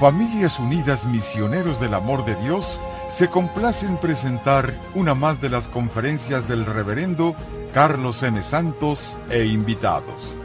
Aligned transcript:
Familias 0.00 0.60
Unidas 0.60 1.04
Misioneros 1.06 1.80
del 1.80 1.92
Amor 1.92 2.24
de 2.24 2.36
Dios 2.36 2.78
se 3.12 3.26
complace 3.26 3.84
en 3.84 3.96
presentar 3.96 4.72
una 4.94 5.16
más 5.16 5.40
de 5.40 5.48
las 5.48 5.66
conferencias 5.66 6.46
del 6.46 6.66
reverendo 6.66 7.34
Carlos 7.74 8.22
N. 8.22 8.40
Santos 8.42 9.16
e 9.28 9.46
invitados. 9.46 10.36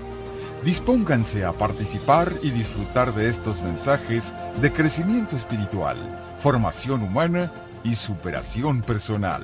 Dispónganse 0.65 1.45
a 1.45 1.53
participar 1.53 2.33
y 2.41 2.49
disfrutar 2.49 3.13
de 3.13 3.29
estos 3.29 3.61
mensajes 3.61 4.33
de 4.59 4.73
crecimiento 4.73 5.35
espiritual, 5.35 5.97
formación 6.39 7.03
humana 7.03 7.51
y 7.83 7.93
superación 7.93 8.81
personal. 8.81 9.43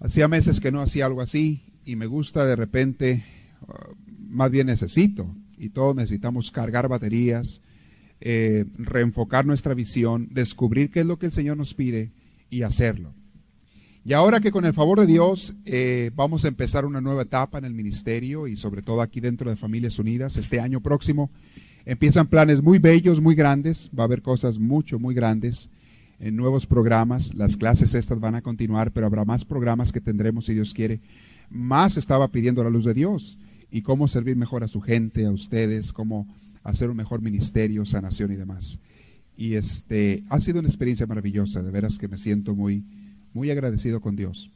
Hacía 0.00 0.26
meses 0.26 0.60
que 0.60 0.72
no 0.72 0.80
hacía 0.80 1.06
algo 1.06 1.20
así 1.20 1.78
y 1.84 1.94
me 1.94 2.06
gusta 2.06 2.44
de 2.44 2.56
repente, 2.56 3.24
uh, 3.68 4.01
más 4.32 4.50
bien 4.50 4.66
necesito, 4.66 5.34
y 5.58 5.68
todos 5.68 5.94
necesitamos 5.94 6.50
cargar 6.50 6.88
baterías, 6.88 7.60
eh, 8.20 8.64
reenfocar 8.78 9.44
nuestra 9.44 9.74
visión, 9.74 10.28
descubrir 10.32 10.90
qué 10.90 11.00
es 11.00 11.06
lo 11.06 11.18
que 11.18 11.26
el 11.26 11.32
Señor 11.32 11.58
nos 11.58 11.74
pide 11.74 12.10
y 12.50 12.62
hacerlo. 12.62 13.12
Y 14.04 14.14
ahora 14.14 14.40
que 14.40 14.50
con 14.50 14.64
el 14.64 14.72
favor 14.72 15.00
de 15.00 15.06
Dios 15.06 15.54
eh, 15.64 16.10
vamos 16.16 16.44
a 16.44 16.48
empezar 16.48 16.84
una 16.84 17.00
nueva 17.00 17.22
etapa 17.22 17.58
en 17.58 17.64
el 17.64 17.74
ministerio 17.74 18.48
y 18.48 18.56
sobre 18.56 18.82
todo 18.82 19.02
aquí 19.02 19.20
dentro 19.20 19.50
de 19.50 19.56
Familias 19.56 19.98
Unidas, 19.98 20.36
este 20.36 20.58
año 20.58 20.80
próximo 20.80 21.30
empiezan 21.84 22.26
planes 22.26 22.62
muy 22.62 22.78
bellos, 22.78 23.20
muy 23.20 23.34
grandes, 23.34 23.90
va 23.96 24.04
a 24.04 24.06
haber 24.06 24.22
cosas 24.22 24.58
mucho, 24.58 24.98
muy 24.98 25.14
grandes 25.14 25.68
en 26.18 26.36
nuevos 26.36 26.66
programas, 26.66 27.34
las 27.34 27.56
clases 27.56 27.94
estas 27.94 28.18
van 28.18 28.34
a 28.34 28.42
continuar, 28.42 28.92
pero 28.92 29.06
habrá 29.06 29.24
más 29.24 29.44
programas 29.44 29.92
que 29.92 30.00
tendremos 30.00 30.46
si 30.46 30.54
Dios 30.54 30.72
quiere. 30.72 31.00
Más 31.50 31.96
estaba 31.96 32.28
pidiendo 32.28 32.64
la 32.64 32.70
luz 32.70 32.84
de 32.84 32.94
Dios 32.94 33.38
y 33.72 33.82
cómo 33.82 34.06
servir 34.06 34.36
mejor 34.36 34.62
a 34.62 34.68
su 34.68 34.80
gente, 34.80 35.24
a 35.24 35.32
ustedes, 35.32 35.92
cómo 35.92 36.28
hacer 36.62 36.90
un 36.90 36.96
mejor 36.96 37.22
ministerio, 37.22 37.84
sanación 37.86 38.30
y 38.30 38.36
demás. 38.36 38.78
Y 39.36 39.54
este 39.54 40.22
ha 40.28 40.38
sido 40.40 40.60
una 40.60 40.68
experiencia 40.68 41.06
maravillosa, 41.06 41.62
de 41.62 41.70
veras 41.70 41.98
que 41.98 42.06
me 42.06 42.18
siento 42.18 42.54
muy 42.54 42.84
muy 43.32 43.50
agradecido 43.50 44.00
con 44.02 44.14
Dios. 44.14 44.50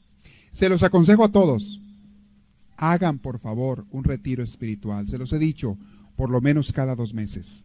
Se 0.50 0.68
los 0.68 0.82
aconsejo 0.82 1.24
a 1.24 1.32
todos, 1.32 1.80
hagan 2.76 3.18
por 3.18 3.38
favor 3.38 3.86
un 3.90 4.04
retiro 4.04 4.44
espiritual. 4.44 5.08
Se 5.08 5.18
los 5.18 5.32
he 5.32 5.38
dicho, 5.38 5.78
por 6.14 6.30
lo 6.30 6.42
menos 6.42 6.72
cada 6.72 6.94
dos 6.94 7.14
meses. 7.14 7.64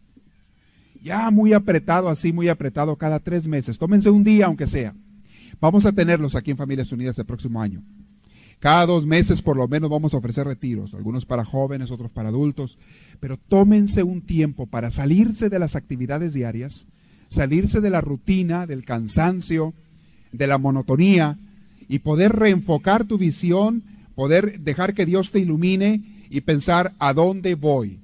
Ya 1.04 1.30
muy 1.32 1.52
apretado, 1.52 2.10
así 2.10 2.32
muy 2.32 2.48
apretado, 2.48 2.96
cada 2.96 3.20
tres 3.20 3.48
meses. 3.48 3.78
Tómense 3.78 4.10
un 4.10 4.24
día, 4.24 4.46
aunque 4.46 4.68
sea. 4.68 4.94
Vamos 5.60 5.86
a 5.86 5.92
tenerlos 5.92 6.36
aquí 6.36 6.52
en 6.52 6.58
Familias 6.58 6.92
Unidas 6.92 7.20
el 7.20 7.26
próximo 7.26 7.62
año. 7.62 7.84
Cada 8.62 8.86
dos 8.86 9.08
meses 9.08 9.42
por 9.42 9.58
lo 9.58 9.68
menos 9.68 9.90
vamos 9.90 10.14
a 10.14 10.18
ofrecer 10.18 10.46
retiros, 10.46 10.94
algunos 10.94 11.26
para 11.26 11.44
jóvenes, 11.44 11.90
otros 11.90 12.14
para 12.14 12.30
adultos, 12.30 12.78
pero 13.20 13.38
tómense 13.38 14.04
un 14.04 14.22
tiempo 14.22 14.68
para 14.68 14.92
salirse 14.92 15.50
de 15.50 15.58
las 15.58 15.76
actividades 15.76 16.36
diarias, 16.36 16.86
salirse 17.28 17.82
de 17.82 17.90
la 17.90 18.02
rutina, 18.02 18.68
del 18.68 18.86
cansancio, 18.86 19.74
de 20.32 20.46
la 20.46 20.60
monotonía 20.60 21.40
y 21.90 22.00
poder 22.00 22.34
reenfocar 22.34 23.06
tu 23.06 23.18
visión, 23.18 23.82
poder 24.14 24.60
dejar 24.60 24.94
que 24.94 25.08
Dios 25.08 25.32
te 25.32 25.40
ilumine 25.40 26.28
y 26.30 26.42
pensar 26.42 26.94
a 27.00 27.16
dónde 27.16 27.56
voy. 27.56 27.98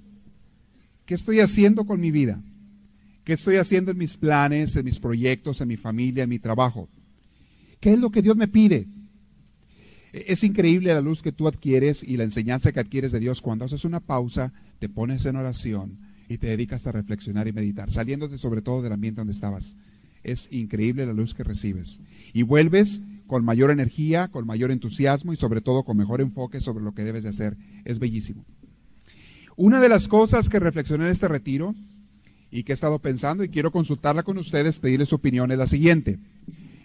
¿Qué 1.06 1.14
estoy 1.14 1.40
haciendo 1.40 1.86
con 1.86 2.02
mi 2.02 2.10
vida? 2.10 2.42
¿Qué 3.26 3.34
estoy 3.34 3.58
haciendo 3.58 3.92
en 3.92 4.00
mis 4.00 4.18
planes, 4.18 4.76
en 4.76 4.86
mis 4.86 5.00
proyectos, 5.00 5.62
en 5.62 5.68
mi 5.68 5.78
familia, 5.78 6.24
en 6.24 6.30
mi 6.30 6.40
trabajo? 6.40 6.90
¿Qué 7.80 7.94
es 7.94 8.00
lo 8.00 8.10
que 8.10 8.24
Dios 8.24 8.36
me 8.36 8.48
pide? 8.48 8.88
E-, 10.14 10.26
es 10.28 10.44
increíble 10.44 10.94
la 10.94 11.02
luz 11.02 11.22
que 11.22 11.32
tú 11.32 11.48
adquieres 11.48 12.04
y 12.04 12.18
la 12.18 12.24
enseñanza 12.24 12.72
que 12.72 12.80
adquieres 12.80 13.12
de 13.12 13.20
Dios 13.20 13.42
cuando 13.42 13.66
haces 13.66 13.86
una 13.86 14.00
pausa, 14.00 14.54
te 14.80 14.90
pones 14.90 15.26
en 15.26 15.36
oración 15.36 15.98
y 16.30 16.38
te 16.38 16.48
dedicas 16.48 16.88
a 16.88 16.92
reflexionar 16.92 17.48
y 17.48 17.54
meditar, 17.54 17.92
saliéndote 17.92 18.38
sobre 18.38 18.62
todo 18.62 18.82
del 18.82 18.94
ambiente 18.94 19.22
donde 19.22 19.34
estabas. 19.34 19.76
Es 20.24 20.50
increíble 20.52 21.06
la 21.06 21.14
luz 21.14 21.34
que 21.34 21.44
recibes. 21.44 22.02
Y 22.34 22.42
vuelves 22.42 23.02
con 23.28 23.46
mayor 23.46 23.72
energía, 23.72 24.28
con 24.30 24.46
mayor 24.46 24.72
entusiasmo 24.72 25.34
y 25.34 25.38
sobre 25.38 25.62
todo 25.62 25.84
con 25.84 25.98
mejor 25.98 26.22
enfoque 26.22 26.60
sobre 26.60 26.84
lo 26.84 26.94
que 26.94 27.04
debes 27.04 27.24
de 27.24 27.30
hacer. 27.30 27.58
Es 27.86 28.00
bellísimo. 28.00 28.46
Una 29.56 29.80
de 29.80 29.90
las 29.90 30.08
cosas 30.08 30.50
que 30.50 30.60
reflexioné 30.60 31.06
en 31.06 31.12
este 31.12 31.28
retiro 31.28 31.76
y 32.52 32.64
que 32.64 32.74
he 32.74 32.76
estado 32.76 33.00
pensando 33.00 33.44
y 33.44 33.50
quiero 33.50 33.72
consultarla 33.72 34.24
con 34.24 34.38
ustedes, 34.38 34.80
pedirles 34.80 35.10
su 35.10 35.16
opinión 35.16 35.52
es 35.52 35.58
la 35.58 35.68
siguiente. 35.68 36.20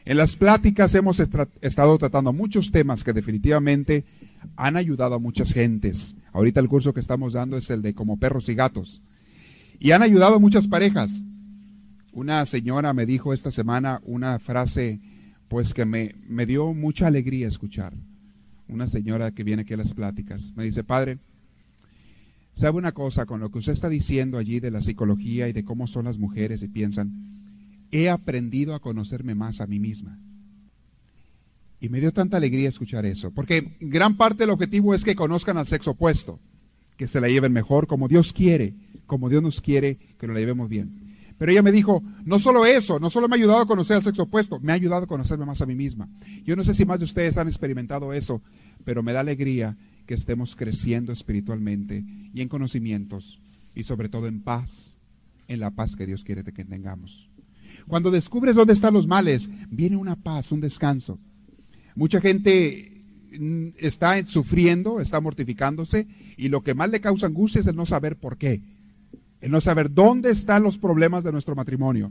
En 0.05 0.17
las 0.17 0.37
pláticas 0.37 0.95
hemos 0.97 1.21
estado 1.21 1.99
tratando 1.99 2.33
muchos 2.33 2.73
temas 2.73 3.05
que 3.05 3.13
definitivamente 3.13 4.05
han 4.57 4.77
ayudado 4.77 5.15
a 5.15 5.21
muchas 5.21 5.53
gentes. 5.53 6.17
Ahorita 6.33 6.59
el 6.59 6.69
curso 6.69 6.93
que 6.93 7.01
estamos 7.01 7.35
dando 7.35 7.57
es 7.57 7.71
el 7.71 7.83
de 7.83 7.95
como 7.95 8.17
perros 8.17 8.49
y 8.49 8.55
gatos. 8.55 9.01
Y 9.79 9.93
han 9.93 10.03
ayudado 10.03 10.37
a 10.37 10.41
muchas 10.41 10.67
parejas. 10.67 11.23
Una 12.13 12.45
señora 12.47 12.93
me 12.93 13.07
dijo 13.07 13.33
esta 13.33 13.53
semana 13.53 14.01
una 14.05 14.39
frase, 14.41 15.01
pues 15.49 15.73
que 15.73 15.85
me, 15.85 16.17
me 16.27 16.47
dio 16.47 16.75
mucha 16.75 17.07
alegría 17.07 17.47
escuchar. 17.47 17.95
Una 18.67 18.89
señora 18.89 19.31
que 19.31 19.45
viene 19.45 19.63
aquí 19.63 19.75
a 19.75 19.79
las 19.79 19.95
pláticas. 19.95 20.53
Me 20.57 20.65
dice, 20.65 20.83
padre, 20.83 21.19
¿sabe 22.55 22.77
una 22.77 22.93
cosa 22.93 23.25
con 23.25 23.39
lo 23.39 23.51
que 23.51 23.59
usted 23.59 23.73
está 23.73 23.89
diciendo 23.89 24.37
allí 24.37 24.59
de 24.59 24.73
la 24.73 24.81
psicología 24.81 25.49
y 25.49 25.53
de 25.53 25.65
cómo 25.65 25.87
son 25.87 26.07
las 26.07 26.19
mujeres 26.19 26.63
y 26.63 26.69
piensan? 26.69 27.42
He 27.93 28.09
aprendido 28.11 28.75
a 28.75 28.81
conocerme 28.81 29.35
más 29.35 29.61
a 29.61 29.67
mí 29.67 29.79
misma. 29.79 30.19
Y 31.81 31.89
me 31.89 32.01
dio 32.01 32.13
tanta 32.13 32.37
alegría 32.37 32.69
escuchar 32.69 33.07
eso, 33.07 33.33
porque 33.33 33.77
gran 33.81 34.17
parte 34.17 34.45
del 34.45 34.51
objetivo 34.51 34.95
es 34.95 35.05
que 35.05 35.15
conozcan 35.15 35.57
al 35.57 35.67
sexo 35.67 35.93
opuesto, 35.93 36.41
que 36.97 37.07
se 37.07 37.21
la 37.21 37.29
lleven 37.29 37.53
mejor 37.53 37.87
como 37.87 38.09
Dios 38.09 38.33
quiere, 38.33 38.75
como 39.07 39.29
Dios 39.29 39.43
nos 39.43 39.61
quiere 39.61 39.99
que 40.19 40.27
lo 40.27 40.33
la 40.33 40.41
llevemos 40.41 40.69
bien. 40.69 41.13
Pero 41.39 41.51
ella 41.51 41.63
me 41.63 41.73
dijo, 41.73 42.01
no 42.25 42.39
solo 42.39 42.65
eso, 42.67 43.01
no 43.01 43.11
solo 43.11 43.27
me 43.27 43.35
ha 43.35 43.39
ayudado 43.39 43.63
a 43.63 43.67
conocer 43.67 43.97
al 43.97 44.05
sexo 44.05 44.23
opuesto, 44.23 44.61
me 44.61 44.71
ha 44.71 44.77
ayudado 44.77 45.05
a 45.05 45.07
conocerme 45.09 45.45
más 45.45 45.61
a 45.61 45.67
mí 45.67 45.75
misma. 45.75 46.09
Yo 46.45 46.55
no 46.55 46.63
sé 46.63 46.73
si 46.73 46.85
más 46.85 47.01
de 47.01 47.05
ustedes 47.05 47.37
han 47.37 47.49
experimentado 47.49 48.13
eso, 48.13 48.43
pero 48.85 49.03
me 49.03 49.13
da 49.13 49.21
alegría 49.21 49.77
que 50.07 50.15
estemos 50.15 50.55
creciendo 50.55 51.13
espiritualmente 51.13 52.05
y 52.33 52.43
en 52.43 52.49
conocimientos 52.49 53.41
y 53.75 53.83
sobre 53.83 54.09
todo 54.09 54.29
en 54.29 54.41
paz, 54.41 54.99
en 55.49 55.59
la 55.59 55.73
paz 55.73 55.97
que 55.97 56.07
Dios 56.07 56.23
quiere 56.23 56.45
que 56.45 56.65
tengamos. 56.65 57.29
Cuando 57.87 58.11
descubres 58.11 58.57
dónde 58.57 58.73
están 58.73 58.95
los 58.95 59.07
males, 59.07 59.49
viene 59.71 59.97
una 59.97 60.17
paz, 60.17 60.53
un 60.53 60.61
descanso. 60.61 61.19
Mucha 61.95 62.21
gente 62.21 63.05
mm, 63.39 63.69
está 63.79 64.25
sufriendo, 64.27 65.01
está 65.01 65.21
mortificándose 65.21 66.07
y 66.37 66.49
lo 66.49 66.63
que 66.63 66.75
más 66.75 66.91
le 66.91 67.01
causa 67.01 67.27
angustia 67.27 67.61
es 67.61 67.67
el 67.67 67.77
no 67.77 67.87
saber 67.87 68.17
por 68.17 68.39
qué 68.39 68.63
el 69.43 69.51
no 69.51 69.61
saber 69.61 69.93
dónde 69.93 70.31
están 70.31 70.63
los 70.63 70.79
problemas 70.79 71.25
de 71.25 71.33
nuestro 71.33 71.55
matrimonio, 71.55 72.11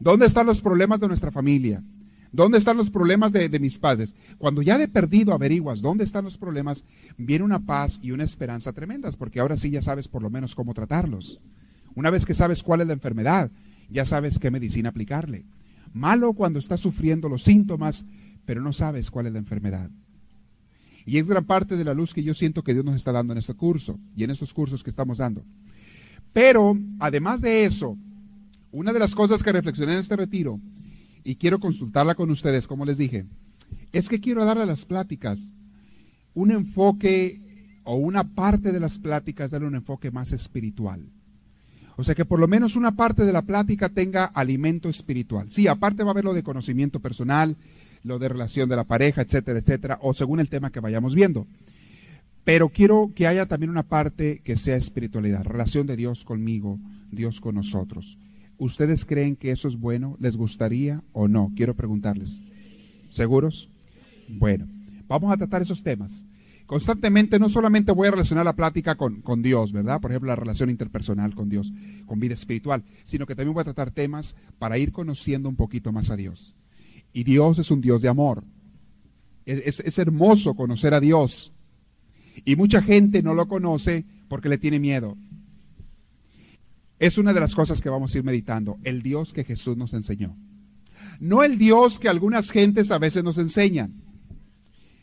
dónde 0.00 0.26
están 0.26 0.46
los 0.46 0.60
problemas 0.60 1.00
de 1.00 1.06
nuestra 1.06 1.30
familia, 1.30 1.82
dónde 2.32 2.58
están 2.58 2.76
los 2.76 2.90
problemas 2.90 3.32
de, 3.32 3.48
mis 3.60 3.78
padres. 3.78 4.14
Cuando 4.36 4.62
ya 4.62 4.76
de 4.76 4.88
perdido 4.88 5.32
averiguas 5.32 5.80
dónde 5.80 6.02
están 6.02 6.24
los 6.24 6.36
problemas, 6.36 6.84
viene 7.16 7.44
una 7.44 7.60
paz 7.60 8.00
y 8.02 8.10
una 8.10 8.24
esperanza 8.24 8.72
tremendas, 8.72 9.16
porque 9.16 9.38
ahora 9.38 9.56
sí 9.56 9.70
ya 9.70 9.80
sabes 9.80 10.08
por 10.08 10.22
lo 10.22 10.28
menos 10.28 10.56
cómo 10.56 10.74
tratarlos. 10.74 11.40
Una 11.94 12.10
vez 12.10 12.26
que 12.26 12.34
sabes 12.34 12.64
cuál 12.64 12.80
es 12.80 12.88
la 12.88 12.92
enfermedad, 12.92 13.50
ya 13.90 14.04
sabes 14.04 14.38
qué 14.38 14.50
medicina 14.50 14.90
aplicarle. 14.90 15.44
Malo 15.92 16.32
cuando 16.34 16.58
estás 16.58 16.80
sufriendo 16.80 17.28
los 17.28 17.42
síntomas, 17.42 18.04
pero 18.44 18.60
no 18.60 18.72
sabes 18.72 19.10
cuál 19.10 19.26
es 19.26 19.32
la 19.32 19.38
enfermedad. 19.38 19.90
Y 21.04 21.18
es 21.18 21.28
gran 21.28 21.44
parte 21.44 21.76
de 21.76 21.84
la 21.84 21.94
luz 21.94 22.12
que 22.12 22.22
yo 22.22 22.34
siento 22.34 22.62
que 22.62 22.74
Dios 22.74 22.84
nos 22.84 22.96
está 22.96 23.12
dando 23.12 23.32
en 23.32 23.38
este 23.38 23.54
curso 23.54 23.98
y 24.16 24.24
en 24.24 24.30
estos 24.30 24.52
cursos 24.52 24.82
que 24.82 24.90
estamos 24.90 25.18
dando. 25.18 25.44
Pero, 26.32 26.76
además 26.98 27.40
de 27.40 27.64
eso, 27.64 27.96
una 28.72 28.92
de 28.92 28.98
las 28.98 29.14
cosas 29.14 29.42
que 29.42 29.52
reflexioné 29.52 29.92
en 29.92 30.00
este 30.00 30.16
retiro, 30.16 30.60
y 31.24 31.36
quiero 31.36 31.60
consultarla 31.60 32.14
con 32.14 32.30
ustedes, 32.30 32.66
como 32.66 32.84
les 32.84 32.98
dije, 32.98 33.26
es 33.92 34.08
que 34.08 34.20
quiero 34.20 34.44
darle 34.44 34.64
a 34.64 34.66
las 34.66 34.84
pláticas 34.84 35.52
un 36.34 36.50
enfoque 36.50 37.40
o 37.84 37.94
una 37.96 38.24
parte 38.34 38.70
de 38.70 38.80
las 38.80 38.98
pláticas, 38.98 39.50
darle 39.50 39.68
un 39.68 39.76
enfoque 39.76 40.10
más 40.10 40.32
espiritual. 40.32 41.08
O 41.96 42.04
sea 42.04 42.14
que 42.14 42.24
por 42.24 42.38
lo 42.38 42.46
menos 42.46 42.76
una 42.76 42.92
parte 42.92 43.24
de 43.24 43.32
la 43.32 43.42
plática 43.42 43.88
tenga 43.88 44.26
alimento 44.26 44.88
espiritual. 44.88 45.50
Sí, 45.50 45.66
aparte 45.66 46.02
va 46.02 46.10
a 46.10 46.12
haber 46.12 46.24
lo 46.24 46.34
de 46.34 46.42
conocimiento 46.42 47.00
personal, 47.00 47.56
lo 48.04 48.18
de 48.18 48.28
relación 48.28 48.68
de 48.68 48.76
la 48.76 48.84
pareja, 48.84 49.22
etcétera, 49.22 49.58
etcétera, 49.58 49.98
o 50.02 50.14
según 50.14 50.40
el 50.40 50.48
tema 50.48 50.70
que 50.70 50.80
vayamos 50.80 51.14
viendo. 51.14 51.46
Pero 52.44 52.68
quiero 52.68 53.10
que 53.14 53.26
haya 53.26 53.46
también 53.46 53.70
una 53.70 53.82
parte 53.82 54.40
que 54.44 54.56
sea 54.56 54.76
espiritualidad, 54.76 55.44
relación 55.44 55.86
de 55.86 55.96
Dios 55.96 56.24
conmigo, 56.24 56.78
Dios 57.10 57.40
con 57.40 57.56
nosotros. 57.56 58.18
¿Ustedes 58.58 59.04
creen 59.04 59.34
que 59.34 59.50
eso 59.50 59.66
es 59.66 59.76
bueno? 59.76 60.16
¿Les 60.20 60.36
gustaría 60.36 61.02
o 61.12 61.28
no? 61.28 61.52
Quiero 61.56 61.74
preguntarles. 61.74 62.40
¿Seguros? 63.08 63.68
Bueno, 64.28 64.66
vamos 65.08 65.32
a 65.32 65.36
tratar 65.36 65.62
esos 65.62 65.82
temas. 65.82 66.24
Constantemente 66.66 67.38
no 67.38 67.48
solamente 67.48 67.92
voy 67.92 68.08
a 68.08 68.10
relacionar 68.10 68.44
la 68.44 68.56
plática 68.56 68.96
con, 68.96 69.22
con, 69.22 69.40
Dios, 69.40 69.72
¿verdad? 69.72 70.00
Por 70.00 70.10
ejemplo, 70.10 70.28
la 70.28 70.36
relación 70.36 70.68
interpersonal 70.68 71.34
con 71.34 71.48
Dios, 71.48 71.72
con 72.06 72.18
vida 72.18 72.34
espiritual, 72.34 72.84
sino 73.04 73.24
que 73.24 73.36
también 73.36 73.54
voy 73.54 73.60
a 73.62 73.64
tratar 73.64 73.92
temas 73.92 74.34
para 74.58 74.76
ir 74.76 74.90
conociendo 74.92 75.48
un 75.48 75.56
poquito 75.56 75.92
más 75.92 76.10
a 76.10 76.16
Dios. 76.16 76.54
Y 77.12 77.22
Dios 77.24 77.60
es 77.60 77.70
un 77.70 77.80
Dios 77.80 78.02
de 78.02 78.08
amor. 78.08 78.42
Es, 79.44 79.78
es 79.78 79.98
hermoso 79.98 80.54
conocer 80.54 80.92
a 80.92 80.98
Dios, 80.98 81.52
y 82.44 82.56
mucha 82.56 82.82
gente 82.82 83.22
no 83.22 83.34
lo 83.34 83.48
conoce 83.48 84.04
porque 84.28 84.48
le 84.48 84.58
tiene 84.58 84.78
miedo. 84.78 85.16
es 86.98 87.18
una 87.18 87.34
de 87.34 87.40
las 87.40 87.54
cosas 87.54 87.82
que 87.82 87.90
vamos 87.90 88.14
a 88.14 88.18
ir 88.18 88.24
meditando, 88.24 88.78
el 88.82 89.02
Dios 89.02 89.32
que 89.32 89.44
Jesús 89.44 89.76
nos 89.76 89.92
enseñó. 89.94 90.36
No 91.20 91.44
el 91.44 91.58
Dios 91.58 91.98
que 91.98 92.08
algunas 92.08 92.50
gentes 92.50 92.90
a 92.90 92.98
veces 92.98 93.22
nos 93.22 93.38
enseñan. 93.38 94.05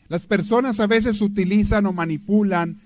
Las 0.08 0.26
personas 0.26 0.80
a 0.80 0.86
veces 0.86 1.20
utilizan 1.20 1.86
o 1.86 1.92
manipulan 1.92 2.80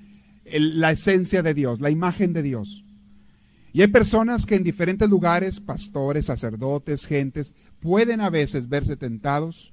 la 0.53 0.93
esencia 0.93 1.43
de 1.43 1.55
Dios, 1.55 1.81
la 1.81 1.91
imagen 1.91 2.33
de 2.33 2.43
Dios. 2.43 2.85
Y 3.73 3.83
hay 3.83 3.89
personas 3.89 4.47
que 4.47 4.55
en 4.57 4.65
diferentes 4.65 5.09
lugares, 5.09 5.61
pastores, 5.61 6.27
sacerdotes, 6.27 7.07
gentes, 7.07 7.55
pueden 7.81 8.21
a 8.21 8.31
veces 8.31 8.69
verse 8.69 8.97
tentados 8.97 9.73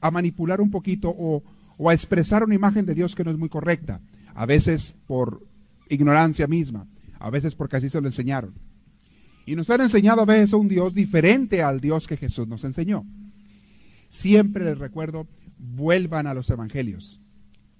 a 0.00 0.10
manipular 0.10 0.60
un 0.60 0.70
poquito 0.70 1.14
o, 1.16 1.42
a 1.88 1.94
expresar 1.94 2.44
una 2.44 2.54
imagen 2.54 2.84
de 2.86 2.94
Dios 2.94 3.14
que 3.14 3.24
no 3.24 3.30
es 3.30 3.38
muy 3.38 3.48
correcta. 3.48 4.00
A 4.34 4.46
veces 4.46 4.94
por 5.06 5.44
ignorancia 5.88 6.46
misma, 6.46 6.86
a 7.18 7.30
veces 7.30 7.54
porque 7.54 7.76
así 7.76 7.88
se 7.88 8.00
lo 8.00 8.06
enseñaron. 8.06 8.54
Y 9.46 9.56
nos 9.56 9.70
han 9.70 9.80
enseñado 9.80 10.22
a 10.22 10.26
veces 10.26 10.52
a 10.52 10.56
un 10.56 10.68
Dios 10.68 10.94
diferente 10.94 11.62
al 11.62 11.80
Dios 11.80 12.06
que 12.06 12.16
Jesús 12.16 12.46
nos 12.46 12.64
enseñó. 12.64 13.04
Siempre 14.08 14.64
les 14.64 14.78
recuerdo, 14.78 15.26
vuelvan 15.60 16.26
a 16.26 16.34
los 16.34 16.50
evangelios. 16.50 17.20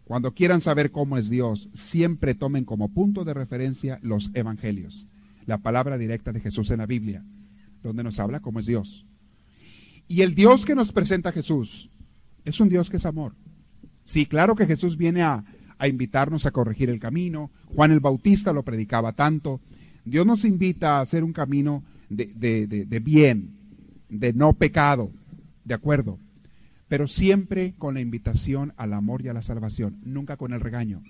Cuando 0.05 0.35
quieran 0.35 0.61
saber 0.61 0.91
cómo 0.91 1.17
es 1.17 1.31
Dios, 1.31 1.69
siempre 1.73 2.35
tomen 2.35 2.65
como 2.65 2.93
punto 2.93 3.25
de 3.25 3.35
referencia 3.35 3.99
los 4.03 4.31
evangelios, 4.35 5.07
la 5.47 5.59
palabra 5.59 5.99
directa 5.99 6.33
de 6.33 6.41
Jesús 6.41 6.71
en 6.71 6.79
la 6.79 6.87
Biblia, 6.87 7.25
donde 7.83 8.03
nos 8.05 8.19
habla 8.19 8.41
cómo 8.41 8.61
es 8.61 8.67
Dios. 8.67 9.07
Y 10.09 10.23
el 10.23 10.35
Dios 10.35 10.67
que 10.67 10.75
nos 10.75 10.93
presenta 10.93 11.33
Jesús 11.33 11.91
es 12.45 12.61
un 12.61 12.69
Dios 12.69 12.91
que 12.91 12.97
es 12.97 13.07
amor. 13.07 13.35
Sí, 14.05 14.27
claro 14.27 14.57
que 14.57 14.67
Jesús 14.67 14.97
viene 14.97 15.23
a, 15.23 15.45
a 15.79 15.87
invitarnos 15.87 16.45
a 16.47 16.51
corregir 16.51 16.91
el 16.91 16.99
camino. 16.99 17.53
Juan 17.67 17.93
el 17.93 18.01
Bautista 18.01 18.53
lo 18.53 18.65
predicaba 18.65 19.13
tanto. 19.13 19.61
Dios 20.05 20.27
nos 20.27 20.45
invita 20.45 20.99
a 20.99 21.03
hacer 21.03 21.23
un 21.23 21.33
camino 21.33 21.85
de, 22.09 22.27
de, 22.35 22.67
de 22.67 22.99
bien, 22.99 23.53
de 24.09 24.33
no 24.33 24.55
pecado, 24.55 25.13
de 25.65 25.75
acuerdo 25.75 26.19
pero 26.91 27.07
siempre 27.07 27.77
con 27.79 27.95
la 27.95 28.01
invitación 28.01 28.75
al 28.77 28.95
amor 28.95 29.23
y 29.23 29.29
a 29.29 29.33
la 29.33 29.43
salvación, 29.43 30.01
nunca 30.03 30.37
con 30.37 30.53
el 30.53 30.61
regaño. 30.61 31.05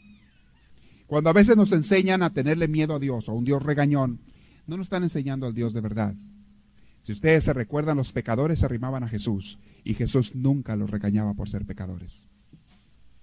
Cuando 1.06 1.30
a 1.30 1.32
veces 1.32 1.56
nos 1.56 1.72
enseñan 1.72 2.22
a 2.22 2.34
tenerle 2.34 2.68
miedo 2.68 2.94
a 2.94 2.98
Dios 2.98 3.28
o 3.28 3.32
a 3.32 3.34
un 3.34 3.46
Dios 3.46 3.62
regañón, 3.62 4.20
no 4.66 4.76
nos 4.76 4.88
están 4.88 5.04
enseñando 5.04 5.46
al 5.46 5.54
Dios 5.54 5.72
de 5.72 5.80
verdad. 5.80 6.14
Si 7.04 7.12
ustedes 7.12 7.44
se 7.44 7.54
recuerdan, 7.54 7.96
los 7.96 8.12
pecadores 8.12 8.58
se 8.58 8.66
arrimaban 8.66 9.04
a 9.04 9.08
Jesús 9.08 9.58
y 9.82 9.94
Jesús 9.94 10.34
nunca 10.34 10.76
los 10.76 10.90
regañaba 10.90 11.32
por 11.32 11.48
ser 11.48 11.64
pecadores. 11.64 12.28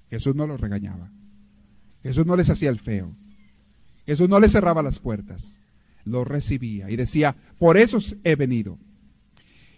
Jesús 0.09 0.35
no 0.35 0.47
los 0.47 0.59
regañaba. 0.59 1.11
Jesús 2.01 2.25
no 2.25 2.35
les 2.35 2.49
hacía 2.49 2.71
el 2.71 2.79
feo. 2.79 3.15
Jesús 4.07 4.27
no 4.27 4.39
les 4.39 4.51
cerraba 4.51 4.81
las 4.81 4.97
puertas. 4.97 5.59
Los 6.05 6.27
recibía 6.27 6.89
y 6.89 6.95
decía, 6.95 7.35
por 7.59 7.77
eso 7.77 7.99
he 8.23 8.35
venido. 8.35 8.79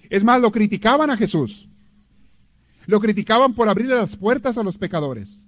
Es 0.10 0.24
más, 0.24 0.40
lo 0.40 0.54
criticaban 0.54 1.10
a 1.10 1.18
Jesús. 1.18 1.69
Lo 2.90 3.00
criticaban 3.00 3.54
por 3.54 3.70
abrirle 3.70 3.94
las 3.94 4.18
puertas 4.18 4.58
a 4.58 4.64
los 4.64 4.80
pecadores. 4.80 5.44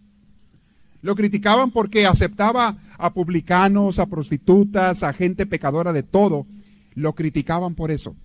Lo 1.01 1.15
criticaban 1.15 1.71
porque 1.71 2.05
aceptaba 2.05 2.77
a 2.99 3.13
publicanos, 3.15 3.97
a 3.97 4.05
prostitutas, 4.05 5.01
a 5.01 5.11
gente 5.11 5.47
pecadora 5.47 5.91
de 5.91 6.03
todo. 6.03 6.45
Lo 6.93 7.15
criticaban 7.15 7.73
por 7.73 7.89
eso. 7.89 8.15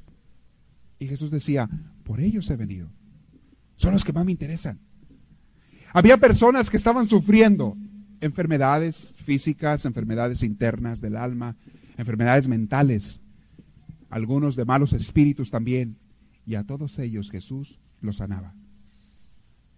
Y 0.98 1.06
Jesús 1.06 1.30
decía, 1.30 1.66
por 2.04 2.20
ellos 2.20 2.50
he 2.50 2.56
venido. 2.56 2.90
Son 3.76 3.92
los 3.92 4.04
que 4.04 4.12
más 4.12 4.26
me 4.26 4.32
interesan. 4.32 4.80
Había 5.94 6.18
personas 6.18 6.68
que 6.68 6.76
estaban 6.76 7.08
sufriendo 7.08 7.74
enfermedades 8.20 9.14
físicas, 9.24 9.86
enfermedades 9.86 10.42
internas 10.42 11.00
del 11.00 11.16
alma, 11.16 11.56
enfermedades 11.96 12.48
mentales, 12.48 13.18
algunos 14.10 14.56
de 14.56 14.66
malos 14.66 14.92
espíritus 14.92 15.50
también. 15.50 15.96
Y 16.44 16.56
a 16.56 16.64
todos 16.64 16.98
ellos 16.98 17.30
Jesús 17.30 17.78
los 18.02 18.16
sanaba. 18.16 18.52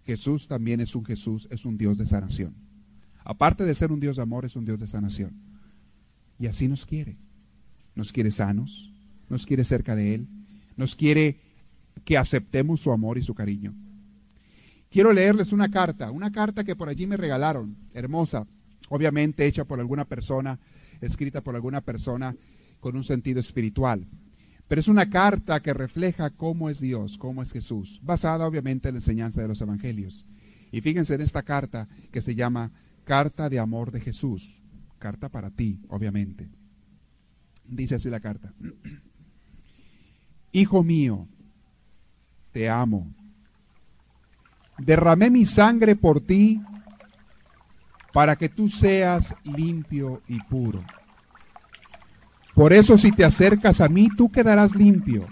Jesús 0.09 0.47
también 0.47 0.79
es 0.79 0.95
un 0.95 1.05
Jesús, 1.05 1.47
es 1.51 1.65
un 1.65 1.77
Dios 1.77 1.99
de 1.99 2.07
sanación. 2.07 2.55
Aparte 3.23 3.63
de 3.63 3.75
ser 3.75 3.91
un 3.91 3.99
Dios 3.99 4.15
de 4.15 4.23
amor, 4.23 4.43
es 4.43 4.55
un 4.55 4.65
Dios 4.65 4.79
de 4.79 4.87
sanación. 4.87 5.35
Y 6.39 6.47
así 6.47 6.67
nos 6.67 6.87
quiere. 6.87 7.19
Nos 7.93 8.11
quiere 8.11 8.31
sanos, 8.31 8.91
nos 9.29 9.45
quiere 9.45 9.63
cerca 9.63 9.95
de 9.95 10.15
Él, 10.15 10.27
nos 10.77 10.95
quiere 10.95 11.41
que 12.05 12.17
aceptemos 12.17 12.81
su 12.81 12.91
amor 12.91 13.19
y 13.19 13.21
su 13.21 13.35
cariño. 13.35 13.75
Quiero 14.89 15.13
leerles 15.13 15.51
una 15.51 15.69
carta, 15.69 16.09
una 16.09 16.31
carta 16.31 16.63
que 16.63 16.75
por 16.75 16.89
allí 16.89 17.05
me 17.05 17.15
regalaron, 17.15 17.77
hermosa, 17.93 18.47
obviamente 18.89 19.45
hecha 19.45 19.63
por 19.63 19.79
alguna 19.79 20.05
persona, 20.05 20.57
escrita 21.01 21.41
por 21.41 21.53
alguna 21.53 21.81
persona 21.81 22.35
con 22.79 22.95
un 22.95 23.03
sentido 23.03 23.39
espiritual. 23.39 24.07
Pero 24.69 24.81
es 24.81 24.87
una 24.87 25.09
carta 25.09 25.59
que 25.61 25.73
refleja 25.73 26.29
cómo 26.29 26.69
es 26.69 26.79
Dios, 26.79 27.17
cómo 27.17 27.41
es 27.41 27.51
Jesús, 27.51 27.99
basada 28.03 28.45
obviamente 28.45 28.87
en 28.87 28.93
la 28.93 28.99
enseñanza 28.99 29.41
de 29.41 29.47
los 29.47 29.59
evangelios. 29.61 30.27
Y 30.71 30.81
fíjense 30.81 31.15
en 31.15 31.21
esta 31.21 31.41
carta 31.41 31.89
que 32.11 32.21
se 32.21 32.35
llama 32.35 32.71
Carta 33.03 33.49
de 33.49 33.57
Amor 33.57 33.91
de 33.91 33.99
Jesús. 33.99 34.61
Carta 34.99 35.27
para 35.29 35.49
ti, 35.49 35.81
obviamente. 35.89 36.49
Dice 37.65 37.95
así 37.95 38.11
la 38.11 38.19
carta. 38.19 38.53
Hijo 40.51 40.83
mío, 40.83 41.27
te 42.51 42.69
amo. 42.69 43.11
Derramé 44.77 45.31
mi 45.31 45.47
sangre 45.47 45.95
por 45.95 46.21
ti 46.21 46.61
para 48.13 48.35
que 48.35 48.49
tú 48.49 48.69
seas 48.69 49.33
limpio 49.43 50.21
y 50.27 50.39
puro. 50.43 50.83
Por 52.59 52.73
eso 52.73 52.97
si 52.97 53.13
te 53.13 53.23
acercas 53.23 53.79
a 53.79 53.87
mí, 53.87 54.09
tú 54.17 54.29
quedarás 54.29 54.75
limpio. 54.75 55.25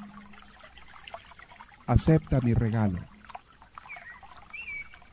Acepta 1.85 2.39
mi 2.39 2.53
regalo. 2.53 2.99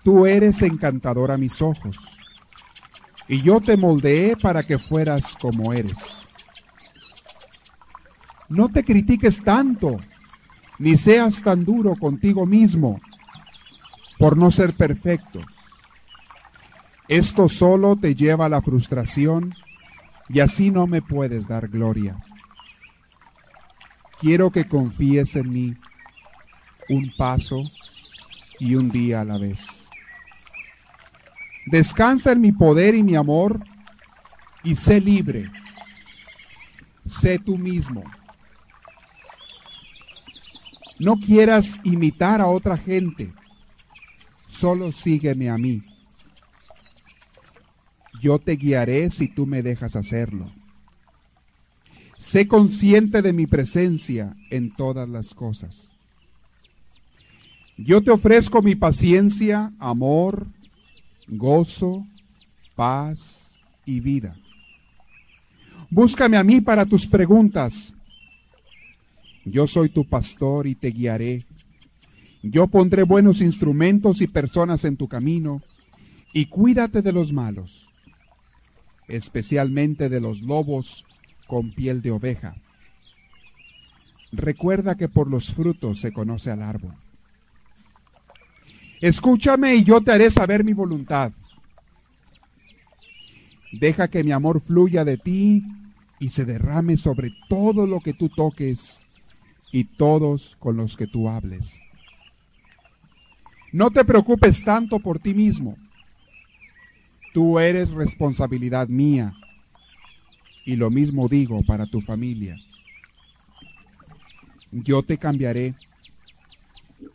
Tú 0.05 0.25
eres 0.25 0.63
encantador 0.63 1.33
a 1.33 1.37
mis 1.37 1.61
ojos, 1.61 1.97
y 3.27 3.43
yo 3.43 3.61
te 3.61 3.77
moldeé 3.77 4.37
para 4.37 4.63
que 4.63 4.79
fueras 4.79 5.35
como 5.41 5.73
eres. 5.73 6.29
No 8.49 8.69
te 8.69 8.85
critiques 8.85 9.43
tanto, 9.43 9.99
ni 10.79 10.97
seas 10.97 11.43
tan 11.43 11.65
duro 11.65 11.97
contigo 11.97 12.47
mismo 12.47 13.01
por 14.21 14.37
no 14.37 14.53
ser 14.53 14.75
perfecto. 14.75 15.41
Esto 17.09 17.49
solo 17.49 17.97
te 17.97 18.15
lleva 18.15 18.47
a 18.47 18.51
la 18.51 18.63
frustración 18.63 19.53
y 20.29 20.41
así 20.41 20.71
no 20.71 20.87
me 20.87 21.03
puedes 21.03 21.47
dar 21.47 21.69
gloria. 21.69 22.17
Quiero 24.21 24.51
que 24.51 24.65
confíes 24.67 25.37
en 25.37 25.53
mí 25.53 25.77
un 26.89 27.13
paso 27.17 27.63
y 28.59 28.75
un 28.75 28.91
día 28.91 29.21
a 29.21 29.25
la 29.25 29.39
vez. 29.39 29.87
Descansa 31.67 32.33
en 32.33 32.41
mi 32.41 32.53
poder 32.53 32.95
y 32.95 33.03
mi 33.03 33.17
amor 33.17 33.65
y 34.63 34.75
sé 34.77 35.01
libre. 35.01 35.51
Sé 37.05 37.39
tú 37.39 37.59
mismo. 37.59 38.03
No 40.99 41.17
quieras 41.17 41.79
imitar 41.83 42.41
a 42.41 42.47
otra 42.47 42.79
gente, 42.79 43.33
solo 44.49 44.93
sígueme 44.93 45.51
a 45.51 45.59
mí 45.59 45.83
yo 48.25 48.39
te 48.39 48.53
guiaré 48.57 49.11
si 49.11 49.29
tú 49.29 49.45
me 49.45 49.63
dejas 49.63 49.97
hacerlo. 49.97 50.51
Sé 52.17 52.49
consciente 52.49 53.21
de 53.21 53.35
mi 53.35 53.47
presencia 53.47 54.35
en 54.51 54.75
todas 54.75 55.07
las 55.07 55.35
cosas. 55.35 55.93
Yo 57.77 58.03
te 58.03 58.11
ofrezco 58.11 58.63
mi 58.63 58.77
paciencia, 58.77 59.73
amor, 59.79 60.47
gozo, 61.29 62.07
paz 62.75 63.59
y 63.85 64.01
vida. 64.01 64.35
Búscame 65.91 66.39
a 66.39 66.45
mí 66.45 66.63
para 66.63 66.87
tus 66.87 67.07
preguntas. 67.07 67.93
Yo 69.45 69.67
soy 69.67 69.91
tu 69.91 70.07
pastor 70.07 70.67
y 70.67 70.75
te 70.75 70.89
guiaré. 70.89 71.45
Yo 72.43 72.69
pondré 72.69 73.03
buenos 73.03 73.43
instrumentos 73.43 74.23
y 74.23 74.29
personas 74.29 74.87
en 74.87 74.97
tu 74.97 75.09
camino, 75.09 75.61
y 76.33 76.47
cuídate 76.47 77.03
de 77.03 77.13
los 77.13 77.31
malos 77.31 77.94
especialmente 79.09 80.09
de 80.09 80.21
los 80.21 80.43
lobos 80.43 81.05
con 81.47 81.71
piel 81.71 82.03
de 82.03 82.11
oveja. 82.11 82.57
Recuerda 84.33 84.97
que 84.97 85.09
por 85.09 85.31
los 85.31 85.53
frutos 85.53 86.01
se 86.01 86.13
conoce 86.13 86.51
al 86.51 86.63
árbol. 86.63 86.95
Escúchame 89.01 89.77
y 89.77 89.85
yo 89.85 90.01
te 90.01 90.13
haré 90.13 90.31
saber 90.31 90.65
mi 90.65 90.73
voluntad. 90.73 91.33
Deja 93.73 94.09
que 94.09 94.25
mi 94.25 94.33
amor 94.33 94.61
fluya 94.61 95.05
de 95.05 95.19
ti 95.19 95.63
y 96.19 96.31
se 96.31 96.45
derrame 96.45 96.97
sobre 96.97 97.33
todo 97.49 97.87
lo 97.87 98.01
que 98.01 98.15
tú 98.15 98.29
toques 98.29 99.01
y 99.73 99.85
todos 99.85 100.57
con 100.57 100.77
los 100.77 100.97
que 100.97 101.07
tú 101.07 101.29
hables. 101.29 101.81
No 103.73 103.91
te 103.91 104.05
preocupes 104.05 104.65
tanto 104.65 105.01
por 105.01 105.19
ti 105.19 105.35
mismo 105.35 105.77
Tú 107.35 107.59
eres 107.59 107.91
responsabilidad 107.91 108.87
mía. 108.87 109.35
Y 110.65 110.77
lo 110.77 110.89
mismo 110.89 111.29
digo 111.29 111.65
para 111.65 111.85
tu 111.85 112.01
familia. 112.01 112.57
yo 114.71 115.03
te 115.03 115.19
cambiaré 115.19 115.75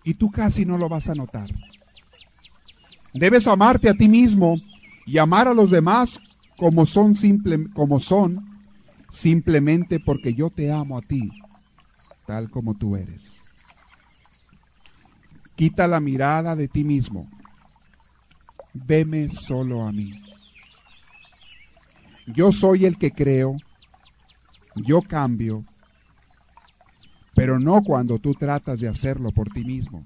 y 0.04 0.14
tú 0.14 0.30
casi 0.30 0.66
no 0.66 0.78
lo 0.78 0.90
vas 0.90 1.10
a 1.10 1.16
notar. 1.16 1.50
Debes 3.14 3.48
amarte 3.48 3.90
a 3.90 3.94
ti 3.94 4.08
mismo 4.10 4.58
y 5.06 5.18
amar 5.18 5.48
a 5.48 5.54
los 5.54 5.72
demás 5.72 6.20
como 6.58 6.86
son, 6.86 7.16
simple, 7.16 7.70
como 7.74 8.00
son 8.00 8.46
simplemente 9.10 10.00
porque 10.00 10.34
yo 10.34 10.50
te 10.50 10.72
amo 10.72 10.98
a 10.98 11.02
ti, 11.02 11.32
tal 12.26 12.50
como 12.50 12.76
tú 12.76 12.98
eres. 12.98 13.42
Quita 15.56 15.88
la 15.88 16.02
mirada 16.02 16.56
de 16.56 16.68
ti 16.68 16.84
mismo. 16.84 17.30
Veme 18.86 19.30
solo 19.30 19.84
a 19.84 19.92
mí. 19.92 20.12
Yo 22.28 22.52
soy 22.52 22.86
el 22.86 22.98
que 22.98 23.12
creo, 23.12 23.56
yo 24.76 25.02
cambio, 25.02 25.66
pero 27.36 27.60
no 27.60 27.82
cuando 27.82 28.20
tú 28.20 28.34
tratas 28.34 28.80
de 28.80 28.88
hacerlo 28.88 29.32
por 29.32 29.50
ti 29.50 29.64
mismo. 29.64 30.06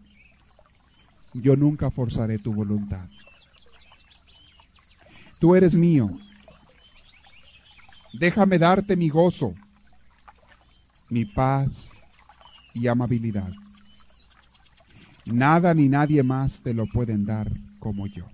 Yo 1.34 1.56
nunca 1.56 1.90
forzaré 1.90 2.38
tu 2.38 2.54
voluntad. 2.54 3.10
Tú 5.40 5.56
eres 5.56 5.76
mío. 5.76 6.10
Déjame 8.14 8.60
darte 8.60 8.96
mi 8.96 9.10
gozo, 9.10 9.54
mi 11.10 11.26
paz 11.26 12.08
y 12.74 12.88
amabilidad. 12.88 13.52
Nada 15.26 15.74
ni 15.74 15.90
nadie 15.90 16.22
más 16.22 16.62
te 16.62 16.74
lo 16.74 16.86
pueden 16.86 17.26
dar 17.26 17.50
como 17.80 18.08
yo. 18.08 18.26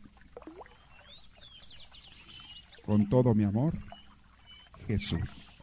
Con 2.89 3.07
todo 3.07 3.35
mi 3.35 3.43
amor, 3.43 3.77
Jesús. 4.87 5.59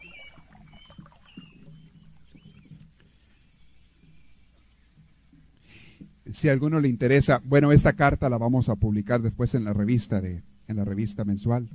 Si 6.30 6.49
a 6.49 6.52
alguno 6.52 6.78
le 6.78 6.87
interesa, 6.87 7.42
bueno, 7.45 7.73
esta 7.73 7.95
carta 7.95 8.30
la 8.30 8.38
vamos 8.38 8.68
a 8.68 8.76
publicar 8.76 9.23
después 9.23 9.56
en 9.56 9.64
la 9.64 9.73
revista 9.73 10.21
de, 10.21 10.45
en 10.68 10.76
la 10.76 10.85
revista 10.85 11.25
mensual 11.25 11.68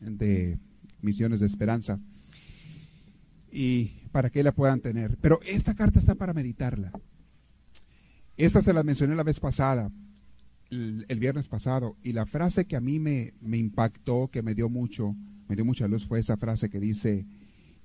de 0.00 0.58
Misiones 1.02 1.38
de 1.38 1.46
Esperanza. 1.46 2.00
Y 3.52 3.92
para 4.10 4.30
que 4.30 4.42
la 4.42 4.50
puedan 4.50 4.80
tener. 4.80 5.18
Pero 5.18 5.38
esta 5.46 5.76
carta 5.76 6.00
está 6.00 6.16
para 6.16 6.34
meditarla. 6.34 6.90
Esta 8.36 8.60
se 8.60 8.72
la 8.72 8.82
mencioné 8.82 9.14
la 9.14 9.22
vez 9.22 9.38
pasada, 9.38 9.92
el, 10.70 11.18
viernes 11.18 11.48
pasado, 11.48 11.96
y 12.02 12.12
la 12.12 12.26
frase 12.26 12.66
que 12.66 12.76
a 12.76 12.80
mí 12.80 12.98
me, 12.98 13.34
me 13.40 13.58
impactó, 13.58 14.28
que 14.28 14.42
me 14.42 14.54
dio 14.54 14.68
mucho, 14.68 15.16
me 15.48 15.56
dio 15.56 15.64
mucha 15.64 15.88
luz, 15.88 16.06
fue 16.06 16.20
esa 16.20 16.36
frase 16.36 16.70
que 16.70 16.80
dice, 16.80 17.26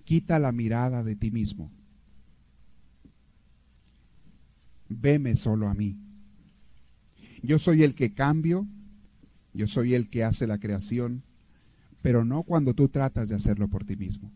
quita 0.04 0.39
la 0.39 0.51
mirada 0.51 1.04
de 1.04 1.15
ti 1.15 1.32
mismo. 1.32 1.72
Veme 4.88 5.36
solo 5.36 5.68
a 5.68 5.74
mí. 5.74 5.98
Yo 7.42 7.60
soy 7.60 7.84
el 7.84 7.96
que 7.96 8.13
cambio, 8.13 8.68
yo 9.54 9.68
soy 9.68 9.96
el 9.96 10.10
que 10.10 10.24
hace 10.24 10.48
la 10.48 10.60
creación, 10.60 11.24
pero 12.01 12.24
no 12.24 12.44
cuando 12.44 12.74
tú 12.74 12.89
tratas 12.89 13.30
de 13.30 13.36
hacerlo 13.36 13.68
por 13.68 13.84
ti 13.84 13.96
mismo. 13.96 14.32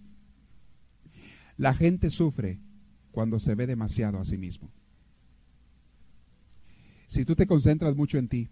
La 1.57 1.73
gente 1.73 2.09
sufre 2.09 2.59
cuando 3.11 3.39
se 3.39 3.53
ve 3.53 3.67
demasiado 3.67 4.19
a 4.19 4.25
sí 4.25 4.37
mismo. 4.37 4.71
Si 7.09 7.25
tú 7.25 7.35
te 7.35 7.47
concentras 7.47 7.95
mucho 7.95 8.19
en 8.19 8.27
ti, 8.27 8.47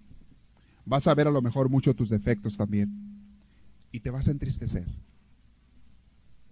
vas 0.84 1.06
a 1.06 1.14
ver 1.14 1.28
a 1.28 1.32
lo 1.32 1.44
mejor 1.44 1.70
mucho 1.70 1.94
tus 1.94 2.10
defectos 2.10 2.58
también. 2.58 2.92
Y 3.92 4.00
te 4.00 4.10
vas 4.10 4.28
a 4.28 4.32
entristecer. 4.32 4.88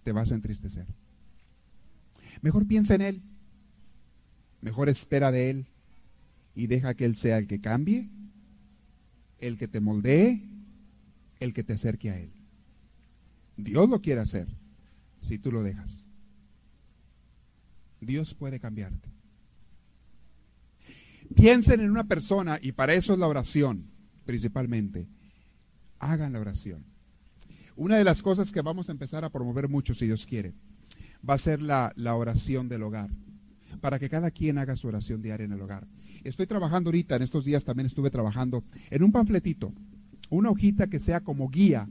Te 0.03 0.11
vas 0.11 0.31
a 0.31 0.35
entristecer. 0.35 0.85
Mejor 2.43 2.67
piensa 2.67 2.93
en 2.93 3.01
Él. 3.01 3.21
Mejor 4.61 4.87
espera 4.87 5.31
de 5.31 5.49
Él. 5.49 5.65
Y 6.53 6.67
deja 6.67 6.93
que 6.93 7.05
Él 7.05 7.15
sea 7.15 7.39
el 7.39 7.47
que 7.47 7.59
cambie, 7.59 8.07
el 9.39 9.57
que 9.57 9.67
te 9.67 9.79
moldee, 9.79 10.43
el 11.39 11.55
que 11.55 11.63
te 11.63 11.73
acerque 11.73 12.11
a 12.11 12.19
Él. 12.19 12.29
Dios 13.57 13.89
lo 13.89 13.99
quiere 14.03 14.21
hacer 14.21 14.47
si 15.21 15.39
tú 15.39 15.51
lo 15.51 15.63
dejas. 15.63 16.05
Dios 17.99 18.35
puede 18.35 18.59
cambiarte. 18.59 19.14
Piensen 21.35 21.81
en 21.81 21.91
una 21.91 22.05
persona 22.05 22.59
y 22.61 22.71
para 22.71 22.93
eso 22.93 23.13
es 23.13 23.19
la 23.19 23.27
oración, 23.27 23.91
principalmente. 24.25 25.07
Hagan 25.99 26.33
la 26.33 26.39
oración. 26.39 26.85
Una 27.75 27.97
de 27.97 28.05
las 28.05 28.21
cosas 28.21 28.51
que 28.51 28.61
vamos 28.61 28.87
a 28.87 28.93
empezar 28.93 29.25
a 29.25 29.29
promover 29.29 29.67
mucho, 29.67 29.93
si 29.93 30.05
Dios 30.05 30.25
quiere, 30.25 30.53
va 31.27 31.33
a 31.33 31.37
ser 31.37 31.61
la, 31.61 31.91
la 31.95 32.15
oración 32.15 32.69
del 32.69 32.83
hogar, 32.83 33.09
para 33.81 33.99
que 33.99 34.09
cada 34.09 34.31
quien 34.31 34.57
haga 34.57 34.77
su 34.77 34.87
oración 34.87 35.21
diaria 35.21 35.45
en 35.45 35.51
el 35.51 35.61
hogar. 35.61 35.87
Estoy 36.23 36.47
trabajando 36.47 36.87
ahorita, 36.87 37.17
en 37.17 37.21
estos 37.21 37.43
días 37.43 37.65
también 37.65 37.85
estuve 37.85 38.09
trabajando 38.09 38.63
en 38.89 39.03
un 39.03 39.11
panfletito, 39.11 39.73
una 40.29 40.49
hojita 40.49 40.87
que 40.87 40.99
sea 40.99 41.19
como 41.19 41.49
guía 41.49 41.89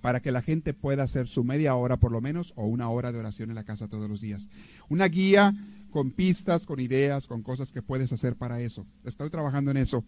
para 0.00 0.20
que 0.20 0.32
la 0.32 0.42
gente 0.42 0.74
pueda 0.74 1.02
hacer 1.02 1.28
su 1.28 1.44
media 1.44 1.74
hora 1.74 1.96
por 1.96 2.12
lo 2.12 2.20
menos 2.20 2.52
o 2.56 2.66
una 2.66 2.88
hora 2.88 3.12
de 3.12 3.18
oración 3.18 3.50
en 3.50 3.56
la 3.56 3.64
casa 3.64 3.88
todos 3.88 4.08
los 4.08 4.20
días. 4.20 4.48
Una 4.88 5.06
guía 5.06 5.54
con 5.90 6.10
pistas, 6.10 6.64
con 6.64 6.80
ideas, 6.80 7.26
con 7.26 7.42
cosas 7.42 7.72
que 7.72 7.82
puedes 7.82 8.12
hacer 8.12 8.36
para 8.36 8.60
eso. 8.60 8.86
Estoy 9.04 9.30
trabajando 9.30 9.70
en 9.70 9.78
eso. 9.78 10.04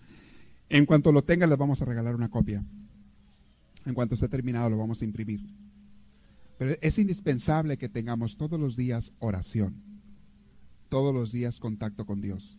En 0.68 0.86
cuanto 0.86 1.12
lo 1.12 1.24
tenga, 1.24 1.46
les 1.46 1.58
vamos 1.58 1.82
a 1.82 1.84
regalar 1.84 2.14
una 2.14 2.28
copia. 2.28 2.64
En 3.86 3.94
cuanto 3.94 4.14
esté 4.14 4.28
terminado, 4.28 4.70
lo 4.70 4.78
vamos 4.78 5.02
a 5.02 5.04
imprimir. 5.04 5.40
Pero 6.58 6.76
es 6.80 6.98
indispensable 6.98 7.78
que 7.78 7.88
tengamos 7.88 8.36
todos 8.36 8.60
los 8.60 8.76
días 8.76 9.12
oración, 9.18 9.82
todos 10.88 11.14
los 11.14 11.32
días 11.32 11.58
contacto 11.58 12.04
con 12.04 12.20
Dios. 12.20 12.58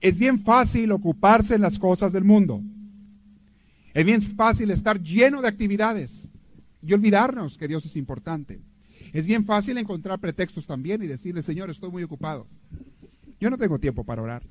Es 0.00 0.18
bien 0.18 0.40
fácil 0.40 0.92
ocuparse 0.92 1.54
en 1.54 1.60
las 1.60 1.78
cosas 1.78 2.12
del 2.12 2.24
mundo. 2.24 2.62
Es 3.92 4.04
bien 4.04 4.20
fácil 4.20 4.70
estar 4.70 5.00
lleno 5.00 5.40
de 5.40 5.48
actividades 5.48 6.28
y 6.82 6.92
olvidarnos 6.92 7.56
que 7.56 7.68
Dios 7.68 7.86
es 7.86 7.96
importante. 7.96 8.60
Es 9.14 9.28
bien 9.28 9.44
fácil 9.44 9.78
encontrar 9.78 10.18
pretextos 10.18 10.66
también 10.66 11.00
y 11.00 11.06
decirle, 11.06 11.40
Señor, 11.40 11.70
estoy 11.70 11.88
muy 11.88 12.02
ocupado. 12.02 12.48
Yo 13.38 13.48
no 13.48 13.56
tengo 13.56 13.78
tiempo 13.78 14.02
para 14.02 14.20
orar. 14.20 14.42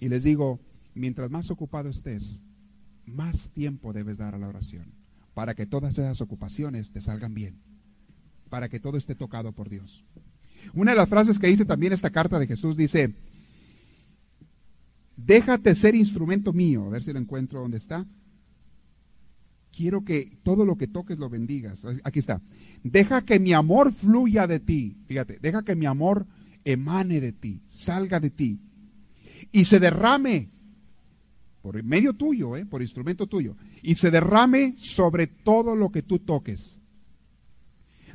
Y 0.00 0.08
les 0.08 0.24
digo, 0.24 0.58
mientras 0.94 1.30
más 1.30 1.50
ocupado 1.50 1.90
estés, 1.90 2.40
más 3.04 3.50
tiempo 3.50 3.92
debes 3.92 4.16
dar 4.16 4.34
a 4.34 4.38
la 4.38 4.48
oración, 4.48 4.94
para 5.34 5.54
que 5.54 5.66
todas 5.66 5.98
esas 5.98 6.22
ocupaciones 6.22 6.90
te 6.90 7.02
salgan 7.02 7.34
bien, 7.34 7.58
para 8.48 8.70
que 8.70 8.80
todo 8.80 8.96
esté 8.96 9.14
tocado 9.14 9.52
por 9.52 9.68
Dios. 9.68 10.06
Una 10.72 10.92
de 10.92 10.96
las 10.96 11.08
frases 11.10 11.38
que 11.38 11.48
dice 11.48 11.66
también 11.66 11.92
esta 11.92 12.08
carta 12.08 12.38
de 12.38 12.46
Jesús 12.46 12.78
dice, 12.78 13.14
déjate 15.18 15.74
ser 15.74 15.94
instrumento 15.94 16.54
mío, 16.54 16.86
a 16.86 16.88
ver 16.88 17.02
si 17.02 17.12
lo 17.12 17.18
encuentro 17.18 17.60
donde 17.60 17.76
está. 17.76 18.06
Quiero 19.78 20.04
que 20.04 20.36
todo 20.42 20.64
lo 20.64 20.76
que 20.76 20.88
toques 20.88 21.20
lo 21.20 21.30
bendigas. 21.30 21.86
Aquí 22.02 22.18
está. 22.18 22.42
Deja 22.82 23.22
que 23.22 23.38
mi 23.38 23.52
amor 23.52 23.92
fluya 23.92 24.48
de 24.48 24.58
ti. 24.58 24.96
Fíjate, 25.06 25.38
deja 25.40 25.62
que 25.62 25.76
mi 25.76 25.86
amor 25.86 26.26
emane 26.64 27.20
de 27.20 27.30
ti, 27.30 27.62
salga 27.68 28.18
de 28.18 28.30
ti 28.30 28.58
y 29.52 29.66
se 29.66 29.78
derrame 29.78 30.50
por 31.62 31.80
medio 31.84 32.12
tuyo, 32.14 32.56
eh, 32.56 32.66
por 32.66 32.82
instrumento 32.82 33.28
tuyo, 33.28 33.54
y 33.80 33.94
se 33.94 34.10
derrame 34.10 34.74
sobre 34.78 35.28
todo 35.28 35.76
lo 35.76 35.92
que 35.92 36.02
tú 36.02 36.18
toques. 36.18 36.80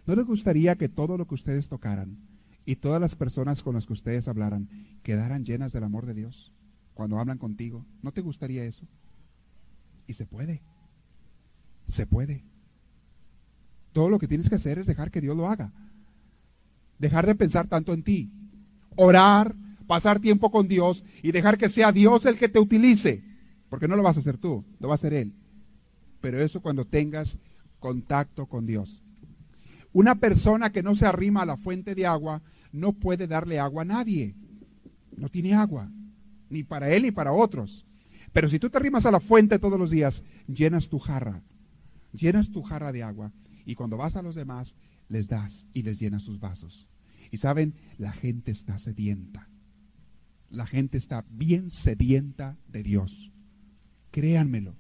¿No 0.05 0.17
les 0.17 0.25
gustaría 0.25 0.75
que 0.75 0.89
todo 0.89 1.17
lo 1.17 1.27
que 1.27 1.36
ustedes 1.36 1.70
tocaran 1.70 2.17
y 2.65 2.75
todas 2.75 3.00
las 3.00 3.15
personas 3.15 3.63
con 3.63 3.75
las 3.75 3.88
que 3.88 3.93
ustedes 3.93 4.27
hablaran 4.27 4.67
quedaran 5.01 5.46
llenas 5.46 5.72
del 5.72 5.86
amor 5.86 6.08
de 6.08 6.13
Dios 6.13 6.51
cuando 6.93 7.20
hablan 7.20 7.38
contigo? 7.38 7.86
¿No 8.01 8.12
te 8.12 8.20
gustaría 8.20 8.65
eso? 8.65 8.86
Y 10.08 10.13
se 10.15 10.25
puede. 10.25 10.62
Se 11.87 12.05
puede. 12.05 12.43
Todo 13.91 14.09
lo 14.09 14.19
que 14.19 14.27
tienes 14.27 14.49
que 14.49 14.55
hacer 14.55 14.79
es 14.79 14.87
dejar 14.87 15.11
que 15.11 15.21
Dios 15.21 15.37
lo 15.37 15.47
haga. 15.47 15.71
Dejar 16.99 17.25
de 17.25 17.35
pensar 17.35 17.67
tanto 17.67 17.93
en 17.93 18.03
ti. 18.03 18.31
Orar, 18.95 19.55
pasar 19.87 20.19
tiempo 20.19 20.51
con 20.51 20.67
Dios 20.67 21.03
y 21.21 21.31
dejar 21.31 21.57
que 21.57 21.69
sea 21.69 21.91
Dios 21.91 22.25
el 22.25 22.37
que 22.37 22.49
te 22.49 22.59
utilice. 22.59 23.23
Porque 23.69 23.87
no 23.87 23.95
lo 23.95 24.03
vas 24.03 24.17
a 24.17 24.19
hacer 24.19 24.37
tú, 24.37 24.65
lo 24.79 24.87
va 24.87 24.93
a 24.93 24.95
hacer 24.95 25.13
Él. 25.13 25.33
Pero 26.21 26.41
eso 26.41 26.61
cuando 26.61 26.85
tengas 26.85 27.37
contacto 27.79 28.45
con 28.45 28.65
Dios. 28.65 29.03
Una 29.91 30.15
persona 30.15 30.71
que 30.71 30.81
no 30.81 30.95
se 30.95 31.05
arrima 31.05 31.43
a 31.43 31.45
la 31.45 31.57
fuente 31.57 31.93
de 31.93 32.07
agua 32.07 32.41
no 32.71 32.93
puede 32.93 33.27
darle 33.27 33.59
agua 33.59 33.83
a 33.83 33.85
nadie. 33.85 34.35
No 35.15 35.29
tiene 35.29 35.53
agua, 35.53 35.91
ni 36.49 36.63
para 36.63 36.89
él 36.89 37.03
ni 37.03 37.11
para 37.11 37.31
otros. 37.31 37.85
Pero 38.31 38.49
si 38.49 38.57
tú 38.57 38.69
te 38.69 38.77
arrimas 38.77 39.05
a 39.05 39.11
la 39.11 39.19
fuente 39.19 39.59
todos 39.59 39.79
los 39.79 39.91
días, 39.91 40.23
llenas 40.47 40.89
tu 40.89 40.97
jarra, 40.97 41.43
llenas 42.13 42.51
tu 42.51 42.62
jarra 42.62 42.91
de 42.91 43.03
agua 43.03 43.32
y 43.65 43.75
cuando 43.75 43.98
vas 43.98 44.15
a 44.15 44.22
los 44.22 44.36
demás, 44.36 44.75
les 45.10 45.27
das 45.27 45.65
y 45.74 45.84
les 45.84 46.00
llenas 46.00 46.24
sus 46.24 46.39
vasos. 46.39 46.88
Y 47.32 47.38
saben, 47.38 47.74
la 47.98 48.12
gente 48.12 48.51
está 48.51 48.77
sedienta. 48.77 49.50
La 50.50 50.67
gente 50.67 50.98
está 50.98 51.25
bien 51.29 51.72
sedienta 51.72 52.58
de 52.67 52.84
Dios. 52.84 53.32
Créanmelo. 54.12 54.75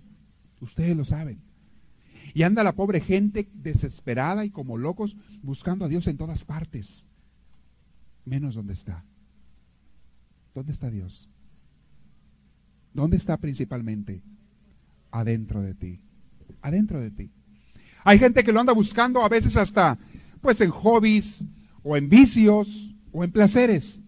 Ustedes 0.61 0.95
lo 0.95 1.03
saben. 1.03 1.41
Y 2.33 2.43
anda 2.43 2.63
la 2.63 2.75
pobre 2.75 3.01
gente 3.01 3.49
desesperada 3.53 4.45
y 4.45 4.49
como 4.49 4.77
locos 4.77 5.17
buscando 5.41 5.85
a 5.85 5.87
Dios 5.87 6.07
en 6.07 6.17
todas 6.17 6.45
partes. 6.45 7.05
menos 8.25 8.55
dónde 8.55 8.73
está. 8.73 9.03
¿Dónde 10.53 10.71
está 10.71 10.89
Dios? 10.89 11.29
¿Dónde 12.93 13.17
está 13.17 13.37
principalmente? 13.37 14.21
Adentro 15.11 15.61
de 15.61 15.73
ti. 15.73 15.99
Adentro 16.63 16.99
de 16.99 17.11
ti. 17.11 17.29
Hay 18.03 18.17
gente 18.17 18.43
que 18.43 18.51
lo 18.51 18.59
anda 18.59 18.73
buscando 18.73 19.23
a 19.23 19.29
veces 19.29 19.55
hasta 19.55 19.99
pues 20.41 20.59
en 20.61 20.71
hobbies 20.71 21.45
o 21.83 21.95
en 21.95 22.09
vicios 22.09 22.95
o 23.11 23.23
en 23.23 23.31
placeres. 23.31 24.01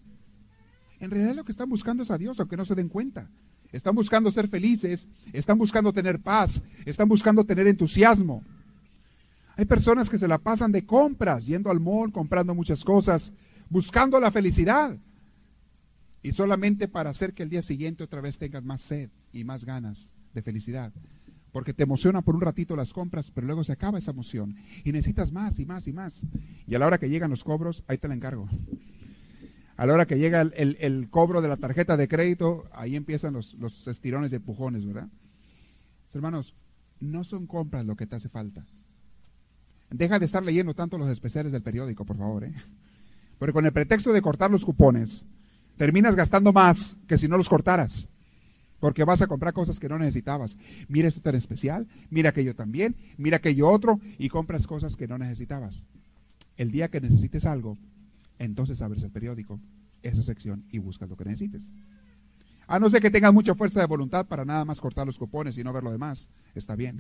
En 1.00 1.12
realidad 1.12 1.35
lo 1.35 1.43
que 1.43 1.51
están 1.51 1.69
buscando 1.69 2.01
es 2.01 2.09
a 2.09 2.17
Dios, 2.17 2.39
aunque 2.39 2.57
no 2.57 2.65
se 2.65 2.75
den 2.75 2.89
cuenta. 2.89 3.29
Están 3.71 3.93
buscando 3.93 4.31
ser 4.31 4.47
felices, 4.47 5.07
están 5.33 5.57
buscando 5.57 5.91
tener 5.93 6.19
paz, 6.19 6.63
están 6.85 7.09
buscando 7.09 7.43
tener 7.43 7.67
entusiasmo. 7.67 8.43
Hay 9.57 9.65
personas 9.65 10.09
que 10.09 10.17
se 10.17 10.27
la 10.27 10.38
pasan 10.38 10.71
de 10.71 10.85
compras, 10.85 11.45
yendo 11.45 11.69
al 11.69 11.79
mall, 11.79 12.12
comprando 12.12 12.55
muchas 12.55 12.83
cosas, 12.83 13.33
buscando 13.69 14.19
la 14.19 14.31
felicidad. 14.31 14.97
Y 16.21 16.31
solamente 16.31 16.88
para 16.88 17.09
hacer 17.09 17.33
que 17.33 17.43
el 17.43 17.50
día 17.50 17.62
siguiente 17.62 18.03
otra 18.03 18.21
vez 18.21 18.38
tengas 18.38 18.63
más 18.63 18.81
sed 18.81 19.09
y 19.31 19.43
más 19.43 19.63
ganas 19.63 20.09
de 20.33 20.41
felicidad. 20.41 20.91
Porque 21.55 21.74
te 21.74 21.83
emociona 21.83 22.21
por 22.21 22.35
un 22.35 22.41
ratito 22.41 22.75
las 22.75 22.91
compras, 22.91 23.31
pero 23.33 23.47
luego 23.47 23.63
se 23.63 23.71
acaba 23.71 23.97
esa 23.97 24.12
emoción. 24.12 24.57
Y 24.83 24.91
necesitas 24.91 25.31
más 25.31 25.57
y 25.57 25.65
más 25.65 25.88
y 25.88 25.93
más. 25.93 26.21
Y 26.67 26.75
a 26.75 26.79
la 26.79 26.85
hora 26.85 26.97
que 26.97 27.07
llegan 27.07 27.29
los 27.29 27.45
cobros, 27.45 27.85
ahí 27.88 27.97
te 27.97 28.09
la 28.09 28.13
encargo. 28.13 28.50
A 29.77 29.85
la 29.85 29.93
hora 29.93 30.05
que 30.05 30.17
llega 30.17 30.41
el, 30.41 31.07
cobro 31.09 31.41
de 31.41 31.47
la 31.47 31.55
tarjeta 31.55 31.95
de 31.95 32.09
crédito, 32.09 32.65
ahí 32.74 32.97
empiezan 32.97 33.31
los, 33.31 33.53
los 33.53 33.88
estirones 33.88 34.31
de 34.31 34.38
empujones, 34.38 34.85
¿verdad? 34.85 35.07
Hermanos, 36.13 36.53
no 37.00 37.24
son 37.24 37.47
compras 37.47 37.85
lo 37.85 37.95
que 37.95 38.05
te 38.05 38.17
hace 38.17 38.27
falta. 38.27 38.65
Deja 39.89 40.19
de 40.19 40.25
estar 40.25 40.43
leyendo 40.43 40.74
tanto 40.74 40.97
los 40.97 41.07
especiales 41.07 41.53
del 41.53 41.62
periódico, 41.62 42.03
por 42.03 42.17
favor. 42.17 42.43
¿eh? 42.43 42.53
Porque 43.39 43.53
con 43.53 43.65
el 43.65 43.71
pretexto 43.71 44.12
de 44.12 44.21
cortar 44.21 44.51
los 44.51 44.65
cupones, 44.65 45.24
terminas 45.77 46.17
gastando 46.17 46.51
más 46.51 46.97
que 47.07 47.17
si 47.17 47.29
no 47.29 47.38
los 47.38 47.47
cortaras. 47.47 48.09
Porque 48.79 49.03
vas 49.03 49.22
a 49.22 49.27
comprar 49.27 49.53
cosas 49.53 49.79
que 49.79 49.89
no 49.89 49.98
necesitabas. 49.98 50.58
Mira 50.88 51.08
esto 51.08 51.22
tan 51.22 51.36
especial, 51.36 51.88
mira 52.10 52.29
aquello 52.29 52.55
también, 52.55 52.96
mira 53.17 53.38
aquello 53.38 53.70
otro, 53.70 54.00
y 54.17 54.29
compras 54.29 54.67
cosas 54.67 54.96
que 54.96 55.08
no 55.08 55.17
necesitabas. 55.17 55.88
El 56.58 56.72
día 56.72 56.89
que 56.89 57.01
necesites 57.01 57.46
algo, 57.46 57.77
entonces 58.39 58.82
abres 58.82 59.03
el 59.03 59.12
periódico, 59.12 59.60
esa 60.03 60.24
sección, 60.24 60.65
y 60.70 60.79
buscas 60.79 61.10
lo 61.10 61.17
que 61.17 61.25
necesites. 61.25 61.72
A 62.67 62.79
no 62.79 62.89
ser 62.89 63.01
que 63.01 63.12
tengas 63.12 63.34
mucha 63.34 63.55
fuerza 63.55 63.79
de 63.79 63.86
voluntad 63.86 64.25
para 64.25 64.46
nada 64.46 64.65
más 64.65 64.82
cortar 64.82 65.05
los 65.05 65.17
cupones 65.17 65.58
y 65.58 65.63
no 65.63 65.72
ver 65.72 65.84
lo 65.84 65.91
demás, 65.91 66.29
está 66.55 66.75
bien 66.75 67.00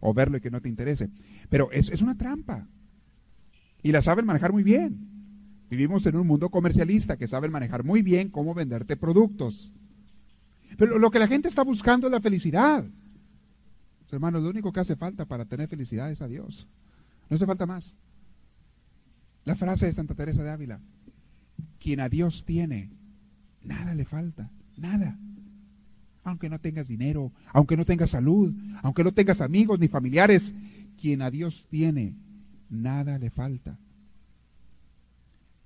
o 0.00 0.14
verlo 0.14 0.36
y 0.36 0.40
que 0.40 0.50
no 0.50 0.60
te 0.60 0.68
interese. 0.68 1.10
Pero 1.48 1.70
es, 1.72 1.90
es 1.90 2.02
una 2.02 2.16
trampa. 2.16 2.66
Y 3.82 3.92
la 3.92 4.02
saben 4.02 4.26
manejar 4.26 4.52
muy 4.52 4.62
bien. 4.62 4.98
Vivimos 5.70 6.06
en 6.06 6.16
un 6.16 6.26
mundo 6.26 6.48
comercialista 6.50 7.16
que 7.16 7.26
saben 7.26 7.50
manejar 7.50 7.84
muy 7.84 8.02
bien 8.02 8.30
cómo 8.30 8.54
venderte 8.54 8.96
productos. 8.96 9.72
Pero 10.76 10.98
lo 10.98 11.10
que 11.10 11.18
la 11.18 11.28
gente 11.28 11.48
está 11.48 11.62
buscando 11.62 12.06
es 12.06 12.12
la 12.12 12.20
felicidad. 12.20 12.84
Hermanos, 14.10 14.42
lo 14.42 14.50
único 14.50 14.72
que 14.72 14.80
hace 14.80 14.96
falta 14.96 15.24
para 15.24 15.44
tener 15.44 15.68
felicidad 15.68 16.10
es 16.10 16.22
a 16.22 16.28
Dios. 16.28 16.66
No 17.28 17.34
hace 17.34 17.46
falta 17.46 17.66
más. 17.66 17.96
La 19.44 19.54
frase 19.54 19.86
de 19.86 19.92
Santa 19.92 20.14
Teresa 20.14 20.42
de 20.42 20.50
Ávila, 20.50 20.80
quien 21.78 22.00
a 22.00 22.08
Dios 22.08 22.44
tiene, 22.44 22.90
nada 23.62 23.94
le 23.94 24.04
falta, 24.04 24.50
nada 24.76 25.18
aunque 26.26 26.50
no 26.50 26.58
tengas 26.58 26.88
dinero, 26.88 27.32
aunque 27.52 27.76
no 27.76 27.84
tengas 27.84 28.10
salud, 28.10 28.52
aunque 28.82 29.04
no 29.04 29.12
tengas 29.12 29.40
amigos 29.40 29.78
ni 29.78 29.86
familiares, 29.86 30.52
quien 31.00 31.22
a 31.22 31.30
Dios 31.30 31.66
tiene, 31.70 32.16
nada 32.68 33.16
le 33.18 33.30
falta. 33.30 33.78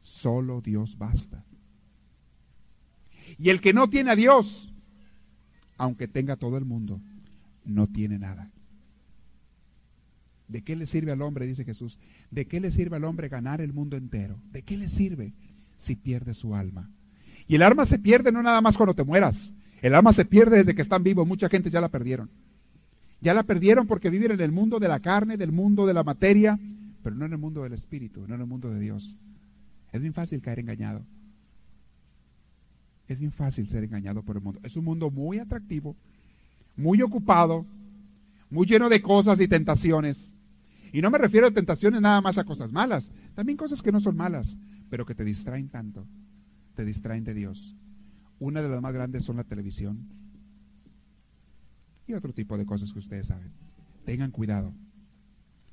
Solo 0.02 0.60
Dios 0.60 0.98
basta. 0.98 1.44
Y 3.38 3.48
el 3.48 3.62
que 3.62 3.72
no 3.72 3.88
tiene 3.88 4.10
a 4.10 4.16
Dios, 4.16 4.69
aunque 5.80 6.08
tenga 6.08 6.36
todo 6.36 6.58
el 6.58 6.66
mundo, 6.66 7.00
no 7.64 7.86
tiene 7.86 8.18
nada. 8.18 8.50
¿De 10.46 10.60
qué 10.60 10.76
le 10.76 10.84
sirve 10.84 11.10
al 11.10 11.22
hombre, 11.22 11.46
dice 11.46 11.64
Jesús? 11.64 11.96
¿De 12.30 12.44
qué 12.44 12.60
le 12.60 12.70
sirve 12.70 12.96
al 12.96 13.04
hombre 13.04 13.30
ganar 13.30 13.62
el 13.62 13.72
mundo 13.72 13.96
entero? 13.96 14.36
¿De 14.52 14.60
qué 14.60 14.76
le 14.76 14.90
sirve 14.90 15.32
si 15.78 15.96
pierde 15.96 16.34
su 16.34 16.54
alma? 16.54 16.90
Y 17.48 17.54
el 17.54 17.62
alma 17.62 17.86
se 17.86 17.98
pierde 17.98 18.30
no 18.30 18.42
nada 18.42 18.60
más 18.60 18.76
cuando 18.76 18.92
te 18.92 19.04
mueras, 19.04 19.54
el 19.80 19.94
alma 19.94 20.12
se 20.12 20.26
pierde 20.26 20.58
desde 20.58 20.74
que 20.74 20.82
están 20.82 21.02
vivos. 21.02 21.26
Mucha 21.26 21.48
gente 21.48 21.70
ya 21.70 21.80
la 21.80 21.88
perdieron. 21.88 22.28
Ya 23.22 23.32
la 23.32 23.42
perdieron 23.42 23.86
porque 23.86 24.10
viven 24.10 24.32
en 24.32 24.40
el 24.40 24.52
mundo 24.52 24.80
de 24.80 24.88
la 24.88 25.00
carne, 25.00 25.38
del 25.38 25.50
mundo 25.50 25.86
de 25.86 25.94
la 25.94 26.04
materia, 26.04 26.58
pero 27.02 27.16
no 27.16 27.24
en 27.24 27.32
el 27.32 27.38
mundo 27.38 27.62
del 27.62 27.72
espíritu, 27.72 28.26
no 28.28 28.34
en 28.34 28.42
el 28.42 28.46
mundo 28.46 28.70
de 28.70 28.80
Dios. 28.80 29.16
Es 29.92 30.00
bien 30.02 30.12
fácil 30.12 30.42
caer 30.42 30.58
engañado. 30.58 31.06
Es 33.10 33.18
bien 33.18 33.32
fácil 33.32 33.66
ser 33.66 33.82
engañado 33.82 34.22
por 34.22 34.36
el 34.36 34.42
mundo. 34.42 34.60
Es 34.62 34.76
un 34.76 34.84
mundo 34.84 35.10
muy 35.10 35.40
atractivo, 35.40 35.96
muy 36.76 37.02
ocupado, 37.02 37.66
muy 38.48 38.68
lleno 38.68 38.88
de 38.88 39.02
cosas 39.02 39.40
y 39.40 39.48
tentaciones. 39.48 40.32
Y 40.92 41.02
no 41.02 41.10
me 41.10 41.18
refiero 41.18 41.48
a 41.48 41.50
tentaciones 41.50 42.00
nada 42.00 42.20
más 42.20 42.38
a 42.38 42.44
cosas 42.44 42.70
malas, 42.70 43.10
también 43.34 43.58
cosas 43.58 43.82
que 43.82 43.90
no 43.90 43.98
son 43.98 44.16
malas, 44.16 44.56
pero 44.90 45.04
que 45.04 45.16
te 45.16 45.24
distraen 45.24 45.68
tanto, 45.68 46.06
te 46.76 46.84
distraen 46.84 47.24
de 47.24 47.34
Dios. 47.34 47.76
Una 48.38 48.62
de 48.62 48.68
las 48.68 48.80
más 48.80 48.92
grandes 48.92 49.24
son 49.24 49.38
la 49.38 49.44
televisión 49.44 50.06
y 52.06 52.12
otro 52.12 52.32
tipo 52.32 52.56
de 52.56 52.64
cosas 52.64 52.92
que 52.92 53.00
ustedes 53.00 53.26
saben. 53.26 53.50
Tengan 54.04 54.30
cuidado. 54.30 54.72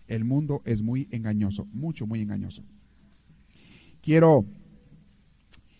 El 0.07 0.25
mundo 0.25 0.63
es 0.65 0.81
muy 0.81 1.07
engañoso, 1.11 1.67
mucho, 1.71 2.07
muy 2.07 2.19
engañoso. 2.19 2.63
Quiero 4.01 4.43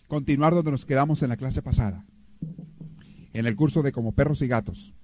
continuar 0.08 0.54
donde 0.54 0.70
nos 0.70 0.84
quedamos 0.84 1.22
en 1.22 1.28
la 1.28 1.36
clase 1.36 1.62
pasada, 1.62 2.04
en 3.32 3.46
el 3.46 3.54
curso 3.54 3.82
de 3.82 3.92
como 3.92 4.12
perros 4.12 4.42
y 4.42 4.48
gatos. 4.48 4.94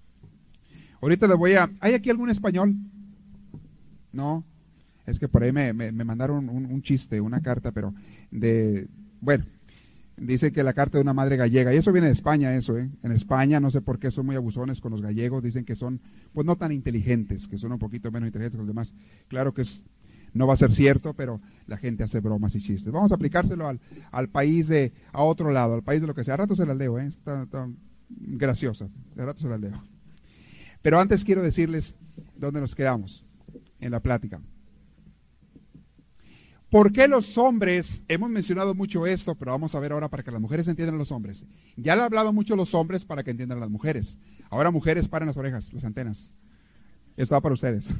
Ahorita 1.01 1.29
les 1.29 1.37
voy 1.37 1.53
a... 1.55 1.71
¿Hay 1.81 1.95
aquí 1.95 2.11
algún 2.11 2.31
español? 2.31 2.75
No, 4.13 4.45
es 5.07 5.19
que 5.19 5.29
por 5.29 5.43
ahí 5.43 5.53
me, 5.53 5.73
mandaron 5.93 6.49
un, 6.49 6.67
un, 6.67 6.83
chiste, 6.83 7.21
una 7.21 7.41
carta, 7.43 7.73
pero 7.73 7.95
de... 8.31 8.89
Bueno, 9.21 9.45
Dice 10.17 10.53
que 10.53 10.63
la 10.63 10.75
carta 10.75 10.99
de 10.99 11.03
una 11.03 11.13
madre 11.13 11.37
gallega, 11.37 11.75
y 11.75 11.77
eso 11.77 11.91
viene 11.91 12.07
de 12.07 12.13
España, 12.13 12.55
eso, 12.55 12.79
¿eh? 12.79 12.89
En 13.03 13.11
España, 13.11 13.59
no 13.59 13.71
sé 13.73 13.81
por 13.81 13.99
qué 13.99 14.13
son 14.13 14.27
muy 14.27 14.37
abusones 14.37 14.81
con 14.81 14.93
los 14.93 15.03
gallegos, 15.03 15.43
dicen 15.43 15.65
que 15.65 15.75
son, 15.75 16.01
pues 16.33 16.47
no 16.47 16.57
tan 16.57 16.71
inteligentes, 16.71 17.49
que 17.49 17.59
son 17.59 17.73
un 17.73 17.81
poquito 17.81 18.13
menos 18.13 18.29
inteligentes 18.29 18.57
que 18.57 18.63
los 18.63 18.69
demás. 18.69 18.95
Claro 19.27 19.53
que 19.55 19.63
es, 19.63 19.83
no 20.35 20.47
va 20.47 20.55
a 20.55 20.57
ser 20.57 20.73
cierto, 20.73 21.15
pero 21.15 21.41
la 21.67 21.77
gente 21.77 22.05
hace 22.05 22.21
bromas 22.21 22.55
y 22.57 22.61
chistes. 22.61 22.93
Vamos 22.93 23.13
a 23.13 23.15
aplicárselo 23.15 23.67
al, 23.67 23.81
al 24.11 24.29
país 24.29 24.69
de, 24.69 24.93
a 25.13 25.23
otro 25.23 25.51
lado, 25.51 25.75
al 25.75 25.83
país 25.83 26.01
de 26.01 26.07
lo 26.07 26.15
que 26.15 26.25
sea. 26.25 26.35
A 26.35 26.39
rato 26.39 26.55
se 26.55 26.67
las 26.67 26.77
leo, 26.77 26.99
¿eh? 26.99 27.07
Está, 27.07 27.47
graciosa, 28.09 28.89
a 29.17 29.25
rato 29.25 29.41
se 29.41 29.49
las 29.49 29.61
leo. 29.61 29.83
Pero 30.83 31.01
antes 31.01 31.25
quiero 31.25 31.43
decirles 31.43 31.95
dónde 32.37 32.61
nos 32.61 32.75
quedamos 32.75 33.25
en 33.81 33.91
la 33.91 34.01
plática. 34.01 34.41
¿Por 36.69 36.93
qué 36.93 37.07
los 37.07 37.39
hombres, 37.39 38.03
hemos 38.09 38.29
mencionado 38.29 38.75
mucho 38.75 39.07
esto, 39.07 39.37
pero 39.37 39.53
vamos 39.53 39.77
a 39.77 39.81
ver 39.81 39.93
ahora 39.93 40.09
para 40.09 40.25
que 40.25 40.33
las 40.33 40.41
mujeres 40.41 40.67
entiendan 40.67 40.97
a 40.97 40.99
los 40.99 41.13
hombres? 41.13 41.47
Ya 41.77 41.95
le 41.95 42.03
he 42.03 42.05
hablado 42.05 42.33
mucho 42.33 42.55
a 42.55 42.57
los 42.57 42.75
hombres 42.75 43.05
para 43.05 43.23
que 43.23 43.31
entiendan 43.31 43.59
a 43.59 43.61
las 43.61 43.71
mujeres. 43.71 44.19
Ahora 44.51 44.73
mujeres, 44.73 45.07
paren 45.07 45.29
las 45.29 45.37
orejas, 45.37 45.73
las 45.73 45.85
antenas. 45.85 46.35
Esto 47.17 47.37
va 47.37 47.41
para 47.41 47.55
ustedes. 47.55 47.95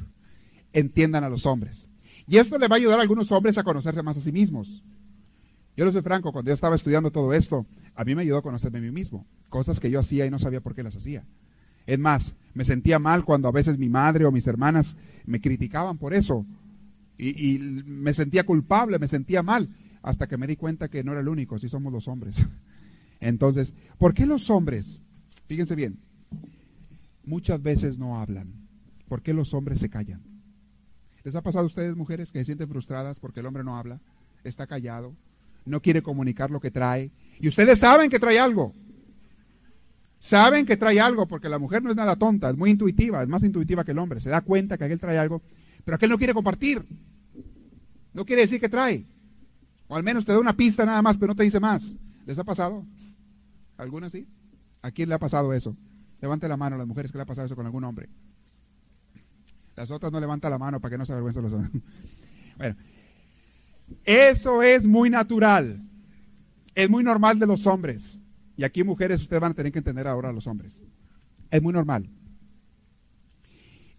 Entiendan 0.73 1.23
a 1.23 1.29
los 1.29 1.45
hombres. 1.45 1.87
Y 2.27 2.37
esto 2.37 2.57
le 2.57 2.67
va 2.67 2.75
a 2.75 2.77
ayudar 2.77 2.99
a 2.99 3.01
algunos 3.01 3.31
hombres 3.31 3.57
a 3.57 3.63
conocerse 3.63 4.01
más 4.01 4.17
a 4.17 4.21
sí 4.21 4.31
mismos. 4.31 4.83
Yo 5.77 5.85
lo 5.85 5.91
sé 5.91 6.01
franco, 6.01 6.31
cuando 6.31 6.49
yo 6.49 6.55
estaba 6.55 6.75
estudiando 6.75 7.11
todo 7.11 7.33
esto, 7.33 7.65
a 7.95 8.03
mí 8.03 8.15
me 8.15 8.21
ayudó 8.21 8.37
a 8.37 8.41
conocerme 8.41 8.79
a 8.79 8.81
mí 8.81 8.91
mismo. 8.91 9.25
Cosas 9.49 9.79
que 9.79 9.91
yo 9.91 9.99
hacía 9.99 10.25
y 10.25 10.31
no 10.31 10.39
sabía 10.39 10.61
por 10.61 10.73
qué 10.73 10.83
las 10.83 10.95
hacía. 10.95 11.25
Es 11.85 11.99
más, 11.99 12.35
me 12.53 12.63
sentía 12.63 12.97
mal 12.97 13.25
cuando 13.25 13.47
a 13.47 13.51
veces 13.51 13.77
mi 13.77 13.89
madre 13.89 14.25
o 14.25 14.31
mis 14.31 14.47
hermanas 14.47 14.95
me 15.25 15.41
criticaban 15.41 15.97
por 15.97 16.13
eso 16.13 16.45
y, 17.17 17.59
me 17.59 18.13
sentía 18.13 18.45
culpable, 18.45 18.99
me 18.99 19.07
sentía 19.07 19.43
mal, 19.43 19.69
hasta 20.01 20.27
que 20.27 20.37
me 20.37 20.47
di 20.47 20.55
cuenta 20.55 20.89
que 20.89 21.03
no 21.03 21.11
era 21.11 21.21
el 21.21 21.27
único, 21.27 21.59
si 21.59 21.69
somos 21.69 21.93
los 21.93 22.07
hombres. 22.07 22.45
Entonces, 23.19 23.73
¿por 23.97 24.13
qué 24.13 24.25
los 24.25 24.49
hombres, 24.49 25.01
fíjense 25.47 25.75
bien, 25.75 25.99
muchas 27.23 27.61
veces 27.61 27.97
no 27.97 28.19
hablan? 28.19 28.53
¿Por 29.07 29.21
qué 29.21 29.33
los 29.33 29.53
hombres 29.53 29.79
se 29.79 29.89
callan? 29.89 30.34
¿Les 31.25 31.35
ha 31.35 31.41
pasado 31.41 31.65
a 31.65 31.67
ustedes, 31.67 31.97
mujeres, 31.97 32.31
que 32.31 32.39
se 32.39 32.45
sienten 32.45 32.69
frustradas 32.69 33.19
porque 33.19 33.41
el 33.41 33.45
hombre 33.45 33.65
no 33.65 33.75
habla, 33.75 33.99
está 34.45 34.67
callado, 34.67 35.13
no 35.65 35.81
quiere 35.81 36.01
comunicar 36.01 36.51
lo 36.51 36.61
que 36.61 36.71
trae? 36.71 37.11
Y 37.41 37.49
ustedes 37.49 37.79
saben 37.79 38.09
que 38.09 38.19
trae 38.19 38.39
algo. 38.39 38.71
Saben 40.19 40.65
que 40.65 40.77
trae 40.77 41.01
algo 41.01 41.27
porque 41.27 41.49
la 41.49 41.59
mujer 41.59 41.83
no 41.83 41.89
es 41.89 41.97
nada 41.97 42.15
tonta, 42.15 42.49
es 42.49 42.55
muy 42.55 42.69
intuitiva, 42.69 43.21
es 43.21 43.27
más 43.27 43.43
intuitiva 43.43 43.83
que 43.83 43.91
el 43.91 43.99
hombre. 43.99 44.21
Se 44.21 44.29
da 44.29 44.39
cuenta 44.39 44.77
que 44.77 44.85
aquel 44.85 44.99
trae 44.99 45.17
algo 45.17 45.41
pero 45.85 45.95
aquel 45.95 46.09
no 46.09 46.17
quiere 46.17 46.33
compartir. 46.33 46.83
No 48.11 48.25
quiere 48.25 48.41
decir 48.41 48.59
que 48.59 48.67
trae. 48.67 49.05
O 49.87 49.95
al 49.95 50.03
menos 50.03 50.25
te 50.25 50.31
da 50.31 50.39
una 50.39 50.57
pista 50.57 50.83
nada 50.83 51.01
más, 51.01 51.15
pero 51.15 51.27
no 51.27 51.35
te 51.35 51.43
dice 51.43 51.59
más. 51.59 51.95
¿Les 52.25 52.39
ha 52.39 52.43
pasado? 52.43 52.83
¿Alguna 53.77 54.09
sí? 54.09 54.27
¿A 54.81 54.91
quién 54.91 55.09
le 55.09 55.15
ha 55.15 55.19
pasado 55.19 55.53
eso? 55.53 55.77
Levante 56.21 56.47
la 56.47 56.57
mano 56.57 56.75
a 56.75 56.79
las 56.79 56.87
mujeres 56.87 57.11
que 57.11 57.19
le 57.19 57.21
ha 57.21 57.27
pasado 57.27 57.45
eso 57.45 57.55
con 57.55 57.67
algún 57.67 57.83
hombre. 57.83 58.09
Las 59.75 59.91
otras 59.91 60.11
no 60.11 60.19
levantan 60.19 60.51
la 60.51 60.57
mano 60.57 60.79
para 60.79 60.91
que 60.91 60.97
no 60.97 61.05
se 61.05 61.13
avergüencen 61.13 61.43
los 61.43 61.53
hombres. 61.53 61.71
Bueno, 62.57 62.77
eso 64.05 64.63
es 64.63 64.87
muy 64.87 65.09
natural. 65.09 65.81
Es 66.73 66.89
muy 66.89 67.03
normal 67.03 67.37
de 67.37 67.45
los 67.45 67.67
hombres. 67.67 68.21
Y 68.55 68.63
aquí 68.63 68.83
mujeres 68.85 69.21
ustedes 69.21 69.41
van 69.41 69.51
a 69.51 69.55
tener 69.55 69.73
que 69.73 69.79
entender 69.79 70.07
ahora 70.07 70.29
a 70.29 70.33
los 70.33 70.47
hombres. 70.47 70.85
Es 71.51 71.61
muy 71.61 71.73
normal. 71.73 72.09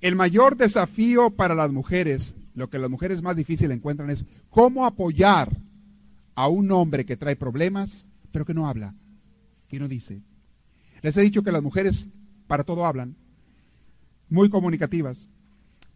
El 0.01 0.17
mayor 0.17 0.57
desafío 0.57 1.31
para 1.31 1.55
las 1.55 1.71
mujeres, 1.71 2.35
lo 2.55 2.71
que 2.71 2.79
las 2.79 2.89
mujeres 2.89 3.21
más 3.21 3.37
difícil 3.37 3.71
encuentran 3.71 4.09
es 4.09 4.25
cómo 4.49 4.87
apoyar 4.87 5.55
a 6.35 6.49
un 6.49 6.71
hombre 6.73 7.05
que 7.05 7.17
trae 7.17 7.37
problemas, 7.37 8.07
pero 8.33 8.45
que 8.45 8.55
no 8.55 8.69
habla, 8.69 8.95
que 9.69 9.79
no 9.79 9.89
dice. 9.89 10.23
Les 11.03 11.17
he 11.17 11.23
dicho 11.23 11.43
que 11.43 11.53
las 11.53 11.63
mujeres 11.63 12.09
para 12.47 12.65
todo 12.65 12.87
hablan, 12.87 13.17
muy 14.29 14.51
comunicativas, 14.51 15.29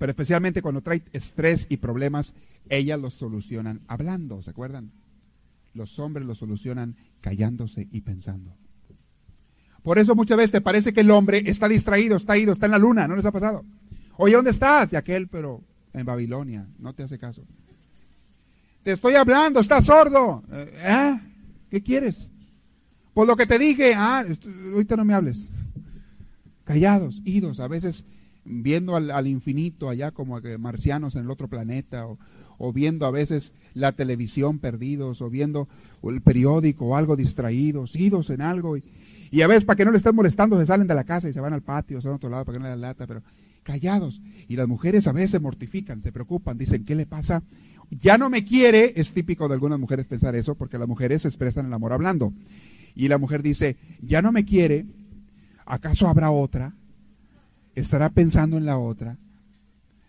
pero 0.00 0.12
especialmente 0.12 0.62
cuando 0.62 0.80
trae 0.80 1.02
estrés 1.12 1.66
y 1.68 1.76
problemas, 1.76 2.32
ellas 2.70 2.98
los 2.98 3.12
solucionan 3.12 3.82
hablando, 3.86 4.40
¿se 4.40 4.48
acuerdan? 4.48 4.92
Los 5.74 5.98
hombres 5.98 6.26
los 6.26 6.38
solucionan 6.38 6.96
callándose 7.20 7.86
y 7.92 8.00
pensando. 8.00 8.56
Por 9.82 9.98
eso 9.98 10.14
muchas 10.14 10.38
veces 10.38 10.52
te 10.52 10.62
parece 10.62 10.94
que 10.94 11.02
el 11.02 11.10
hombre 11.10 11.42
está 11.44 11.68
distraído, 11.68 12.16
está 12.16 12.38
ido, 12.38 12.54
está 12.54 12.64
en 12.64 12.72
la 12.72 12.78
luna, 12.78 13.06
¿no 13.06 13.14
les 13.14 13.26
ha 13.26 13.30
pasado? 13.30 13.62
Oye, 14.16 14.36
¿dónde 14.36 14.52
estás? 14.52 14.90
Y 14.94 14.96
aquel, 14.96 15.28
pero 15.28 15.62
en 15.92 16.06
Babilonia, 16.06 16.66
no 16.78 16.94
te 16.94 17.02
hace 17.02 17.18
caso. 17.18 17.44
Te 18.82 18.92
estoy 18.92 19.16
hablando, 19.16 19.60
estás 19.60 19.84
sordo. 19.84 20.42
¿Eh? 20.50 21.20
¿Qué 21.68 21.82
quieres? 21.82 22.30
Pues 23.12 23.28
lo 23.28 23.36
que 23.36 23.44
te 23.44 23.58
dije, 23.58 23.92
ah, 23.94 24.24
ahorita 24.72 24.96
no 24.96 25.04
me 25.04 25.12
hables. 25.12 25.50
Callados, 26.64 27.20
idos, 27.26 27.60
a 27.60 27.68
veces 27.68 28.06
viendo 28.44 28.96
al, 28.96 29.26
infinito 29.26 29.88
allá 29.88 30.10
como 30.10 30.40
marcianos 30.58 31.16
en 31.16 31.22
el 31.22 31.30
otro 31.30 31.48
planeta, 31.48 32.06
o, 32.06 32.18
o, 32.58 32.72
viendo 32.72 33.06
a 33.06 33.10
veces 33.10 33.52
la 33.74 33.92
televisión 33.92 34.58
perdidos, 34.58 35.22
o 35.22 35.30
viendo 35.30 35.68
el 36.02 36.20
periódico 36.20 36.86
o 36.86 36.96
algo 36.96 37.16
distraídos, 37.16 37.96
idos 37.96 38.30
en 38.30 38.42
algo. 38.42 38.76
Y, 38.76 38.84
y 39.30 39.42
a 39.42 39.46
veces 39.46 39.64
para 39.64 39.76
que 39.76 39.84
no 39.84 39.92
le 39.92 39.98
estén 39.98 40.14
molestando 40.14 40.58
se 40.58 40.66
salen 40.66 40.86
de 40.86 40.94
la 40.94 41.04
casa 41.04 41.28
y 41.28 41.32
se 41.32 41.40
van 41.40 41.52
al 41.52 41.62
patio, 41.62 42.00
se 42.00 42.08
van 42.08 42.14
a 42.14 42.16
otro 42.16 42.30
lado 42.30 42.44
para 42.44 42.56
que 42.56 42.60
no 42.60 42.64
le 42.64 42.70
den 42.70 42.80
lata, 42.80 43.06
pero 43.06 43.22
callados. 43.62 44.20
Y 44.48 44.56
las 44.56 44.66
mujeres 44.66 45.06
a 45.06 45.12
veces 45.12 45.32
se 45.32 45.40
mortifican, 45.40 46.00
se 46.00 46.12
preocupan, 46.12 46.58
dicen, 46.58 46.84
¿qué 46.84 46.94
le 46.94 47.06
pasa? 47.06 47.42
Ya 47.90 48.18
no 48.18 48.30
me 48.30 48.44
quiere, 48.44 48.92
es 48.96 49.12
típico 49.12 49.48
de 49.48 49.54
algunas 49.54 49.78
mujeres 49.78 50.06
pensar 50.06 50.34
eso, 50.34 50.54
porque 50.54 50.78
las 50.78 50.88
mujeres 50.88 51.24
expresan 51.24 51.66
el 51.66 51.72
amor 51.72 51.92
hablando. 51.92 52.32
Y 52.94 53.08
la 53.08 53.18
mujer 53.18 53.42
dice, 53.42 53.76
ya 54.00 54.22
no 54.22 54.32
me 54.32 54.44
quiere, 54.44 54.86
¿acaso 55.64 56.08
habrá 56.08 56.30
otra? 56.30 56.74
¿Estará 57.74 58.10
pensando 58.10 58.56
en 58.56 58.64
la 58.64 58.78
otra? 58.78 59.18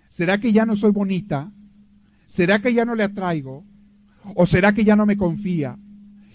¿Será 0.10 0.40
que 0.40 0.52
ya 0.52 0.66
no 0.66 0.76
soy 0.76 0.92
bonita? 0.92 1.52
¿Será 2.28 2.60
que 2.60 2.74
ya 2.74 2.86
no 2.86 2.96
le 2.96 3.04
atraigo? 3.04 3.66
¿O 4.36 4.46
será 4.46 4.74
que 4.74 4.84
ya 4.84 4.96
no 4.96 5.06
me 5.06 5.18
confía? 5.18 5.78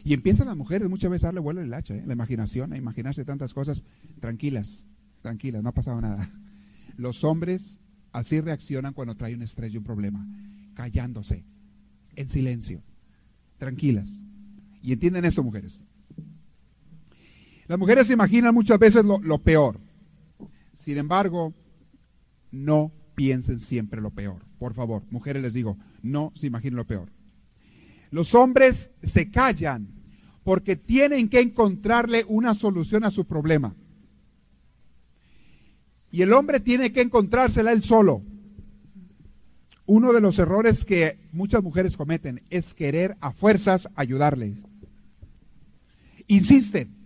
Y 0.04 0.14
empiezan 0.14 0.46
las 0.46 0.56
mujeres 0.56 0.88
muchas 0.88 1.10
veces 1.10 1.24
a 1.24 1.28
darle 1.28 1.40
vuelo 1.40 1.60
el 1.60 1.74
hacha, 1.74 1.94
¿eh? 1.94 2.04
la 2.06 2.12
imaginación, 2.12 2.72
a 2.72 2.76
imaginarse 2.76 3.24
tantas 3.24 3.52
cosas. 3.52 3.82
Tranquilas, 4.20 4.86
tranquilas, 5.20 5.62
no 5.62 5.70
ha 5.70 5.74
pasado 5.74 6.00
nada. 6.00 6.30
Los 6.96 7.24
hombres 7.24 7.80
así 8.12 8.40
reaccionan 8.40 8.94
cuando 8.94 9.16
trae 9.16 9.34
un 9.34 9.42
estrés 9.42 9.74
y 9.74 9.78
un 9.78 9.84
problema, 9.84 10.26
callándose, 10.74 11.44
en 12.14 12.28
silencio, 12.28 12.82
tranquilas. 13.58 14.22
Y 14.80 14.92
entienden 14.92 15.24
esto, 15.24 15.42
mujeres. 15.42 15.82
Las 17.66 17.78
mujeres 17.78 18.06
se 18.06 18.12
imaginan 18.12 18.54
muchas 18.54 18.78
veces 18.78 19.04
lo, 19.04 19.18
lo 19.18 19.38
peor. 19.38 19.80
Sin 20.76 20.98
embargo, 20.98 21.54
no 22.52 22.92
piensen 23.14 23.58
siempre 23.58 24.02
lo 24.02 24.10
peor. 24.10 24.42
Por 24.58 24.74
favor, 24.74 25.02
mujeres 25.10 25.42
les 25.42 25.54
digo, 25.54 25.78
no 26.02 26.32
se 26.34 26.46
imaginen 26.46 26.76
lo 26.76 26.86
peor. 26.86 27.08
Los 28.10 28.34
hombres 28.34 28.90
se 29.02 29.30
callan 29.30 29.88
porque 30.44 30.76
tienen 30.76 31.30
que 31.30 31.40
encontrarle 31.40 32.24
una 32.28 32.54
solución 32.54 33.04
a 33.04 33.10
su 33.10 33.24
problema. 33.24 33.74
Y 36.12 36.20
el 36.20 36.34
hombre 36.34 36.60
tiene 36.60 36.92
que 36.92 37.00
encontrársela 37.00 37.72
él 37.72 37.82
solo. 37.82 38.22
Uno 39.86 40.12
de 40.12 40.20
los 40.20 40.38
errores 40.38 40.84
que 40.84 41.18
muchas 41.32 41.62
mujeres 41.62 41.96
cometen 41.96 42.42
es 42.50 42.74
querer 42.74 43.16
a 43.20 43.32
fuerzas 43.32 43.88
ayudarle. 43.96 44.56
Insisten. 46.26 47.05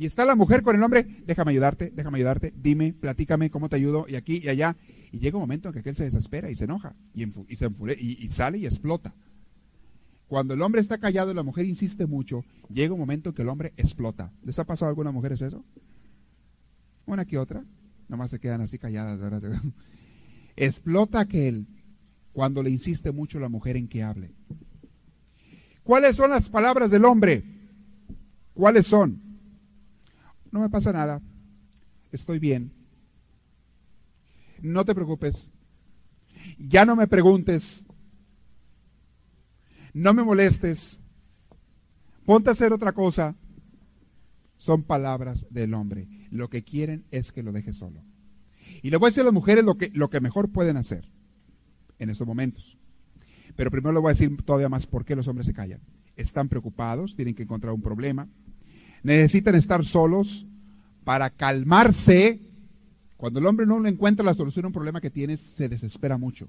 Y 0.00 0.06
está 0.06 0.24
la 0.24 0.34
mujer 0.34 0.62
con 0.62 0.74
el 0.74 0.82
hombre, 0.82 1.06
déjame 1.26 1.50
ayudarte, 1.50 1.92
déjame 1.94 2.16
ayudarte, 2.16 2.54
dime, 2.56 2.94
platícame 2.94 3.50
cómo 3.50 3.68
te 3.68 3.76
ayudo, 3.76 4.06
y 4.08 4.14
aquí 4.14 4.40
y 4.42 4.48
allá. 4.48 4.74
Y 5.12 5.18
llega 5.18 5.36
un 5.36 5.42
momento 5.42 5.68
en 5.68 5.74
que 5.74 5.80
aquel 5.80 5.94
se 5.94 6.04
desespera 6.04 6.50
y 6.50 6.54
se 6.54 6.64
enoja, 6.64 6.96
y, 7.12 7.26
se 7.54 7.68
y, 7.98 8.28
sale 8.30 8.56
y 8.56 8.64
explota. 8.64 9.12
Cuando 10.26 10.54
el 10.54 10.62
hombre 10.62 10.80
está 10.80 10.96
callado 10.96 11.30
y 11.32 11.34
la 11.34 11.42
mujer 11.42 11.66
insiste 11.66 12.06
mucho, 12.06 12.46
llega 12.70 12.94
un 12.94 12.98
momento 12.98 13.28
en 13.28 13.34
que 13.34 13.42
el 13.42 13.50
hombre 13.50 13.74
explota. 13.76 14.32
¿Les 14.42 14.58
ha 14.58 14.64
pasado 14.64 14.86
a 14.86 14.88
algunas 14.88 15.12
mujeres 15.12 15.42
eso? 15.42 15.62
Una 17.04 17.26
que 17.26 17.36
otra. 17.36 17.62
Nomás 18.08 18.30
se 18.30 18.40
quedan 18.40 18.62
así 18.62 18.78
calladas, 18.78 19.20
¿verdad? 19.20 19.52
Explota 20.56 21.20
aquel 21.20 21.66
cuando 22.32 22.62
le 22.62 22.70
insiste 22.70 23.12
mucho 23.12 23.38
la 23.38 23.50
mujer 23.50 23.76
en 23.76 23.86
que 23.86 24.02
hable. 24.02 24.32
¿Cuáles 25.82 26.16
son 26.16 26.30
las 26.30 26.48
palabras 26.48 26.90
del 26.90 27.04
hombre? 27.04 27.44
¿Cuáles 28.54 28.86
son? 28.86 29.28
No 30.50 30.60
me 30.60 30.68
pasa 30.68 30.92
nada. 30.92 31.20
Estoy 32.12 32.38
bien. 32.38 32.72
No 34.62 34.84
te 34.84 34.94
preocupes. 34.94 35.50
Ya 36.58 36.84
no 36.84 36.96
me 36.96 37.06
preguntes. 37.06 37.84
No 39.92 40.14
me 40.14 40.22
molestes. 40.22 41.00
Ponte 42.24 42.50
a 42.50 42.52
hacer 42.52 42.72
otra 42.72 42.92
cosa 42.92 43.34
son 44.60 44.82
palabras 44.82 45.46
del 45.48 45.72
hombre. 45.72 46.06
Lo 46.30 46.50
que 46.50 46.62
quieren 46.62 47.06
es 47.10 47.32
que 47.32 47.42
lo 47.42 47.50
deje 47.50 47.72
solo. 47.72 48.02
Y 48.82 48.90
le 48.90 48.98
voy 48.98 49.06
a 49.06 49.10
decir 49.10 49.22
a 49.22 49.24
las 49.24 49.32
mujeres 49.32 49.64
lo 49.64 49.76
que, 49.76 49.90
lo 49.94 50.10
que 50.10 50.20
mejor 50.20 50.50
pueden 50.50 50.76
hacer 50.76 51.08
en 51.98 52.10
estos 52.10 52.26
momentos. 52.26 52.78
Pero 53.56 53.70
primero 53.70 53.94
le 53.94 54.00
voy 54.00 54.10
a 54.10 54.12
decir 54.12 54.36
todavía 54.44 54.68
más 54.68 54.86
por 54.86 55.06
qué 55.06 55.16
los 55.16 55.28
hombres 55.28 55.46
se 55.46 55.54
callan. 55.54 55.80
Están 56.14 56.50
preocupados, 56.50 57.16
tienen 57.16 57.34
que 57.34 57.44
encontrar 57.44 57.72
un 57.72 57.80
problema, 57.80 58.28
necesitan 59.02 59.54
estar 59.54 59.84
solos 59.84 60.46
para 61.04 61.30
calmarse. 61.30 62.40
Cuando 63.16 63.40
el 63.40 63.46
hombre 63.46 63.66
no 63.66 63.84
encuentra 63.86 64.24
la 64.24 64.34
solución 64.34 64.64
a 64.64 64.68
un 64.68 64.74
problema 64.74 65.00
que 65.00 65.10
tiene, 65.10 65.36
se 65.36 65.68
desespera 65.68 66.18
mucho. 66.18 66.48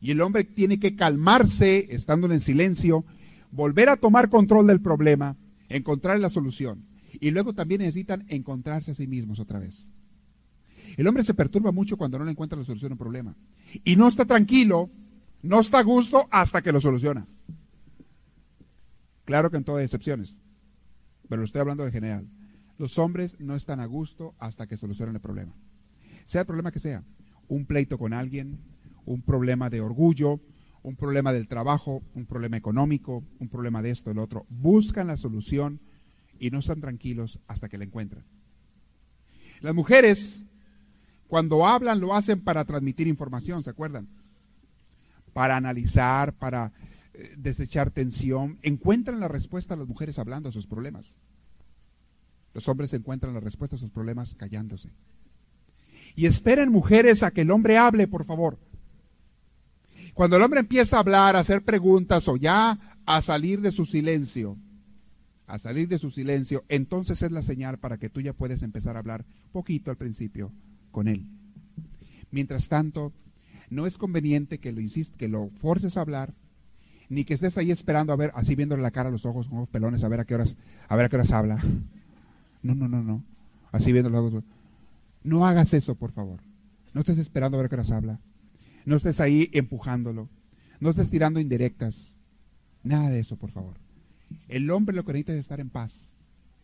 Y 0.00 0.10
el 0.10 0.20
hombre 0.20 0.44
tiene 0.44 0.80
que 0.80 0.96
calmarse, 0.96 1.86
estando 1.90 2.30
en 2.30 2.40
silencio, 2.40 3.04
volver 3.52 3.88
a 3.88 3.96
tomar 3.96 4.30
control 4.30 4.66
del 4.66 4.80
problema, 4.80 5.36
encontrar 5.68 6.18
la 6.18 6.30
solución. 6.30 6.84
Y 7.20 7.30
luego 7.30 7.52
también 7.52 7.80
necesitan 7.80 8.24
encontrarse 8.28 8.90
a 8.90 8.94
sí 8.94 9.06
mismos 9.06 9.38
otra 9.38 9.60
vez. 9.60 9.86
El 10.96 11.06
hombre 11.06 11.22
se 11.22 11.34
perturba 11.34 11.70
mucho 11.70 11.96
cuando 11.96 12.18
no 12.18 12.24
le 12.24 12.32
encuentra 12.32 12.58
la 12.58 12.64
solución 12.64 12.92
a 12.92 12.94
un 12.94 12.98
problema. 12.98 13.36
Y 13.84 13.96
no 13.96 14.08
está 14.08 14.24
tranquilo, 14.24 14.90
no 15.42 15.60
está 15.60 15.78
a 15.78 15.82
gusto 15.82 16.26
hasta 16.30 16.62
que 16.62 16.72
lo 16.72 16.80
soluciona. 16.80 17.26
Claro 19.24 19.50
que 19.50 19.56
en 19.56 19.64
todas 19.64 19.84
excepciones, 19.84 20.36
pero 21.32 21.40
lo 21.40 21.46
estoy 21.46 21.62
hablando 21.62 21.86
de 21.86 21.90
general. 21.90 22.28
Los 22.76 22.98
hombres 22.98 23.40
no 23.40 23.56
están 23.56 23.80
a 23.80 23.86
gusto 23.86 24.34
hasta 24.38 24.66
que 24.66 24.76
solucionan 24.76 25.14
el 25.14 25.22
problema. 25.22 25.54
Sea 26.26 26.42
el 26.42 26.46
problema 26.46 26.70
que 26.70 26.78
sea, 26.78 27.04
un 27.48 27.64
pleito 27.64 27.96
con 27.96 28.12
alguien, 28.12 28.58
un 29.06 29.22
problema 29.22 29.70
de 29.70 29.80
orgullo, 29.80 30.42
un 30.82 30.94
problema 30.94 31.32
del 31.32 31.48
trabajo, 31.48 32.02
un 32.14 32.26
problema 32.26 32.58
económico, 32.58 33.24
un 33.38 33.48
problema 33.48 33.80
de 33.80 33.92
esto, 33.92 34.10
el 34.10 34.18
otro. 34.18 34.44
Buscan 34.50 35.06
la 35.06 35.16
solución 35.16 35.80
y 36.38 36.50
no 36.50 36.58
están 36.58 36.82
tranquilos 36.82 37.38
hasta 37.46 37.70
que 37.70 37.78
la 37.78 37.84
encuentran. 37.84 38.26
Las 39.62 39.74
mujeres, 39.74 40.44
cuando 41.28 41.66
hablan, 41.66 41.98
lo 41.98 42.14
hacen 42.14 42.42
para 42.42 42.66
transmitir 42.66 43.08
información, 43.08 43.62
¿se 43.62 43.70
acuerdan? 43.70 44.06
Para 45.32 45.56
analizar, 45.56 46.34
para 46.34 46.72
eh, 47.14 47.34
desechar 47.36 47.90
tensión. 47.90 48.58
Encuentran 48.62 49.20
la 49.20 49.28
respuesta 49.28 49.74
a 49.74 49.76
las 49.76 49.88
mujeres 49.88 50.18
hablando 50.18 50.48
a 50.48 50.52
sus 50.52 50.66
problemas. 50.66 51.16
Los 52.54 52.68
hombres 52.68 52.92
encuentran 52.92 53.34
la 53.34 53.40
respuesta 53.40 53.76
a 53.76 53.78
sus 53.78 53.90
problemas 53.90 54.34
callándose. 54.34 54.90
Y 56.14 56.26
esperen 56.26 56.70
mujeres 56.70 57.22
a 57.22 57.30
que 57.30 57.42
el 57.42 57.50
hombre 57.50 57.78
hable, 57.78 58.06
por 58.06 58.24
favor. 58.24 58.58
Cuando 60.14 60.36
el 60.36 60.42
hombre 60.42 60.60
empieza 60.60 60.96
a 60.96 61.00
hablar, 61.00 61.36
a 61.36 61.40
hacer 61.40 61.62
preguntas 61.62 62.28
o 62.28 62.36
ya 62.36 62.78
a 63.06 63.22
salir 63.22 63.60
de 63.62 63.72
su 63.72 63.86
silencio, 63.86 64.58
a 65.46 65.58
salir 65.58 65.88
de 65.88 65.98
su 65.98 66.10
silencio, 66.10 66.64
entonces 66.68 67.22
es 67.22 67.32
la 67.32 67.42
señal 67.42 67.78
para 67.78 67.96
que 67.96 68.10
tú 68.10 68.20
ya 68.20 68.34
puedes 68.34 68.62
empezar 68.62 68.96
a 68.96 69.00
hablar 69.00 69.24
poquito 69.52 69.90
al 69.90 69.96
principio 69.96 70.52
con 70.90 71.08
él. 71.08 71.26
Mientras 72.30 72.68
tanto, 72.68 73.12
no 73.70 73.86
es 73.86 73.96
conveniente 73.96 74.58
que 74.58 74.72
lo 74.72 74.80
insist 74.80 75.16
que 75.16 75.28
lo 75.28 75.48
forces 75.48 75.96
a 75.96 76.02
hablar, 76.02 76.34
ni 77.12 77.24
que 77.24 77.34
estés 77.34 77.58
ahí 77.58 77.70
esperando 77.70 78.12
a 78.12 78.16
ver, 78.16 78.32
así 78.34 78.54
viéndole 78.54 78.82
la 78.82 78.90
cara 78.90 79.10
a 79.10 79.12
los 79.12 79.26
ojos 79.26 79.46
con 79.46 79.58
los 79.58 79.68
pelones, 79.68 80.02
a 80.02 80.08
ver 80.08 80.20
a 80.20 80.24
qué 80.24 80.34
horas, 80.34 80.56
a 80.88 80.96
ver 80.96 81.06
a 81.06 81.08
qué 81.10 81.16
horas 81.16 81.32
habla. 81.32 81.62
No, 82.62 82.74
no, 82.74 82.88
no, 82.88 83.02
no. 83.02 83.24
Así 83.72 83.92
viendo 83.92 84.08
los 84.08 84.32
ojos. 84.32 84.44
No 85.24 85.46
hagas 85.46 85.74
eso, 85.74 85.94
por 85.94 86.12
favor. 86.12 86.40
No 86.94 87.00
estés 87.00 87.18
esperando 87.18 87.56
a 87.56 87.58
ver 87.58 87.66
a 87.66 87.68
qué 87.68 87.74
horas 87.74 87.90
habla. 87.90 88.20
No 88.84 88.96
estés 88.96 89.20
ahí 89.20 89.50
empujándolo. 89.52 90.28
No 90.80 90.90
estés 90.90 91.10
tirando 91.10 91.40
indirectas. 91.40 92.14
Nada 92.82 93.10
de 93.10 93.18
eso, 93.18 93.36
por 93.36 93.50
favor. 93.50 93.74
El 94.48 94.70
hombre 94.70 94.94
lo 94.94 95.04
que 95.04 95.12
necesita 95.12 95.32
es 95.32 95.40
estar 95.40 95.60
en 95.60 95.70
paz, 95.70 96.12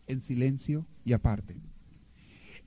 en 0.07 0.21
silencio 0.21 0.85
y 1.05 1.13
aparte. 1.13 1.57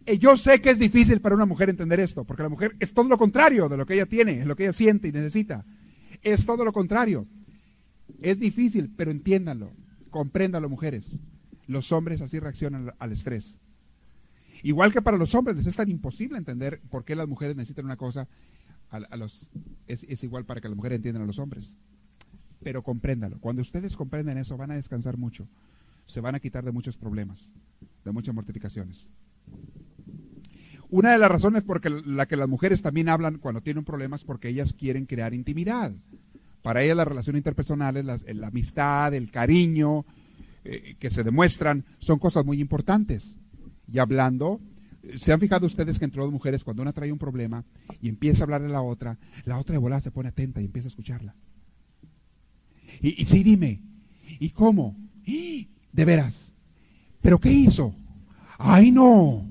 Y 0.07 0.19
yo 0.19 0.37
sé 0.37 0.61
que 0.61 0.71
es 0.71 0.79
difícil 0.79 1.21
para 1.21 1.35
una 1.35 1.47
mujer 1.47 1.71
entender 1.71 2.01
esto, 2.01 2.25
porque 2.25 2.43
la 2.43 2.49
mujer 2.49 2.77
es 2.81 2.93
todo 2.93 3.09
lo 3.09 3.19
contrario 3.19 3.69
de 3.69 3.77
lo 3.77 3.87
que 3.87 3.95
ella 3.95 4.07
tiene, 4.07 4.41
es 4.41 4.47
lo 4.47 4.57
que 4.57 4.65
ella 4.65 4.73
siente 4.73 5.09
y 5.09 5.13
necesita. 5.13 5.65
Es 6.23 6.45
todo 6.45 6.65
lo 6.65 6.73
contrario. 6.73 7.27
Es 8.21 8.39
difícil, 8.39 8.93
pero 8.97 9.11
entiéndanlo, 9.11 9.73
compréndanlo 10.11 10.69
mujeres. 10.69 11.19
Los 11.67 11.93
hombres 11.93 12.21
así 12.21 12.39
reaccionan 12.39 12.93
al 12.99 13.13
estrés. 13.13 13.59
Igual 14.63 14.93
que 14.93 15.03
para 15.03 15.17
los 15.17 15.35
hombres 15.35 15.57
les 15.57 15.67
es 15.67 15.77
tan 15.77 15.91
imposible 15.91 16.39
entender 16.39 16.81
por 16.91 17.05
qué 17.05 17.17
las 17.17 17.29
mujeres 17.29 17.57
necesitan 17.57 17.85
una 17.85 17.97
cosa, 17.97 18.29
a, 18.91 19.17
los, 19.17 19.47
es, 19.87 20.23
igual 20.23 20.45
para 20.45 20.61
que 20.61 20.69
las 20.69 20.77
mujeres 20.77 20.97
entiendan 20.97 21.23
a 21.23 21.27
los 21.27 21.39
hombres. 21.39 21.75
Pero 22.63 22.83
compréndalo. 22.83 23.41
Cuando 23.41 23.63
ustedes 23.63 23.97
comprenden 23.97 24.39
eso, 24.39 24.57
van 24.57 24.71
a 24.71 24.75
descansar 24.75 25.17
mucho. 25.17 25.49
Se 26.07 26.21
van 26.21 26.35
a 26.35 26.41
quitar 26.41 26.65
de 26.65 26.73
muchos 26.73 26.97
problemas, 26.97 27.51
de 28.05 28.13
muchas 28.13 28.35
mortificaciones. 28.35 29.11
Una 30.91 31.13
de 31.13 31.19
las 31.19 31.31
razones 31.31 31.65
por 31.65 31.85
la 32.07 32.27
que 32.27 32.37
las 32.37 32.49
mujeres 32.49 32.83
también 32.83 33.09
hablan 33.09 33.39
cuando 33.39 33.63
tienen 33.63 33.85
problemas 33.85 34.21
es 34.21 34.27
porque 34.27 34.49
ellas 34.49 34.75
quieren 34.75 35.07
crear 35.07 35.33
intimidad. 35.33 35.93
Para 36.63 36.83
ellas 36.83 36.97
la 36.97 37.05
relación 37.05 37.37
interpersonal, 37.37 38.07
la, 38.07 38.47
amistad, 38.47 39.13
el 39.15 39.31
cariño 39.31 40.05
eh, 40.65 40.95
que 40.99 41.11
se 41.11 41.25
demuestran 41.25 41.85
son 41.99 42.19
cosas 42.19 42.45
muy 42.45 42.61
importantes. 42.61 43.37
Y 43.93 43.99
hablando, 43.99 44.61
¿se 45.19 45.33
han 45.33 45.41
fijado 45.41 45.67
ustedes 45.67 45.99
que 45.99 46.05
entre 46.05 46.23
dos 46.23 46.31
mujeres 46.31 46.63
cuando 46.63 46.83
una 46.83 46.93
trae 46.93 47.11
un 47.11 47.19
problema 47.19 47.65
y 48.01 48.09
empieza 48.09 48.43
a 48.43 48.45
hablar 48.45 48.63
de 48.63 48.69
la 48.69 48.81
otra, 48.81 49.19
la 49.45 49.59
otra 49.59 49.73
de 49.73 49.79
volada 49.79 50.01
se 50.01 50.13
pone 50.13 50.29
atenta 50.29 50.61
y 50.61 50.67
empieza 50.67 50.87
a 50.87 50.91
escucharla? 50.91 51.35
Y, 53.01 53.25
sí, 53.27 53.43
dime, 53.43 53.81
¿y 54.39 54.51
cómo? 54.51 54.97
De 55.25 56.05
veras. 56.05 56.53
¿Pero 57.21 57.39
qué 57.39 57.51
hizo? 57.51 57.95
Ay, 58.59 58.93
no. 58.93 59.45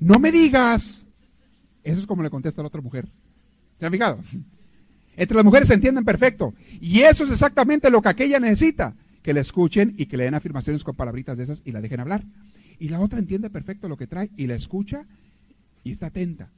No 0.00 0.18
me 0.18 0.32
digas. 0.32 1.06
Eso 1.84 2.00
es 2.00 2.06
como 2.06 2.22
le 2.22 2.30
contesta 2.30 2.62
la 2.62 2.68
otra 2.68 2.80
mujer. 2.80 3.08
¿Se 3.78 3.86
han 3.86 3.92
fijado? 3.92 4.18
Entre 5.20 5.36
las 5.36 5.44
mujeres 5.44 5.68
se 5.68 5.74
entienden 5.74 6.06
perfecto. 6.06 6.54
Y 6.80 7.00
eso 7.00 7.24
es 7.24 7.30
exactamente 7.30 7.90
lo 7.90 8.00
que 8.00 8.08
aquella 8.08 8.40
necesita. 8.40 8.96
Que 9.22 9.34
le 9.34 9.40
escuchen 9.40 9.94
y 9.98 10.06
que 10.06 10.16
le 10.16 10.24
den 10.24 10.32
afirmaciones 10.32 10.82
con 10.82 10.96
palabritas 10.96 11.36
de 11.36 11.44
esas 11.44 11.60
y 11.62 11.72
la 11.72 11.82
dejen 11.82 12.00
hablar. 12.00 12.24
Y 12.78 12.88
la 12.88 13.00
otra 13.00 13.18
entiende 13.18 13.50
perfecto 13.50 13.86
lo 13.86 13.98
que 13.98 14.06
trae 14.06 14.30
y 14.38 14.46
la 14.46 14.54
escucha 14.54 15.04
y 15.84 15.90
está 15.90 16.06
atenta. 16.06 16.50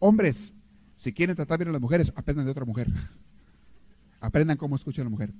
Hombres, 0.00 0.52
si 0.96 1.14
quieren 1.14 1.34
tratar 1.34 1.60
bien 1.60 1.70
a 1.70 1.72
las 1.72 1.80
mujeres, 1.80 2.12
aprendan 2.14 2.44
de 2.44 2.50
otra 2.50 2.66
mujer. 2.66 2.88
Aprendan 4.20 4.58
cómo 4.58 4.76
escucha 4.76 5.00
a 5.00 5.04
la 5.04 5.10
mujer. 5.10 5.32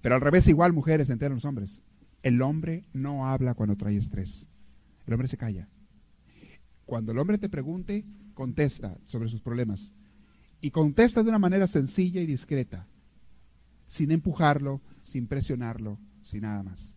Pero 0.00 0.14
al 0.14 0.20
revés, 0.20 0.46
igual 0.46 0.72
mujeres 0.72 1.10
entienden 1.10 1.34
los 1.34 1.44
hombres. 1.44 1.82
El 2.22 2.40
hombre 2.42 2.84
no 2.92 3.26
habla 3.26 3.54
cuando 3.54 3.74
trae 3.74 3.96
estrés. 3.96 4.46
El 5.04 5.14
hombre 5.14 5.26
se 5.26 5.36
calla. 5.36 5.68
Cuando 6.86 7.10
el 7.10 7.18
hombre 7.18 7.38
te 7.38 7.48
pregunte, 7.48 8.04
contesta 8.34 8.96
sobre 9.04 9.28
sus 9.28 9.40
problemas. 9.40 9.92
Y 10.60 10.70
contesta 10.70 11.22
de 11.22 11.28
una 11.28 11.38
manera 11.38 11.66
sencilla 11.66 12.20
y 12.20 12.26
discreta, 12.26 12.86
sin 13.86 14.10
empujarlo, 14.10 14.80
sin 15.04 15.26
presionarlo, 15.26 15.98
sin 16.22 16.42
nada 16.42 16.62
más. 16.62 16.94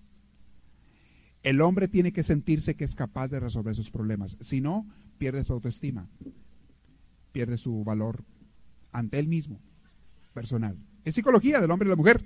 El 1.44 1.62
hombre 1.62 1.88
tiene 1.88 2.12
que 2.12 2.24
sentirse 2.24 2.76
que 2.76 2.84
es 2.84 2.96
capaz 2.96 3.30
de 3.30 3.40
resolver 3.40 3.76
sus 3.76 3.90
problemas. 3.90 4.38
Si 4.42 4.62
no, 4.62 4.88
pierde 5.18 5.44
su 5.44 5.54
autoestima, 5.54 6.08
pierde 7.32 7.58
su 7.58 7.84
valor 7.84 8.24
ante 8.92 9.20
él 9.20 9.28
mismo, 9.28 9.60
personal. 10.34 10.78
Es 11.04 11.16
psicología 11.16 11.60
del 11.60 11.72
hombre 11.72 11.88
y 11.88 11.90
la 11.90 11.96
mujer. 11.96 12.24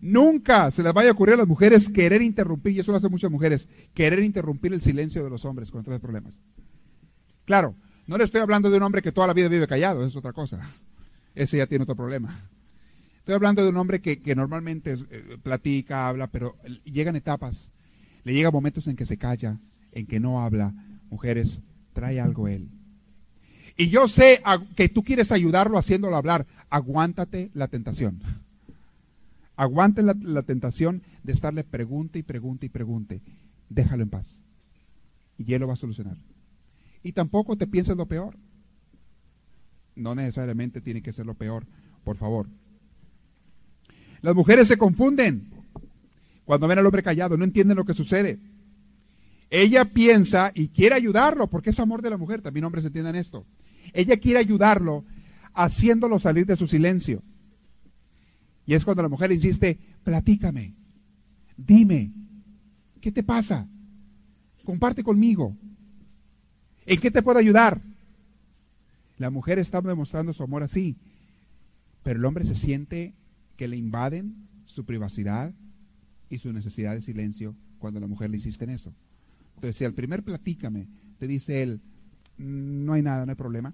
Nunca 0.00 0.70
se 0.70 0.82
les 0.82 0.92
vaya 0.92 1.08
a 1.08 1.12
ocurrir 1.12 1.34
a 1.34 1.38
las 1.38 1.48
mujeres 1.48 1.88
querer 1.88 2.20
interrumpir, 2.20 2.72
y 2.72 2.80
eso 2.80 2.92
lo 2.92 2.98
hacen 2.98 3.10
muchas 3.10 3.30
mujeres, 3.30 3.68
querer 3.94 4.22
interrumpir 4.22 4.72
el 4.74 4.82
silencio 4.82 5.24
de 5.24 5.30
los 5.30 5.44
hombres 5.44 5.70
con 5.70 5.80
estos 5.80 5.98
problemas. 5.98 6.40
Claro, 7.46 7.74
no 8.06 8.18
le 8.18 8.24
estoy 8.24 8.40
hablando 8.40 8.70
de 8.70 8.76
un 8.76 8.82
hombre 8.82 9.02
que 9.02 9.12
toda 9.12 9.26
la 9.26 9.32
vida 9.32 9.48
vive 9.48 9.66
callado, 9.66 10.04
es 10.04 10.16
otra 10.16 10.32
cosa. 10.32 10.60
Ese 11.34 11.58
ya 11.58 11.66
tiene 11.66 11.82
otro 11.82 11.96
problema. 11.96 12.48
Estoy 13.18 13.34
hablando 13.34 13.62
de 13.62 13.70
un 13.70 13.76
hombre 13.78 14.00
que, 14.00 14.34
normalmente 14.34 14.94
eh, 15.10 15.38
platica, 15.42 16.08
habla, 16.08 16.26
pero 16.26 16.56
llegan 16.84 17.16
etapas, 17.16 17.70
le 18.22 18.34
llegan 18.34 18.52
momentos 18.52 18.86
en 18.86 18.96
que 18.96 19.06
se 19.06 19.16
calla, 19.16 19.58
en 19.92 20.06
que 20.06 20.20
no 20.20 20.42
habla. 20.42 20.74
Mujeres, 21.08 21.62
trae 21.94 22.20
algo 22.20 22.48
él. 22.48 22.68
Y 23.76 23.88
yo 23.88 24.08
sé 24.08 24.42
que 24.76 24.88
tú 24.88 25.02
quieres 25.02 25.32
ayudarlo 25.32 25.78
haciéndolo 25.78 26.16
hablar. 26.16 26.46
Aguántate 26.70 27.50
la 27.54 27.68
tentación. 27.68 28.20
Aguante 29.56 30.02
la, 30.02 30.42
tentación 30.42 31.02
de 31.22 31.32
estarle 31.32 31.64
pregunte 31.64 32.18
y 32.18 32.22
pregunte 32.22 32.66
y 32.66 32.68
pregunte. 32.68 33.20
Déjalo 33.68 34.02
en 34.02 34.10
paz. 34.10 34.42
Y 35.38 35.54
él 35.54 35.60
lo 35.60 35.68
va 35.68 35.72
a 35.72 35.76
solucionar. 35.76 36.16
Y 37.04 37.12
tampoco 37.12 37.56
te 37.56 37.68
pienses 37.68 37.96
lo 37.96 38.06
peor. 38.06 38.36
No 39.94 40.16
necesariamente 40.16 40.80
tiene 40.80 41.02
que 41.02 41.12
ser 41.12 41.26
lo 41.26 41.34
peor, 41.34 41.66
por 42.02 42.16
favor. 42.16 42.48
Las 44.22 44.34
mujeres 44.34 44.66
se 44.66 44.78
confunden 44.78 45.50
cuando 46.44 46.66
ven 46.66 46.78
al 46.78 46.86
hombre 46.86 47.02
callado, 47.02 47.36
no 47.36 47.44
entienden 47.44 47.76
lo 47.76 47.84
que 47.84 47.94
sucede. 47.94 48.38
Ella 49.50 49.84
piensa 49.84 50.50
y 50.54 50.68
quiere 50.68 50.94
ayudarlo, 50.94 51.48
porque 51.48 51.70
es 51.70 51.78
amor 51.78 52.02
de 52.02 52.10
la 52.10 52.16
mujer, 52.16 52.42
también 52.42 52.64
hombres 52.64 52.84
entiendan 52.84 53.14
esto. 53.16 53.46
Ella 53.92 54.16
quiere 54.16 54.38
ayudarlo 54.38 55.04
haciéndolo 55.52 56.18
salir 56.18 56.46
de 56.46 56.56
su 56.56 56.66
silencio. 56.66 57.22
Y 58.66 58.74
es 58.74 58.84
cuando 58.84 59.02
la 59.02 59.08
mujer 59.08 59.30
insiste, 59.30 59.78
platícame, 60.02 60.74
dime, 61.56 62.12
¿qué 63.00 63.12
te 63.12 63.22
pasa? 63.22 63.68
Comparte 64.64 65.04
conmigo. 65.04 65.54
¿En 66.86 67.00
qué 67.00 67.10
te 67.10 67.22
puedo 67.22 67.38
ayudar? 67.38 67.80
La 69.18 69.30
mujer 69.30 69.58
está 69.58 69.80
demostrando 69.80 70.32
su 70.32 70.42
amor 70.42 70.62
así, 70.62 70.96
pero 72.02 72.18
el 72.18 72.24
hombre 72.24 72.44
se 72.44 72.54
siente 72.54 73.14
que 73.56 73.68
le 73.68 73.76
invaden 73.76 74.34
su 74.66 74.84
privacidad 74.84 75.52
y 76.28 76.38
su 76.38 76.52
necesidad 76.52 76.94
de 76.94 77.00
silencio 77.00 77.54
cuando 77.78 78.00
la 78.00 78.06
mujer 78.06 78.30
le 78.30 78.36
insiste 78.36 78.64
en 78.64 78.70
eso. 78.70 78.92
Entonces, 79.54 79.76
si 79.76 79.84
al 79.84 79.94
primer 79.94 80.22
platícame 80.22 80.88
te 81.18 81.26
dice 81.26 81.62
él, 81.62 81.80
no 82.36 82.94
hay 82.94 83.02
nada, 83.02 83.24
no 83.24 83.30
hay 83.30 83.36
problema, 83.36 83.72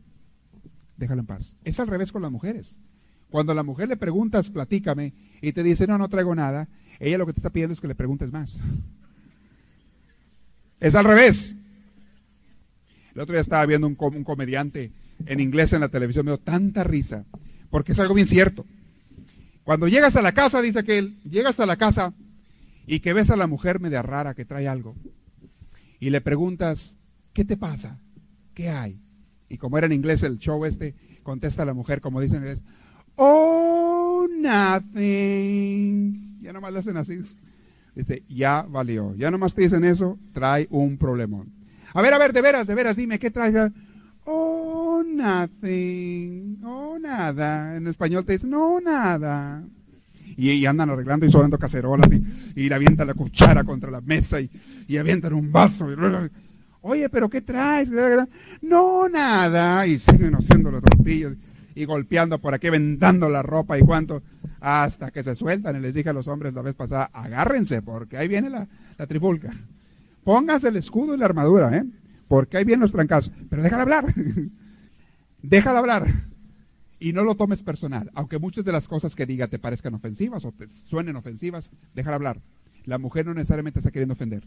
déjalo 0.97 1.21
en 1.21 1.27
paz. 1.27 1.55
Es 1.65 1.81
al 1.81 1.89
revés 1.89 2.13
con 2.13 2.23
las 2.23 2.31
mujeres. 2.31 2.77
Cuando 3.31 3.53
a 3.53 3.55
la 3.55 3.63
mujer 3.63 3.89
le 3.89 3.97
preguntas, 3.97 4.51
platícame, 4.51 5.15
y 5.41 5.53
te 5.53 5.63
dice, 5.63 5.87
no, 5.87 5.97
no 5.97 6.09
traigo 6.09 6.35
nada, 6.35 6.69
ella 6.99 7.17
lo 7.17 7.27
que 7.27 7.33
te 7.33 7.39
está 7.39 7.51
pidiendo 7.51 7.73
es 7.73 7.81
que 7.81 7.89
le 7.89 7.95
preguntes 7.95 8.31
más. 8.31 8.59
Es 10.81 10.95
al 10.95 11.05
revés. 11.05 11.55
El 13.15 13.21
otro 13.21 13.35
día 13.35 13.41
estaba 13.41 13.65
viendo 13.67 13.87
un, 13.87 13.97
un 13.99 14.25
comediante 14.25 14.93
en 15.27 15.41
inglés 15.41 15.73
en 15.73 15.81
la 15.81 15.89
televisión, 15.89 16.27
me 16.27 16.33
dio 16.33 16.39
tanta 16.39 16.85
risa, 16.85 17.25
porque 17.71 17.93
es 17.93 17.99
algo 17.99 18.15
bien 18.15 18.27
cierto. 18.27 18.67
Cuando 19.65 19.89
llegas 19.89 20.17
a 20.17 20.23
la 20.23 20.33
casa, 20.33 20.63
dice 20.63 20.85
que 20.85 20.99
él, 20.99 21.21
llegas 21.25 21.61
a 21.61 21.67
la 21.67 21.77
casa 21.77 22.15
y 22.87 23.01
que 23.01 23.13
ves 23.13 23.31
a 23.31 23.37
la 23.37 23.47
mujer 23.47 23.81
media 23.81 24.03
rara 24.03 24.35
que 24.35 24.45
trae 24.45 24.69
algo, 24.69 24.97
y 25.99 26.11
le 26.11 26.21
preguntas, 26.21 26.95
¿qué 27.33 27.45
te 27.45 27.57
pasa? 27.57 27.99
¿Qué 28.55 28.71
hay? 28.71 29.01
Y 29.49 29.59
como 29.59 29.79
era 29.79 29.87
en 29.87 29.93
inglés 29.93 30.23
el 30.23 30.39
show 30.39 30.65
este, 30.65 30.95
contesta 31.23 31.65
la 31.65 31.75
mujer, 31.75 32.01
como 32.01 32.21
dicen 32.21 32.39
en 32.39 32.45
inglés, 32.45 32.63
Oh, 33.17 34.27
nothing. 34.39 36.39
Ya 36.41 36.55
nomás 36.55 36.73
le 36.73 36.79
hacen 36.79 36.97
así. 36.97 37.19
Dice, 37.95 38.23
ya 38.29 38.63
valió. 38.63 39.15
Ya 39.17 39.31
nomás 39.31 39.55
te 39.55 39.61
dicen 39.63 39.85
eso, 39.85 40.19
trae 40.33 40.67
un 40.71 40.97
problemón. 40.97 41.53
A 41.93 42.03
ver, 42.03 42.15
a 42.15 42.19
ver, 42.19 42.33
de 42.33 42.41
veras, 42.41 42.67
de 42.67 42.75
veras, 42.75 42.97
dime, 42.97 43.19
¿qué 43.19 43.31
trae? 43.31 43.71
Oh, 44.25 45.03
nothing. 45.05 46.61
Oh, 46.65 46.99
nada. 47.01 47.77
En 47.77 47.87
español 47.87 48.25
te 48.25 48.33
dicen, 48.33 48.51
no, 48.51 48.81
nada. 48.81 49.63
Y, 50.37 50.65
andan 50.65 50.91
arreglando 50.91 51.27
y 51.27 51.31
sonando 51.31 51.59
cacerolas 51.59 52.09
y, 52.11 52.61
y 52.63 52.69
le 52.69 52.75
avientan 52.75 53.07
la 53.07 53.15
cuchara 53.15 53.65
contra 53.65 53.91
la 53.91 54.01
mesa 54.01 54.41
y, 54.41 54.49
y 54.87 54.97
avientan 54.97 55.35
un 55.35 55.53
vaso. 55.53 55.87
Oye, 56.83 57.09
pero 57.11 57.29
¿qué 57.29 57.41
traes? 57.41 57.91
No, 58.63 59.09
nada. 59.09 59.87
Y 59.87 59.99
siguen 59.99 60.35
haciendo 60.35 60.71
los 60.71 60.83
tortillos 60.83 61.35
y 61.75 61.85
golpeando 61.85 62.39
por 62.39 62.55
aquí, 62.55 62.71
vendando 62.71 63.29
la 63.29 63.43
ropa 63.43 63.79
y 63.79 63.83
cuánto, 63.83 64.23
hasta 64.61 65.11
que 65.11 65.23
se 65.23 65.35
sueltan. 65.35 65.77
Y 65.77 65.81
les 65.81 65.95
dije 65.95 66.11
a 66.11 66.15
los 66.15 66.29
hombres 66.29 66.55
la 66.55 66.63
vez 66.63 66.75
pasada, 66.75 67.11
agárrense, 67.13 67.83
porque 67.83 68.17
ahí 68.17 68.29
viene 68.29 68.49
la, 68.49 68.67
la 68.97 69.07
trifulca. 69.07 69.53
Pónganse 70.25 70.69
el 70.69 70.77
escudo 70.77 71.15
y 71.15 71.19
la 71.19 71.27
armadura, 71.27 71.77
¿eh? 71.77 71.85
porque 72.29 72.57
ahí 72.57 72.65
vienen 72.65 72.83
los 72.83 72.93
trancazos. 72.93 73.33
Pero 73.49 73.63
déjala 73.63 73.83
hablar. 73.83 74.15
déjala 75.43 75.79
hablar. 75.81 76.07
Y 76.99 77.13
no 77.13 77.25
lo 77.25 77.35
tomes 77.35 77.63
personal. 77.63 78.11
Aunque 78.15 78.39
muchas 78.39 78.65
de 78.65 78.73
las 78.73 78.87
cosas 78.87 79.17
que 79.17 79.27
diga 79.27 79.49
te 79.49 79.59
parezcan 79.59 79.95
ofensivas 79.95 80.45
o 80.45 80.53
te 80.53 80.69
suenen 80.69 81.17
ofensivas, 81.17 81.71
déjala 81.95 82.17
hablar. 82.17 82.41
La 82.85 82.99
mujer 82.99 83.27
no 83.27 83.35
necesariamente 83.35 83.81
está 83.81 83.91
queriendo 83.91 84.13
ofender. 84.13 84.47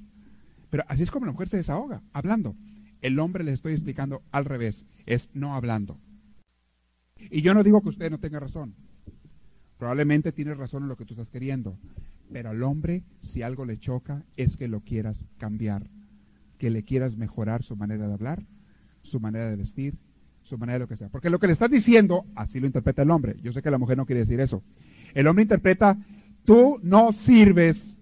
Pero 0.69 0.83
así 0.87 1.03
es 1.03 1.11
como 1.11 1.25
la 1.25 1.33
mujer 1.33 1.49
se 1.49 1.57
desahoga, 1.57 2.01
hablando. 2.13 2.55
El 3.01 3.19
hombre 3.19 3.43
le 3.43 3.51
estoy 3.51 3.73
explicando 3.73 4.23
al 4.31 4.45
revés, 4.45 4.85
es 5.05 5.29
no 5.33 5.55
hablando. 5.55 5.99
Y 7.17 7.41
yo 7.41 7.53
no 7.53 7.63
digo 7.63 7.81
que 7.81 7.89
usted 7.89 8.09
no 8.09 8.19
tenga 8.19 8.39
razón. 8.39 8.75
Probablemente 9.77 10.31
tienes 10.31 10.57
razón 10.57 10.83
en 10.83 10.89
lo 10.89 10.95
que 10.95 11.05
tú 11.05 11.13
estás 11.13 11.29
queriendo, 11.29 11.77
pero 12.33 12.49
al 12.49 12.63
hombre, 12.63 13.03
si 13.19 13.43
algo 13.43 13.63
le 13.63 13.77
choca, 13.77 14.25
es 14.35 14.57
que 14.57 14.67
lo 14.67 14.81
quieras 14.81 15.27
cambiar, 15.37 15.87
que 16.57 16.71
le 16.71 16.83
quieras 16.83 17.15
mejorar 17.15 17.61
su 17.61 17.75
manera 17.75 18.07
de 18.07 18.13
hablar, 18.13 18.43
su 19.03 19.19
manera 19.19 19.51
de 19.51 19.55
vestir, 19.55 19.99
su 20.41 20.57
manera 20.57 20.73
de 20.73 20.79
lo 20.79 20.87
que 20.87 20.95
sea. 20.95 21.09
Porque 21.09 21.29
lo 21.29 21.37
que 21.37 21.45
le 21.45 21.53
estás 21.53 21.69
diciendo, 21.69 22.25
así 22.33 22.59
lo 22.59 22.65
interpreta 22.65 23.03
el 23.03 23.11
hombre. 23.11 23.35
Yo 23.43 23.53
sé 23.53 23.61
que 23.61 23.69
la 23.69 23.77
mujer 23.77 23.97
no 23.97 24.07
quiere 24.07 24.21
decir 24.21 24.39
eso. 24.39 24.63
El 25.13 25.27
hombre 25.27 25.43
interpreta, 25.43 25.95
tú 26.43 26.79
no 26.81 27.13
sirves, 27.13 27.99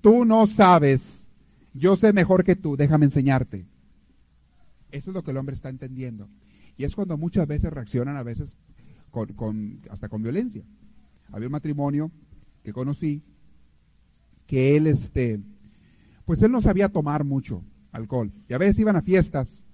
tú 0.00 0.24
no 0.24 0.46
sabes, 0.46 1.26
yo 1.74 1.96
sé 1.96 2.12
mejor 2.12 2.44
que 2.44 2.54
tú, 2.54 2.76
déjame 2.76 3.06
enseñarte. 3.06 3.66
Eso 4.92 5.10
es 5.10 5.14
lo 5.14 5.24
que 5.24 5.32
el 5.32 5.38
hombre 5.38 5.54
está 5.54 5.70
entendiendo. 5.70 6.28
Y 6.76 6.84
es 6.84 6.94
cuando 6.94 7.18
muchas 7.18 7.48
veces 7.48 7.72
reaccionan 7.72 8.16
a 8.16 8.22
veces 8.22 8.56
con, 9.10 9.80
hasta 9.90 10.08
con 10.08 10.22
violencia. 10.22 10.62
Había 11.32 11.48
un 11.48 11.52
matrimonio 11.52 12.12
que 12.62 12.72
conocí 12.72 13.24
que 14.46 14.76
él, 14.76 14.86
este, 14.86 15.40
pues 16.24 16.42
él 16.42 16.52
no 16.52 16.60
sabía 16.60 16.88
tomar 16.88 17.24
mucho 17.24 17.62
alcohol. 17.92 18.32
Y 18.48 18.54
a 18.54 18.58
veces 18.58 18.78
iban 18.78 18.96
a 18.96 19.02
fiestas 19.02 19.64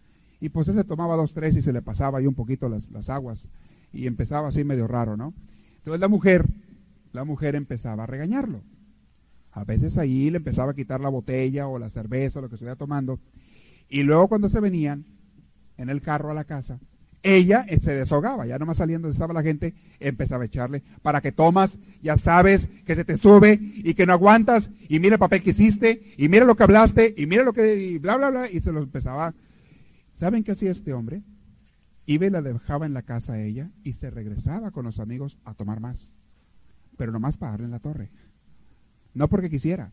y 0.41 0.49
pues 0.49 0.69
él 0.69 0.77
se 0.77 0.85
tomaba 0.85 1.17
dos, 1.17 1.33
tres 1.33 1.57
y 1.57 1.63
se 1.63 1.73
le 1.73 1.83
pasaba 1.83 2.19
ahí 2.19 2.27
un 2.27 2.35
poquito 2.35 2.69
las, 2.69 2.91
las 2.91 3.11
aguas 3.11 3.49
y 3.93 4.07
empezaba 4.07 4.49
así 4.49 4.65
medio 4.65 4.87
raro, 4.87 5.17
¿no? 5.17 5.35
Entonces 5.79 6.01
la 6.01 6.09
mujer, 6.09 6.47
la 7.13 7.25
mujer 7.25 7.55
empezaba 7.55 8.05
a 8.05 8.07
regañarlo. 8.07 8.63
A 9.53 9.65
veces 9.65 9.99
ahí 9.99 10.31
le 10.31 10.39
empezaba 10.39 10.73
a 10.73 10.75
quitar 10.75 11.01
la 11.01 11.11
botella 11.11 11.69
o 11.69 11.79
la 11.79 11.91
cerveza, 11.91 12.41
lo 12.41 12.49
que 12.49 12.55
estuviera 12.55 12.77
tomando. 12.77 13.21
Y 13.89 14.03
luego 14.03 14.29
cuando 14.29 14.49
se 14.49 14.61
venían 14.61 15.05
en 15.77 15.91
el 15.91 16.01
carro 16.01 16.31
a 16.31 16.35
la 16.35 16.45
casa, 16.45 16.81
ella 17.23 17.65
eh, 17.69 17.79
se 17.81 17.95
desahogaba, 17.95 18.47
ya 18.47 18.59
nomás 18.59 18.79
saliendo 18.79 19.09
estaba 19.09 19.33
la 19.33 19.43
gente, 19.43 19.75
empezaba 20.01 20.43
a 20.43 20.47
echarle, 20.47 20.83
para 21.03 21.21
que 21.21 21.33
tomas, 21.33 21.79
ya 22.03 22.17
sabes 22.17 22.69
que 22.85 22.97
se 22.97 23.05
te 23.05 23.17
sube 23.17 23.59
y 23.61 23.95
que 23.95 24.07
no 24.07 24.13
aguantas, 24.13 24.71
y 24.89 24.99
mira 24.99 25.15
el 25.15 25.21
papel 25.21 25.43
que 25.43 25.51
hiciste, 25.51 26.15
y 26.17 26.29
mira 26.29 26.45
lo 26.45 26.57
que 26.57 26.65
hablaste, 26.65 27.15
y 27.17 27.27
mira 27.27 27.45
lo 27.45 27.53
que, 27.53 27.77
y 27.77 27.99
bla, 27.99 28.17
bla, 28.17 28.31
bla, 28.31 28.51
y 28.51 28.61
se 28.61 28.73
lo 28.73 28.83
empezaba. 28.83 29.35
¿Saben 30.15 30.43
qué 30.43 30.53
hacía 30.53 30.71
este 30.71 30.93
hombre? 30.93 31.23
Iba 32.07 32.27
y 32.27 32.31
la 32.31 32.43
dejaba 32.43 32.87
en 32.87 32.95
la 32.95 33.03
casa 33.03 33.35
a 33.35 33.41
ella 33.41 33.71
y 33.85 33.93
se 33.93 34.11
regresaba 34.11 34.73
con 34.73 34.85
los 34.85 34.99
amigos 34.99 35.39
a 35.45 35.55
tomar 35.55 35.81
más, 35.81 36.15
pero 36.97 37.13
nomás 37.13 37.37
para 37.37 37.53
darle 37.53 37.67
en 37.67 37.71
la 37.71 37.79
torre. 37.79 38.11
No 39.15 39.29
porque 39.29 39.51
quisiera, 39.51 39.93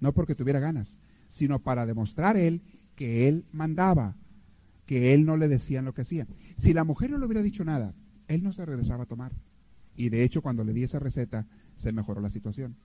no 0.00 0.12
porque 0.12 0.34
tuviera 0.34 0.60
ganas, 0.60 0.96
sino 1.28 1.58
para 1.58 1.84
demostrar 1.84 2.36
él 2.36 2.62
que 2.96 3.28
él 3.28 3.44
mandaba, 3.52 4.16
que 4.92 5.14
él 5.14 5.24
no 5.24 5.38
le 5.38 5.48
decían 5.48 5.86
lo 5.86 5.94
que 5.94 6.02
hacía. 6.02 6.26
Si 6.54 6.74
la 6.74 6.84
mujer 6.84 7.08
no 7.08 7.16
le 7.16 7.24
hubiera 7.24 7.42
dicho 7.42 7.64
nada, 7.64 7.94
él 8.28 8.42
no 8.42 8.52
se 8.52 8.66
regresaba 8.66 9.04
a 9.04 9.06
tomar. 9.06 9.32
Y 9.96 10.10
de 10.10 10.22
hecho, 10.22 10.42
cuando 10.42 10.64
le 10.64 10.74
di 10.74 10.82
esa 10.82 10.98
receta, 10.98 11.46
se 11.76 11.92
mejoró 11.92 12.20
la 12.20 12.28
situación. 12.28 12.76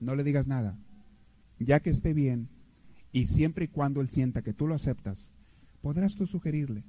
No 0.00 0.14
le 0.16 0.24
digas 0.24 0.46
nada. 0.46 0.78
Ya 1.58 1.80
que 1.80 1.90
esté 1.90 2.14
bien, 2.14 2.48
y 3.12 3.26
siempre 3.26 3.66
y 3.66 3.68
cuando 3.68 4.00
él 4.00 4.08
sienta 4.08 4.40
que 4.40 4.54
tú 4.54 4.66
lo 4.66 4.74
aceptas, 4.74 5.30
podrás 5.82 6.14
tú 6.14 6.26
sugerirle, 6.26 6.84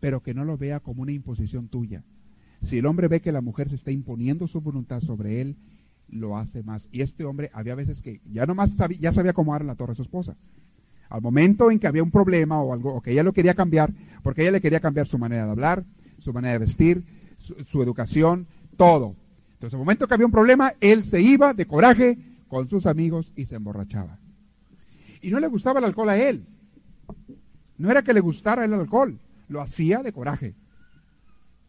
pero 0.00 0.22
que 0.22 0.32
no 0.32 0.46
lo 0.46 0.56
vea 0.56 0.80
como 0.80 1.02
una 1.02 1.12
imposición 1.12 1.68
tuya. 1.68 2.04
Si 2.62 2.78
el 2.78 2.86
hombre 2.86 3.08
ve 3.08 3.20
que 3.20 3.32
la 3.32 3.42
mujer 3.42 3.68
se 3.68 3.76
está 3.76 3.90
imponiendo 3.90 4.46
su 4.46 4.62
voluntad 4.62 5.00
sobre 5.00 5.42
él, 5.42 5.58
lo 6.08 6.38
hace 6.38 6.62
más. 6.62 6.88
Y 6.90 7.02
este 7.02 7.26
hombre 7.26 7.50
había 7.52 7.74
veces 7.74 8.00
que 8.00 8.22
ya 8.32 8.46
nomás 8.46 8.74
sabía, 8.74 8.98
ya 8.98 9.12
sabía 9.12 9.34
cómo 9.34 9.52
dar 9.52 9.62
la 9.62 9.74
torre 9.74 9.94
su 9.94 10.00
esposa. 10.00 10.38
Al 11.08 11.22
momento 11.22 11.70
en 11.70 11.78
que 11.78 11.86
había 11.86 12.02
un 12.02 12.10
problema 12.10 12.60
o 12.60 12.72
algo, 12.72 12.94
o 12.94 13.00
que 13.00 13.12
ella 13.12 13.22
lo 13.22 13.32
quería 13.32 13.54
cambiar, 13.54 13.92
porque 14.22 14.42
ella 14.42 14.52
le 14.52 14.60
quería 14.60 14.80
cambiar 14.80 15.06
su 15.06 15.18
manera 15.18 15.44
de 15.44 15.50
hablar, 15.50 15.84
su 16.18 16.32
manera 16.32 16.52
de 16.54 16.58
vestir, 16.58 17.04
su, 17.38 17.82
educación, 17.82 18.46
todo. 18.76 19.14
Entonces, 19.52 19.74
al 19.74 19.80
momento 19.80 20.08
que 20.08 20.14
había 20.14 20.26
un 20.26 20.32
problema, 20.32 20.72
él 20.80 21.04
se 21.04 21.20
iba 21.20 21.54
de 21.54 21.66
coraje 21.66 22.18
con 22.48 22.68
sus 22.68 22.86
amigos 22.86 23.32
y 23.36 23.44
se 23.44 23.56
emborrachaba. 23.56 24.18
Y 25.20 25.30
no 25.30 25.40
le 25.40 25.46
gustaba 25.46 25.78
el 25.78 25.86
alcohol 25.86 26.08
a 26.08 26.18
él. 26.18 26.44
No 27.76 27.90
era 27.90 28.02
que 28.02 28.14
le 28.14 28.20
gustara 28.20 28.64
el 28.64 28.72
alcohol, 28.72 29.18
lo 29.48 29.60
hacía 29.60 30.02
de 30.02 30.12
coraje. 30.12 30.54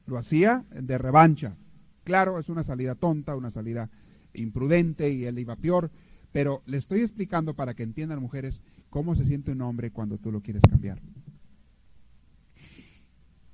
Lo 0.06 0.18
hacía 0.18 0.64
de 0.72 0.98
revancha. 0.98 1.56
Claro, 2.04 2.38
es 2.40 2.50
una 2.50 2.64
salida 2.64 2.96
tonta, 2.96 3.36
una 3.36 3.50
salida 3.50 3.90
imprudente 4.34 5.10
y 5.10 5.26
él 5.26 5.40
iba 5.40 5.56
peor, 5.56 5.90
pero 6.36 6.62
le 6.66 6.76
estoy 6.76 7.00
explicando 7.00 7.54
para 7.54 7.76
que 7.76 7.84
entiendan 7.84 8.20
mujeres 8.20 8.62
cómo 8.90 9.16
se 9.16 9.24
siente 9.24 9.54
un 9.54 9.62
hombre 9.62 9.92
cuando 9.92 10.18
tú 10.18 10.34
lo 10.34 10.42
quieres 10.42 10.64
cambiar. 10.70 11.02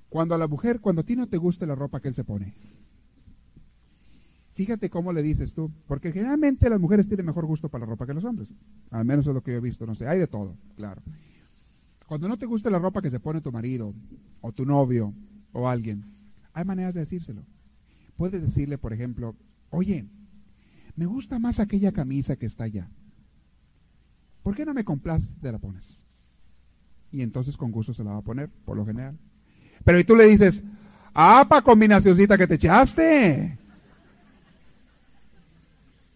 Cuando 0.09 0.33
a 0.33 0.39
la 0.39 0.47
mujer, 0.47 0.79
cuando 0.79 1.01
a 1.01 1.03
ti 1.03 1.15
no 1.15 1.27
te 1.27 1.37
gusta 1.37 1.67
la 1.67 1.75
ropa 1.75 1.99
que 1.99 2.07
él 2.07 2.15
se 2.15 2.23
pone, 2.23 2.55
fíjate 4.55 4.89
cómo 4.89 5.13
le 5.13 5.21
dices 5.21 5.53
tú, 5.53 5.69
porque 5.85 6.11
generalmente 6.11 6.71
las 6.71 6.79
mujeres 6.79 7.07
tienen 7.07 7.27
mejor 7.27 7.45
gusto 7.45 7.69
para 7.69 7.85
la 7.85 7.91
ropa 7.91 8.07
que 8.07 8.15
los 8.15 8.25
hombres, 8.25 8.51
al 8.89 9.05
menos 9.05 9.27
es 9.27 9.33
lo 9.35 9.43
que 9.43 9.51
yo 9.51 9.57
he 9.57 9.61
visto, 9.61 9.85
no 9.85 9.93
sé, 9.93 10.07
hay 10.07 10.17
de 10.17 10.25
todo, 10.25 10.57
claro. 10.75 11.03
Cuando 12.07 12.27
no 12.27 12.39
te 12.39 12.47
gusta 12.47 12.71
la 12.71 12.79
ropa 12.79 13.03
que 13.03 13.11
se 13.11 13.19
pone 13.19 13.41
tu 13.41 13.51
marido 13.51 13.93
o 14.41 14.53
tu 14.53 14.65
novio 14.65 15.13
o 15.53 15.69
alguien, 15.69 16.03
hay 16.51 16.65
maneras 16.65 16.95
de 16.95 17.01
decírselo. 17.01 17.43
Puedes 18.17 18.41
decirle, 18.41 18.79
por 18.79 18.91
ejemplo, 18.91 19.35
oye, 19.69 20.07
me 20.95 21.05
gusta 21.05 21.39
más 21.39 21.59
aquella 21.59 21.91
camisa 21.91 22.35
que 22.35 22.45
está 22.45 22.65
allá. 22.65 22.89
¿Por 24.43 24.55
qué 24.55 24.65
no 24.65 24.73
me 24.73 24.83
compras 24.83 25.35
te 25.41 25.51
la 25.51 25.59
pones? 25.59 26.03
Y 27.11 27.21
entonces 27.21 27.57
con 27.57 27.71
gusto 27.71 27.93
se 27.93 28.03
la 28.03 28.11
va 28.11 28.17
a 28.17 28.23
poner, 28.23 28.49
por 28.65 28.77
lo 28.77 28.85
general. 28.85 29.17
Pero 29.83 29.99
y 29.99 30.03
tú 30.03 30.15
le 30.15 30.25
dices, 30.27 30.63
ah, 31.13 31.45
pa 31.47 31.61
combinacioncita 31.61 32.37
que 32.37 32.47
te 32.47 32.55
echaste. 32.55 33.57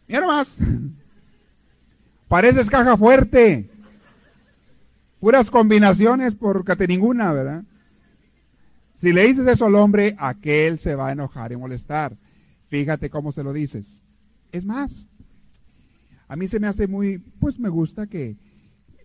Mira 0.08 0.22
nomás. 0.22 0.58
Pareces 2.28 2.70
caja 2.70 2.98
fuerte. 2.98 3.70
Puras 5.20 5.50
combinaciones 5.50 6.36
por 6.36 6.64
cate 6.64 6.88
ninguna, 6.88 7.34
¿verdad? 7.34 7.64
Si 8.96 9.12
le 9.12 9.28
dices 9.28 9.48
eso 9.48 9.66
al 9.66 9.76
hombre, 9.76 10.16
aquel 10.18 10.80
se 10.80 10.96
va 10.96 11.10
a 11.10 11.12
enojar 11.12 11.52
y 11.52 11.58
molestar. 11.58 12.16
Fíjate 12.70 13.10
cómo 13.10 13.32
se 13.32 13.44
lo 13.44 13.54
dices. 13.54 14.02
Es 14.56 14.64
más, 14.64 15.10
a 16.30 16.38
mí 16.38 16.48
se 16.48 16.62
me 16.62 16.68
hace 16.68 16.88
muy, 16.88 17.18
pues 17.18 17.60
me 17.60 17.68
gusta 17.68 18.08
que 18.08 18.38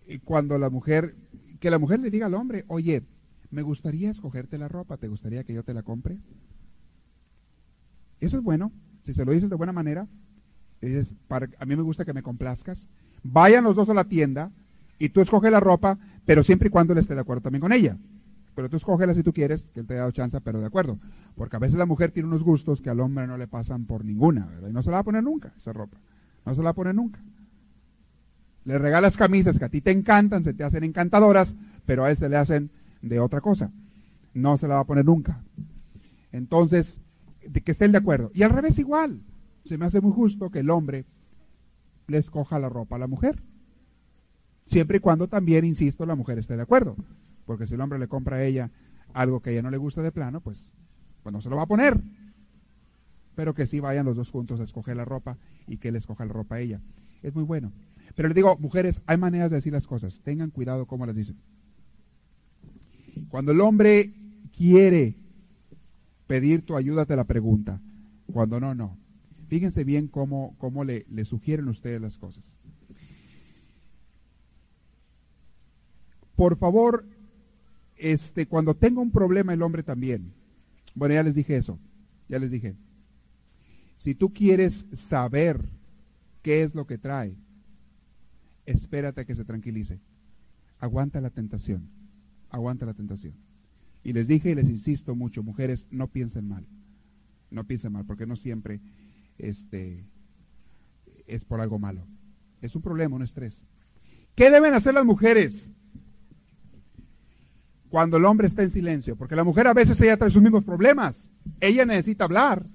eh, 0.07 0.19
cuando 0.23 0.57
la 0.57 0.69
mujer, 0.69 1.17
que 1.59 1.69
la 1.69 1.77
mujer 1.77 1.99
le 1.99 2.09
diga 2.09 2.27
al 2.27 2.35
hombre, 2.35 2.63
oye, 2.69 3.03
me 3.49 3.61
gustaría 3.61 4.09
escogerte 4.09 4.57
la 4.57 4.69
ropa, 4.69 4.95
¿te 4.95 5.09
gustaría 5.09 5.43
que 5.43 5.53
yo 5.53 5.63
te 5.63 5.73
la 5.73 5.83
compre? 5.83 6.19
Eso 8.21 8.37
es 8.37 8.43
bueno, 8.43 8.71
si 9.03 9.13
se 9.13 9.25
lo 9.25 9.33
dices 9.33 9.49
de 9.49 9.57
buena 9.57 9.73
manera, 9.73 10.07
dices, 10.79 11.15
a 11.29 11.65
mí 11.65 11.75
me 11.75 11.83
gusta 11.83 12.05
que 12.05 12.13
me 12.13 12.23
complazcas, 12.23 12.87
vayan 13.21 13.65
los 13.65 13.75
dos 13.75 13.89
a 13.89 13.93
la 13.93 14.05
tienda 14.05 14.53
y 14.99 15.09
tú 15.09 15.19
escoge 15.19 15.51
la 15.51 15.59
ropa, 15.59 15.99
pero 16.23 16.43
siempre 16.43 16.69
y 16.69 16.71
cuando 16.71 16.93
él 16.93 16.99
esté 16.99 17.13
de 17.13 17.19
acuerdo 17.19 17.41
también 17.41 17.61
con 17.61 17.73
ella. 17.73 17.97
Pero 18.55 18.69
tú 18.69 18.77
escógela 18.77 19.13
si 19.13 19.23
tú 19.23 19.33
quieres, 19.33 19.69
que 19.73 19.79
él 19.79 19.87
te 19.87 19.93
haya 19.93 20.01
dado 20.01 20.11
chance, 20.11 20.39
pero 20.41 20.59
de 20.59 20.65
acuerdo. 20.65 20.99
Porque 21.35 21.55
a 21.55 21.59
veces 21.59 21.77
la 21.77 21.85
mujer 21.85 22.11
tiene 22.11 22.27
unos 22.27 22.43
gustos 22.43 22.81
que 22.81 22.89
al 22.89 22.99
hombre 22.99 23.27
no 23.27 23.37
le 23.37 23.47
pasan 23.47 23.85
por 23.85 24.03
ninguna, 24.03 24.45
¿verdad? 24.45 24.69
Y 24.69 24.73
no 24.73 24.83
se 24.83 24.89
la 24.89 24.97
va 24.97 25.01
a 25.01 25.05
poner 25.05 25.23
nunca 25.23 25.53
esa 25.55 25.73
ropa. 25.73 25.97
No 26.45 26.53
se 26.53 26.59
la 26.59 26.65
va 26.65 26.69
a 26.71 26.75
poner 26.75 26.95
nunca. 26.95 27.23
Le 28.65 28.77
regalas 28.77 29.17
camisas 29.17 29.57
que 29.57 29.65
a 29.65 29.69
ti 29.69 29.81
te 29.81 29.91
encantan, 29.91 30.43
se 30.43 30.53
te 30.53 30.63
hacen 30.63 30.83
encantadoras, 30.83 31.55
pero 31.85 32.03
a 32.03 32.11
él 32.11 32.17
se 32.17 32.29
le 32.29 32.35
hacen 32.35 32.71
de 33.01 33.19
otra 33.19 33.41
cosa. 33.41 33.71
No 34.33 34.57
se 34.57 34.67
la 34.67 34.75
va 34.75 34.81
a 34.81 34.85
poner 34.85 35.05
nunca. 35.05 35.43
Entonces, 36.31 36.99
de 37.47 37.61
que 37.61 37.71
estén 37.71 37.91
de 37.91 37.97
acuerdo. 37.97 38.31
Y 38.33 38.43
al 38.43 38.51
revés 38.51 38.79
igual. 38.79 39.21
Se 39.65 39.77
me 39.77 39.85
hace 39.85 40.01
muy 40.01 40.11
justo 40.11 40.49
que 40.49 40.59
el 40.59 40.69
hombre 40.69 41.05
le 42.07 42.17
escoja 42.17 42.59
la 42.59 42.69
ropa 42.69 42.95
a 42.95 42.99
la 42.99 43.07
mujer. 43.07 43.41
Siempre 44.65 44.97
y 44.97 44.99
cuando 44.99 45.27
también, 45.27 45.65
insisto, 45.65 46.05
la 46.05 46.15
mujer 46.15 46.37
esté 46.37 46.55
de 46.55 46.63
acuerdo. 46.63 46.95
Porque 47.51 47.67
si 47.67 47.73
el 47.73 47.81
hombre 47.81 47.99
le 47.99 48.07
compra 48.07 48.37
a 48.37 48.45
ella 48.45 48.71
algo 49.13 49.41
que 49.41 49.49
a 49.49 49.51
ella 49.51 49.61
no 49.61 49.71
le 49.71 49.75
gusta 49.75 50.01
de 50.01 50.13
plano, 50.13 50.39
pues, 50.39 50.69
pues 51.21 51.33
no 51.33 51.41
se 51.41 51.49
lo 51.49 51.57
va 51.57 51.63
a 51.63 51.67
poner. 51.67 52.01
Pero 53.35 53.53
que 53.53 53.65
sí 53.65 53.81
vayan 53.81 54.05
los 54.05 54.15
dos 54.15 54.31
juntos 54.31 54.61
a 54.61 54.63
escoger 54.63 54.95
la 54.95 55.03
ropa 55.03 55.37
y 55.67 55.75
que 55.75 55.89
él 55.89 55.97
escoja 55.97 56.23
la 56.23 56.31
ropa 56.31 56.55
a 56.55 56.59
ella. 56.61 56.79
Es 57.21 57.35
muy 57.35 57.43
bueno. 57.43 57.73
Pero 58.15 58.29
le 58.29 58.33
digo, 58.33 58.57
mujeres, 58.57 59.01
hay 59.05 59.17
maneras 59.17 59.49
de 59.49 59.57
decir 59.57 59.73
las 59.73 59.85
cosas. 59.85 60.21
Tengan 60.21 60.49
cuidado 60.49 60.85
cómo 60.85 61.05
las 61.05 61.13
dicen. 61.13 61.41
Cuando 63.27 63.51
el 63.51 63.59
hombre 63.59 64.13
quiere 64.55 65.17
pedir 66.27 66.65
tu 66.65 66.77
ayuda, 66.77 67.05
te 67.05 67.17
la 67.17 67.25
pregunta. 67.25 67.81
Cuando 68.31 68.61
no, 68.61 68.73
no. 68.73 68.97
Fíjense 69.49 69.83
bien 69.83 70.07
cómo, 70.07 70.55
cómo 70.57 70.85
le, 70.85 71.05
le 71.09 71.25
sugieren 71.25 71.67
ustedes 71.67 71.99
las 71.99 72.17
cosas. 72.17 72.57
Por 76.37 76.57
favor, 76.57 77.05
este, 78.01 78.47
cuando 78.47 78.73
tenga 78.73 78.99
un 78.99 79.11
problema 79.11 79.53
el 79.53 79.61
hombre 79.61 79.83
también. 79.83 80.33
Bueno, 80.95 81.13
ya 81.13 81.23
les 81.23 81.35
dije 81.35 81.55
eso, 81.55 81.79
ya 82.27 82.39
les 82.39 82.49
dije. 82.49 82.75
Si 83.95 84.15
tú 84.15 84.33
quieres 84.33 84.85
saber 84.93 85.61
qué 86.41 86.63
es 86.63 86.73
lo 86.73 86.87
que 86.87 86.97
trae, 86.97 87.35
espérate 88.65 89.21
a 89.21 89.25
que 89.25 89.35
se 89.35 89.45
tranquilice. 89.45 89.99
Aguanta 90.79 91.21
la 91.21 91.29
tentación, 91.29 91.87
aguanta 92.49 92.87
la 92.87 92.95
tentación. 92.95 93.35
Y 94.03 94.13
les 94.13 94.27
dije 94.27 94.49
y 94.49 94.55
les 94.55 94.67
insisto 94.67 95.15
mucho, 95.15 95.43
mujeres, 95.43 95.85
no 95.91 96.07
piensen 96.07 96.47
mal. 96.47 96.65
No 97.51 97.65
piense 97.65 97.89
mal, 97.89 98.05
porque 98.05 98.25
no 98.25 98.35
siempre 98.35 98.79
este, 99.37 100.03
es 101.27 101.45
por 101.45 101.61
algo 101.61 101.77
malo. 101.77 102.07
Es 102.61 102.75
un 102.75 102.81
problema, 102.81 103.15
un 103.15 103.21
estrés. 103.21 103.67
¿Qué 104.33 104.49
deben 104.49 104.73
hacer 104.73 104.95
las 104.95 105.05
mujeres 105.05 105.71
cuando 107.91 108.15
el 108.15 108.25
hombre 108.25 108.47
está 108.47 108.63
en 108.63 108.69
silencio? 108.69 109.17
Porque 109.17 109.35
la 109.35 109.43
mujer 109.43 109.67
a 109.67 109.73
veces 109.73 109.99
ella 109.99 110.15
trae 110.15 110.31
sus 110.31 110.41
mismos 110.41 110.63
problemas. 110.63 111.29
Ella 111.59 111.85
necesita 111.85 112.23
hablar. 112.23 112.65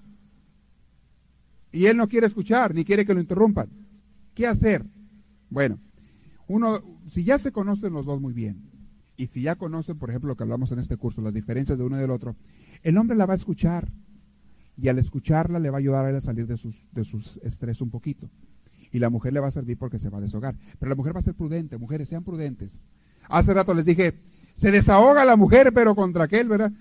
Y 1.73 1.87
él 1.87 1.97
no 1.97 2.07
quiere 2.07 2.27
escuchar, 2.27 2.75
ni 2.75 2.85
quiere 2.85 3.07
que 3.07 3.15
lo 3.15 3.21
interrumpan. 3.21 3.71
¿Qué 4.35 4.47
hacer? 4.47 4.85
Bueno, 5.49 5.81
uno, 6.47 6.83
si 7.09 7.25
ya 7.25 7.39
se 7.39 7.51
conocen 7.51 7.95
los 7.95 8.05
dos 8.05 8.21
muy 8.21 8.35
bien, 8.35 8.71
y 9.17 9.29
si 9.29 9.41
ya 9.41 9.57
conocen, 9.57 9.99
por 9.99 10.11
ejemplo, 10.11 10.29
lo 10.29 10.37
que 10.37 10.43
hablamos 10.43 10.71
en 10.73 10.79
este 10.79 10.99
curso, 10.99 11.23
las 11.23 11.33
diferencias 11.33 11.79
de 11.79 11.85
uno 11.85 11.97
y 11.97 12.01
del 12.01 12.11
otro, 12.11 12.37
el 12.83 12.99
hombre 12.99 13.17
la 13.17 13.25
va 13.25 13.33
a 13.33 13.37
escuchar. 13.37 13.91
Y 14.79 14.89
al 14.89 14.99
escucharla 14.99 15.59
le 15.59 15.71
va 15.71 15.79
a 15.79 15.81
ayudar 15.81 16.05
a 16.05 16.11
él 16.11 16.17
a 16.17 16.21
salir 16.21 16.47
de 16.47 16.59
sus, 16.59 16.87
de 16.93 17.05
sus 17.05 17.39
estrés 17.39 17.81
un 17.81 17.89
poquito. 17.89 18.29
Y 18.93 18.99
la 18.99 19.09
mujer 19.09 19.33
le 19.33 19.41
va 19.41 19.49
a 19.49 19.51
servir 19.51 19.79
porque 19.79 19.99
se 19.99 20.11
va 20.11 20.19
a 20.19 20.21
deshogar. 20.21 20.55
Pero 20.79 20.91
la 20.91 20.95
mujer 20.95 21.17
va 21.17 21.21
a 21.21 21.23
ser 21.23 21.35
prudente. 21.35 21.79
Mujeres, 21.79 22.11
sean 22.11 22.23
prudentes. 22.23 22.85
Hace 23.31 23.55
rato 23.55 23.73
les 23.73 23.87
dije, 23.87 24.21
se 24.57 24.71
desahoga 24.71 25.25
la 25.25 25.37
mujer, 25.37 25.73
pero 25.73 25.95
contra 25.95 26.25
aquel, 26.25 26.49
¿verdad? 26.49 26.73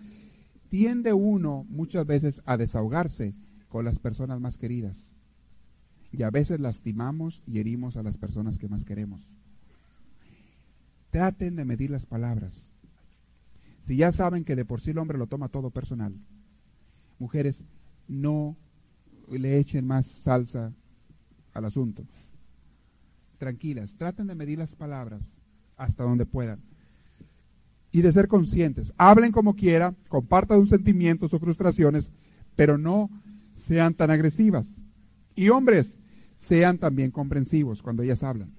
Tiende 0.70 1.14
uno 1.14 1.66
muchas 1.70 2.06
veces 2.06 2.42
a 2.46 2.56
desahogarse 2.58 3.36
con 3.68 3.84
las 3.84 4.00
personas 4.00 4.40
más 4.40 4.58
queridas. 4.58 5.14
Y 6.12 6.24
a 6.24 6.30
veces 6.30 6.62
lastimamos 6.62 7.42
y 7.46 7.60
herimos 7.60 7.98
a 7.98 8.04
las 8.04 8.18
personas 8.18 8.58
que 8.58 8.70
más 8.70 8.86
queremos. 8.86 9.30
Traten 11.12 11.58
de 11.58 11.66
medir 11.66 11.90
las 11.90 12.06
palabras. 12.06 12.70
Si 13.80 13.98
ya 13.98 14.14
saben 14.14 14.46
que 14.46 14.56
de 14.56 14.64
por 14.64 14.80
sí 14.80 14.92
el 14.92 14.98
hombre 14.98 15.18
lo 15.18 15.28
toma 15.28 15.50
todo 15.50 15.70
personal, 15.70 16.16
mujeres, 17.20 17.66
no 18.08 18.56
le 19.30 19.60
echen 19.60 19.86
más 19.86 20.06
salsa 20.06 20.74
al 21.54 21.66
asunto. 21.66 22.06
Tranquilas, 23.38 23.96
traten 23.96 24.28
de 24.28 24.36
medir 24.36 24.60
las 24.60 24.76
palabras 24.76 25.36
hasta 25.76 26.04
donde 26.04 26.26
puedan. 26.26 26.62
Y 27.96 28.02
de 28.02 28.12
ser 28.12 28.28
conscientes. 28.28 28.94
Hablen 28.98 29.32
como 29.32 29.56
quiera, 29.56 29.96
compartan 30.10 30.60
sus 30.60 30.68
sentimientos 30.68 31.34
o 31.34 31.40
frustraciones, 31.40 32.12
pero 32.58 32.78
no 32.78 33.10
sean 33.54 33.94
tan 33.94 34.12
agresivas. 34.12 34.82
Y 35.34 35.48
hombres, 35.48 35.98
sean 36.36 36.78
también 36.78 37.10
comprensivos 37.10 37.82
cuando 37.82 38.04
ellas 38.04 38.22
hablan. 38.22 38.52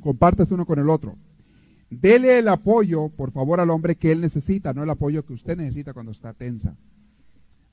Compártase 0.00 0.54
uno 0.54 0.64
con 0.64 0.78
el 0.78 0.88
otro. 0.88 1.18
Dele 1.90 2.38
el 2.38 2.48
apoyo, 2.48 3.10
por 3.10 3.32
favor, 3.32 3.60
al 3.60 3.68
hombre 3.68 3.96
que 3.96 4.12
él 4.12 4.22
necesita, 4.22 4.72
no 4.72 4.82
el 4.82 4.88
apoyo 4.88 5.26
que 5.26 5.34
usted 5.34 5.58
necesita 5.58 5.92
cuando 5.92 6.10
está 6.10 6.32
tensa. 6.32 6.74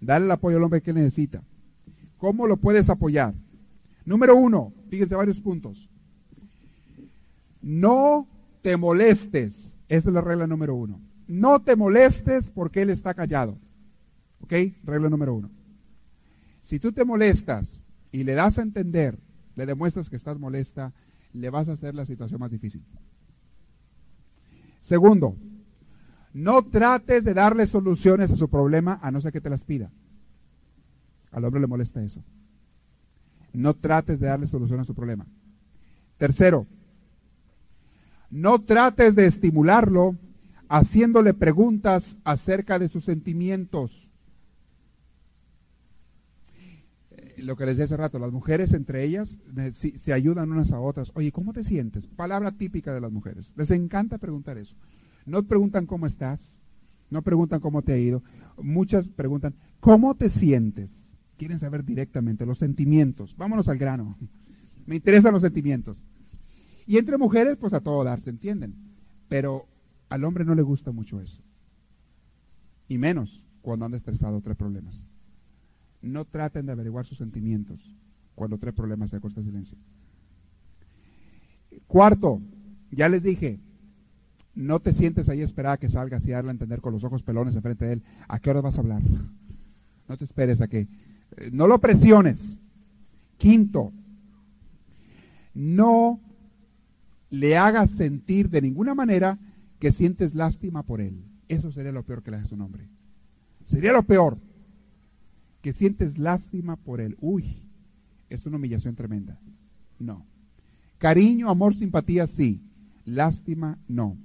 Dale 0.02 0.26
el 0.26 0.32
apoyo 0.32 0.58
al 0.58 0.64
hombre 0.64 0.82
que 0.82 0.90
él 0.90 0.98
necesita. 0.98 1.42
¿Cómo 2.18 2.48
lo 2.48 2.58
puedes 2.58 2.90
apoyar? 2.90 3.34
Número 4.04 4.36
uno, 4.36 4.74
fíjense 4.90 5.16
varios 5.16 5.40
puntos. 5.40 5.90
No 7.62 8.28
te 8.62 8.76
molestes. 8.76 9.78
Esa 9.90 10.10
es 10.10 10.16
la 10.16 10.22
regla 10.22 10.48
número 10.48 10.76
uno. 10.76 11.02
No 11.28 11.62
te 11.62 11.76
molestes 11.76 12.52
porque 12.52 12.84
él 12.84 12.92
está 12.92 13.14
callado. 13.14 13.58
¿Ok? 14.42 14.54
Regla 14.84 15.10
número 15.10 15.34
uno. 15.34 15.52
Si 16.62 16.80
tú 16.80 16.92
te 16.92 17.04
molestas 17.04 17.84
y 18.12 18.24
le 18.24 18.34
das 18.34 18.60
a 18.60 18.62
entender, 18.62 19.20
le 19.56 19.66
demuestras 19.66 20.10
que 20.10 20.16
estás 20.16 20.40
molesta, 20.40 20.94
le 21.34 21.50
vas 21.50 21.68
a 21.68 21.74
hacer 21.74 21.96
la 21.96 22.06
situación 22.06 22.40
más 22.40 22.52
difícil. 22.52 22.84
Segundo, 24.80 25.36
no 26.34 26.64
trates 26.64 27.24
de 27.24 27.34
darle 27.34 27.68
soluciones 27.68 28.32
a 28.32 28.36
su 28.36 28.50
problema 28.50 29.00
a 29.02 29.12
no 29.12 29.20
ser 29.20 29.34
que 29.34 29.42
te 29.42 29.50
las 29.50 29.64
pida. 29.64 29.92
Al 31.32 31.44
hombre 31.44 31.62
le 31.62 31.68
molesta 31.68 32.04
eso. 32.04 32.24
No 33.54 33.74
trates 33.74 34.20
de 34.20 34.28
darle 34.28 34.48
solución 34.48 34.80
a 34.80 34.84
su 34.84 34.94
problema. 34.94 35.26
Tercero, 36.18 36.68
no 38.30 38.62
trates 38.62 39.16
de 39.16 39.26
estimularlo 39.26 40.16
haciéndole 40.68 41.34
preguntas 41.34 42.16
acerca 42.24 42.80
de 42.80 42.90
sus 42.90 43.04
sentimientos. 43.04 44.12
Eh, 47.12 47.36
lo 47.40 47.56
que 47.56 47.66
les 47.66 47.78
decía 47.78 47.86
hace 47.86 47.98
rato, 47.98 48.20
las 48.20 48.32
mujeres 48.32 48.74
entre 48.74 49.04
ellas 49.04 49.40
eh, 49.58 49.72
se 49.74 50.14
ayudan 50.14 50.52
unas 50.52 50.72
a 50.72 50.80
otras. 50.80 51.12
Oye, 51.16 51.32
¿cómo 51.32 51.54
te 51.54 51.64
sientes? 51.64 52.08
Palabra 52.08 52.52
típica 52.52 52.94
de 52.94 53.02
las 53.02 53.12
mujeres. 53.12 53.54
Les 53.56 53.72
encanta 53.72 54.20
preguntar 54.20 54.58
eso. 54.58 54.76
No 55.26 55.44
preguntan 55.44 55.86
cómo 55.86 56.06
estás, 56.06 56.62
no 57.10 57.24
preguntan 57.24 57.60
cómo 57.60 57.82
te 57.82 57.94
ha 57.94 57.98
ido. 57.98 58.24
Muchas 58.58 59.10
preguntan, 59.10 59.56
¿cómo 59.80 60.16
te 60.16 60.30
sientes? 60.30 61.18
Quieren 61.38 61.58
saber 61.58 61.84
directamente 61.84 62.46
los 62.46 62.60
sentimientos. 62.60 63.36
Vámonos 63.38 63.68
al 63.68 63.78
grano. 63.78 64.18
Me 64.86 64.96
interesan 64.96 65.34
los 65.34 65.42
sentimientos. 65.42 66.02
Y 66.90 66.98
entre 66.98 67.20
mujeres, 67.20 67.56
pues 67.56 67.72
a 67.74 67.82
todo 67.82 68.04
dar, 68.04 68.20
¿se 68.20 68.32
entienden? 68.32 68.74
Pero 69.28 69.68
al 70.10 70.24
hombre 70.24 70.44
no 70.44 70.56
le 70.56 70.64
gusta 70.64 70.92
mucho 70.92 71.22
eso. 71.22 71.40
Y 72.88 72.98
menos 72.98 73.46
cuando 73.62 73.86
anda 73.86 73.96
estresado 73.96 74.42
trae 74.42 74.56
problemas. 74.56 75.06
No 76.02 76.26
traten 76.26 76.66
de 76.66 76.72
averiguar 76.72 77.06
sus 77.06 77.20
sentimientos 77.20 77.96
cuando 78.34 78.58
trae 78.58 78.74
problemas 78.74 79.12
de 79.12 79.20
corta 79.20 79.44
silencio. 79.44 79.78
Cuarto, 81.86 82.42
ya 82.90 83.08
les 83.08 83.22
dije, 83.22 83.60
no 84.56 84.80
te 84.80 84.92
sientes 84.92 85.30
ahí 85.30 85.44
esperar 85.44 85.74
a 85.74 85.78
que 85.78 85.90
salgas 85.90 86.26
y 86.26 86.32
darle 86.32 86.50
a 86.50 86.54
entender 86.54 86.82
con 86.82 86.94
los 86.94 87.04
ojos 87.04 87.22
pelones 87.22 87.56
enfrente 87.56 87.86
de 87.86 87.94
él. 87.94 88.04
¿A 88.28 88.40
qué 88.40 88.50
hora 88.50 88.62
vas 88.62 88.80
a 88.80 88.82
hablar? 88.82 89.04
No 90.08 90.18
te 90.18 90.24
esperes 90.24 90.60
a 90.60 90.68
que... 90.68 90.88
Eh, 91.38 91.52
no 91.54 91.68
lo 91.68 91.80
presiones. 91.80 92.58
Quinto, 93.38 93.94
no 95.54 96.20
le 97.30 97.58
hagas 97.58 97.92
sentir 97.92 98.50
de 98.50 98.62
ninguna 98.62 98.96
manera 98.96 99.40
que 99.80 99.92
sientes 99.92 100.34
lástima 100.34 100.84
por 100.84 101.02
él. 101.02 101.24
Eso 101.48 101.72
sería 101.72 101.92
lo 101.92 102.04
peor 102.04 102.24
que 102.24 102.32
le 102.32 102.38
haces 102.38 102.52
a 102.52 102.56
un 102.56 102.62
hombre. 102.62 102.88
Sería 103.64 103.94
lo 103.94 104.04
peor. 104.04 104.38
Que 105.62 105.74
sientes 105.74 106.18
lástima 106.18 106.76
por 106.76 107.02
él. 107.02 107.18
Uy, 107.20 107.64
es 108.30 108.46
una 108.46 108.58
humillación 108.58 108.96
tremenda. 108.96 109.40
No. 110.00 110.26
Cariño, 110.98 111.50
amor, 111.50 111.76
simpatía, 111.76 112.28
sí. 112.28 112.62
Lástima, 113.06 113.78
no. 113.88 114.18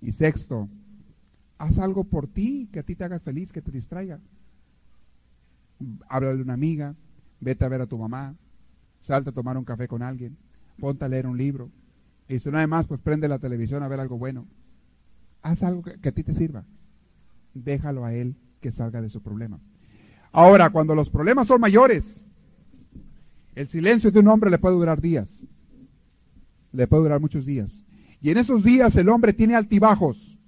Y 0.00 0.12
sexto, 0.12 0.68
haz 1.58 1.78
algo 1.78 2.04
por 2.04 2.26
ti, 2.26 2.68
que 2.72 2.80
a 2.80 2.82
ti 2.82 2.96
te 2.96 3.04
hagas 3.04 3.22
feliz, 3.22 3.52
que 3.52 3.60
te 3.60 3.70
distraiga. 3.70 4.18
Háblale 6.08 6.36
de 6.36 6.42
una 6.42 6.54
amiga, 6.54 6.94
vete 7.40 7.64
a 7.64 7.68
ver 7.68 7.82
a 7.82 7.86
tu 7.86 7.98
mamá, 7.98 8.34
salta 9.00 9.30
a 9.30 9.34
tomar 9.34 9.58
un 9.58 9.64
café 9.64 9.88
con 9.88 10.02
alguien, 10.02 10.36
ponte 10.78 11.04
a 11.04 11.08
leer 11.08 11.26
un 11.26 11.36
libro. 11.36 11.70
Y 12.30 12.38
si 12.38 12.48
no 12.48 12.58
hay 12.58 12.66
más, 12.68 12.86
pues 12.86 13.00
prende 13.00 13.28
la 13.28 13.40
televisión 13.40 13.82
a 13.82 13.88
ver 13.88 13.98
algo 13.98 14.16
bueno. 14.16 14.46
Haz 15.42 15.64
algo 15.64 15.82
que, 15.82 15.98
que 15.98 16.10
a 16.10 16.12
ti 16.12 16.22
te 16.22 16.32
sirva. 16.32 16.64
Déjalo 17.54 18.04
a 18.04 18.14
él 18.14 18.36
que 18.60 18.70
salga 18.70 19.02
de 19.02 19.08
su 19.08 19.20
problema. 19.20 19.58
Ahora, 20.30 20.70
cuando 20.70 20.94
los 20.94 21.10
problemas 21.10 21.48
son 21.48 21.60
mayores, 21.60 22.26
el 23.56 23.68
silencio 23.68 24.12
de 24.12 24.20
un 24.20 24.28
hombre 24.28 24.48
le 24.48 24.58
puede 24.58 24.76
durar 24.76 25.00
días. 25.00 25.48
Le 26.72 26.86
puede 26.86 27.02
durar 27.02 27.20
muchos 27.20 27.44
días. 27.44 27.82
Y 28.22 28.30
en 28.30 28.38
esos 28.38 28.62
días 28.62 28.94
el 28.96 29.08
hombre 29.08 29.32
tiene 29.32 29.56
altibajos. 29.56 30.38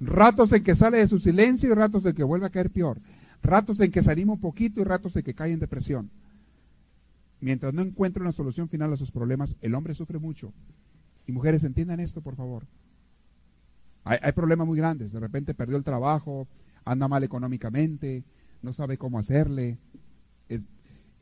Ratos 0.00 0.52
en 0.52 0.64
que 0.64 0.74
sale 0.74 0.98
de 0.98 1.06
su 1.06 1.20
silencio 1.20 1.70
y 1.70 1.74
ratos 1.74 2.04
en 2.04 2.16
que 2.16 2.24
vuelve 2.24 2.46
a 2.46 2.50
caer 2.50 2.70
peor. 2.70 2.98
Ratos 3.44 3.78
en 3.78 3.92
que 3.92 4.02
se 4.02 4.10
anima 4.10 4.32
un 4.32 4.40
poquito 4.40 4.80
y 4.80 4.84
ratos 4.84 5.14
en 5.14 5.22
que 5.22 5.34
cae 5.34 5.52
en 5.52 5.60
depresión. 5.60 6.10
Mientras 7.40 7.72
no 7.72 7.82
encuentra 7.82 8.22
una 8.22 8.32
solución 8.32 8.68
final 8.68 8.92
a 8.92 8.96
sus 8.96 9.10
problemas, 9.10 9.56
el 9.60 9.74
hombre 9.74 9.94
sufre 9.94 10.18
mucho. 10.18 10.52
Y 11.26 11.32
mujeres, 11.32 11.64
entiendan 11.64 12.00
esto, 12.00 12.20
por 12.20 12.36
favor. 12.36 12.66
Hay, 14.04 14.32
problemas 14.32 14.66
muy 14.66 14.78
grandes. 14.78 15.12
De 15.12 15.20
repente 15.20 15.54
perdió 15.54 15.76
el 15.76 15.84
trabajo, 15.84 16.48
anda 16.84 17.08
mal 17.08 17.22
económicamente, 17.22 18.24
no 18.62 18.72
sabe 18.72 18.98
cómo 18.98 19.18
hacerle. 19.18 19.78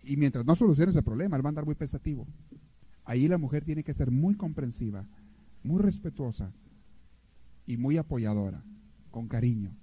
y 0.03 0.17
mientras 0.17 0.45
no 0.47 0.55
solucione 0.55 0.91
ese 0.91 1.03
problema, 1.03 1.37
él 1.37 1.45
va 1.45 1.49
a 1.49 1.51
andar 1.51 1.67
muy 1.67 1.75
pensativo. 1.75 2.27
Ahí 3.05 3.29
la 3.29 3.39
mujer 3.39 3.65
tiene 3.65 3.85
que 3.85 3.93
ser 3.93 4.11
muy 4.11 4.35
comprensiva 4.35 5.07
muy 5.63 5.83
respetuosa 5.83 6.53
y 7.67 7.77
muy 7.77 7.97
apoyadora, 7.97 8.63
con 9.11 9.29
cariño. 9.29 9.77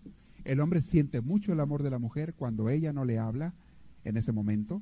El 0.44 0.60
hombre 0.60 0.82
siente 0.82 1.22
mucho 1.22 1.54
el 1.54 1.60
amor 1.60 1.84
de 1.84 1.90
la 1.90 2.00
mujer 2.00 2.34
cuando 2.34 2.70
ella 2.70 2.94
no 2.94 3.06
le 3.06 3.20
habla 3.20 3.54
en 4.04 4.18
ese 4.18 4.32
momento, 4.32 4.82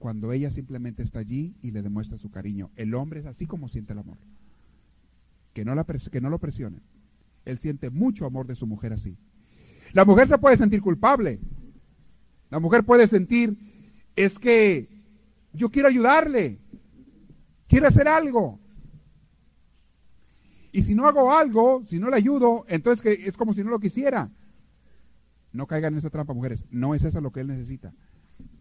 cuando 0.00 0.32
ella 0.32 0.50
simplemente 0.50 1.02
está 1.02 1.18
allí 1.18 1.54
y 1.62 1.70
le 1.70 1.82
demuestra 1.82 2.16
su 2.16 2.30
cariño. 2.30 2.70
El 2.74 2.94
hombre 2.94 3.20
es 3.20 3.26
así 3.26 3.46
como 3.46 3.68
siente 3.68 3.92
el 3.92 4.00
amor. 4.00 4.16
Que 5.52 5.64
no, 5.64 5.74
la 5.74 5.84
que 5.84 6.20
no 6.22 6.30
lo 6.30 6.38
presione. 6.38 6.80
Él 7.44 7.58
siente 7.58 7.90
mucho 7.90 8.24
amor 8.24 8.46
de 8.46 8.56
su 8.56 8.66
mujer 8.66 8.94
así. 8.94 9.18
La 9.92 10.06
mujer 10.06 10.26
se 10.26 10.38
puede 10.38 10.56
sentir 10.56 10.80
culpable. 10.80 11.38
La 12.48 12.60
mujer 12.60 12.82
puede 12.82 13.06
sentir, 13.06 13.58
es 14.16 14.38
que 14.38 14.88
yo 15.52 15.70
quiero 15.70 15.88
ayudarle, 15.88 16.58
quiero 17.68 17.86
hacer 17.86 18.08
algo, 18.08 18.58
y 20.72 20.82
si 20.82 20.94
no 20.94 21.06
hago 21.06 21.32
algo, 21.34 21.84
si 21.84 21.98
no 21.98 22.08
le 22.08 22.16
ayudo, 22.16 22.64
entonces 22.68 23.02
que 23.02 23.28
es 23.28 23.36
como 23.36 23.52
si 23.52 23.62
no 23.62 23.70
lo 23.70 23.80
quisiera. 23.80 24.30
No 25.52 25.66
caigan 25.66 25.92
en 25.94 25.98
esa 25.98 26.10
trampa, 26.10 26.32
mujeres. 26.32 26.64
No 26.70 26.94
es 26.94 27.04
eso 27.04 27.20
lo 27.20 27.32
que 27.32 27.40
él 27.40 27.48
necesita. 27.48 27.92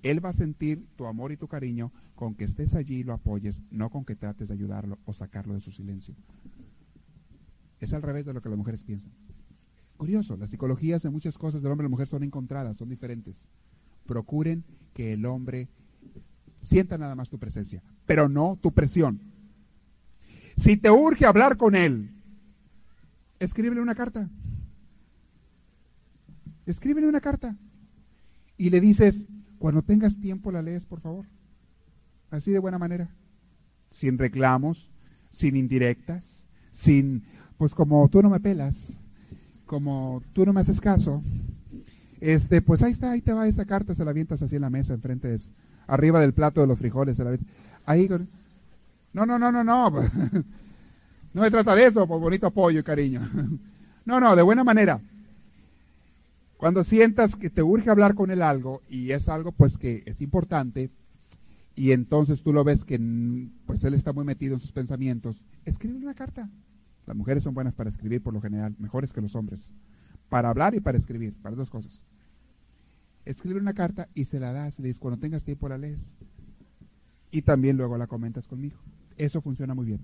Él 0.03 0.23
va 0.23 0.29
a 0.29 0.33
sentir 0.33 0.85
tu 0.95 1.05
amor 1.05 1.31
y 1.31 1.37
tu 1.37 1.47
cariño 1.47 1.91
con 2.15 2.35
que 2.35 2.45
estés 2.45 2.75
allí 2.75 2.97
y 2.97 3.03
lo 3.03 3.13
apoyes, 3.13 3.61
no 3.71 3.89
con 3.89 4.05
que 4.05 4.15
trates 4.15 4.47
de 4.47 4.53
ayudarlo 4.53 4.99
o 5.05 5.13
sacarlo 5.13 5.53
de 5.53 5.61
su 5.61 5.71
silencio. 5.71 6.15
Es 7.79 7.93
al 7.93 8.01
revés 8.01 8.25
de 8.25 8.33
lo 8.33 8.41
que 8.41 8.49
las 8.49 8.57
mujeres 8.57 8.83
piensan. 8.83 9.11
Curioso, 9.97 10.37
las 10.37 10.49
psicologías 10.49 11.01
de 11.01 11.09
muchas 11.09 11.37
cosas 11.37 11.61
del 11.61 11.71
hombre 11.71 11.85
y 11.85 11.89
la 11.89 11.91
mujer 11.91 12.07
son 12.07 12.23
encontradas, 12.23 12.77
son 12.77 12.89
diferentes. 12.89 13.49
Procuren 14.05 14.63
que 14.93 15.13
el 15.13 15.25
hombre 15.25 15.67
sienta 16.61 16.97
nada 16.97 17.15
más 17.15 17.29
tu 17.29 17.39
presencia, 17.39 17.83
pero 18.05 18.29
no 18.29 18.57
tu 18.61 18.71
presión. 18.71 19.19
Si 20.55 20.77
te 20.77 20.91
urge 20.91 21.25
hablar 21.25 21.57
con 21.57 21.75
él, 21.75 22.11
escríbele 23.39 23.81
una 23.81 23.95
carta. 23.95 24.29
Escríbele 26.65 27.07
una 27.07 27.21
carta. 27.21 27.57
Y 28.57 28.69
le 28.69 28.81
dices, 28.81 29.27
cuando 29.59 29.81
tengas 29.81 30.19
tiempo 30.19 30.51
la 30.51 30.61
lees, 30.61 30.85
por 30.85 31.01
favor. 31.01 31.25
Así 32.31 32.51
de 32.51 32.59
buena 32.59 32.77
manera. 32.77 33.09
Sin 33.91 34.17
reclamos, 34.17 34.89
sin 35.29 35.55
indirectas, 35.55 36.47
sin, 36.71 37.23
pues 37.57 37.75
como 37.75 38.07
tú 38.09 38.21
no 38.21 38.29
me 38.29 38.39
pelas, 38.39 39.03
como 39.65 40.23
tú 40.33 40.45
no 40.45 40.53
me 40.53 40.61
haces 40.61 40.79
caso, 40.79 41.21
este, 42.21 42.61
pues 42.61 42.83
ahí 42.83 42.91
está, 42.91 43.11
ahí 43.11 43.21
te 43.21 43.33
va 43.33 43.47
esa 43.47 43.65
carta, 43.65 43.93
se 43.93 44.03
la 44.03 44.11
avientas 44.11 44.41
así 44.41 44.55
en 44.55 44.61
la 44.61 44.69
mesa, 44.69 44.93
enfrente 44.93 45.27
de 45.27 45.39
arriba 45.87 46.19
del 46.19 46.33
plato 46.33 46.61
de 46.61 46.67
los 46.67 46.79
frijoles, 46.79 47.17
se 47.17 47.23
la 47.23 47.37
Ahí, 47.85 48.07
no, 49.13 49.25
no, 49.25 49.39
no, 49.39 49.51
no, 49.51 49.63
no, 49.63 49.89
no 51.33 51.41
me 51.41 51.51
trata 51.51 51.75
de 51.75 51.85
eso, 51.85 52.07
por 52.07 52.19
bonito 52.19 52.47
apoyo 52.47 52.79
y 52.79 52.83
cariño. 52.83 53.21
No, 54.05 54.19
no, 54.19 54.35
de 54.35 54.41
buena 54.41 54.63
manera. 54.63 54.99
Cuando 56.59 56.83
sientas 56.83 57.37
que 57.37 57.49
te 57.49 57.63
urge 57.63 57.89
hablar 57.89 58.15
con 58.15 58.31
él 58.31 58.41
algo 58.41 58.81
y 58.89 59.11
es 59.11 59.29
algo 59.29 59.53
pues 59.53 59.77
que 59.77 60.03
es 60.05 60.19
importante 60.19 60.91
y 61.73 61.93
entonces 61.93 62.41
tú 62.43 62.51
lo 62.51 62.65
ves 62.65 62.83
que 62.83 62.99
pues 63.65 63.81
él 63.85 63.93
está 63.93 64.11
muy 64.11 64.25
metido 64.25 64.55
en 64.55 64.59
sus 64.59 64.73
pensamientos, 64.73 65.45
escribe 65.63 65.99
una 65.99 66.15
carta. 66.15 66.49
Las 67.05 67.15
mujeres 67.15 67.43
son 67.45 67.53
buenas 67.53 67.73
para 67.73 67.89
escribir 67.89 68.21
por 68.21 68.33
lo 68.33 68.41
general, 68.41 68.75
mejores 68.77 69.13
que 69.13 69.21
los 69.21 69.35
hombres. 69.35 69.71
Para 70.27 70.49
hablar 70.49 70.75
y 70.75 70.81
para 70.81 70.97
escribir, 70.97 71.33
para 71.41 71.55
dos 71.55 71.69
cosas. 71.69 72.01
Escribe 73.23 73.61
una 73.61 73.73
carta 73.73 74.09
y 74.13 74.25
se 74.25 74.37
la 74.37 74.51
das, 74.51 74.79
le 74.79 74.87
dices, 74.87 74.99
cuando 74.99 75.17
tengas 75.17 75.45
tiempo 75.45 75.69
la 75.69 75.77
lees. 75.77 76.13
Y 77.31 77.41
también 77.43 77.77
luego 77.77 77.97
la 77.97 78.07
comentas 78.07 78.49
conmigo. 78.49 78.75
Eso 79.15 79.39
funciona 79.39 79.73
muy 79.73 79.85
bien. 79.85 80.01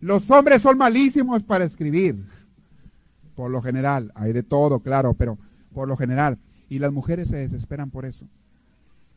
Los 0.00 0.30
hombres 0.30 0.60
son 0.60 0.76
malísimos 0.76 1.42
para 1.44 1.64
escribir. 1.64 2.26
Por 3.34 3.50
lo 3.50 3.62
general, 3.62 4.12
hay 4.14 4.34
de 4.34 4.42
todo, 4.42 4.80
claro, 4.80 5.14
pero 5.14 5.38
por 5.78 5.86
lo 5.86 5.96
general. 5.96 6.38
Y 6.68 6.80
las 6.80 6.92
mujeres 6.92 7.28
se 7.28 7.36
desesperan 7.36 7.92
por 7.92 8.04
eso. 8.04 8.26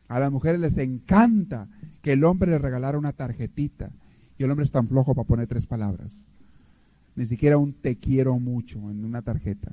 A 0.06 0.20
las 0.20 0.30
mujeres 0.30 0.60
les 0.60 0.78
encanta 0.78 1.66
que 2.02 2.12
el 2.12 2.22
hombre 2.22 2.52
les 2.52 2.62
regalara 2.62 2.96
una 2.96 3.12
tarjetita. 3.12 3.90
Y 4.38 4.44
el 4.44 4.50
hombre 4.52 4.64
es 4.64 4.70
tan 4.70 4.86
flojo 4.86 5.12
para 5.12 5.26
poner 5.26 5.48
tres 5.48 5.66
palabras. 5.66 6.28
Ni 7.16 7.26
siquiera 7.26 7.58
un 7.58 7.72
te 7.72 7.96
quiero 7.96 8.38
mucho 8.38 8.78
en 8.92 9.04
una 9.04 9.22
tarjeta. 9.22 9.72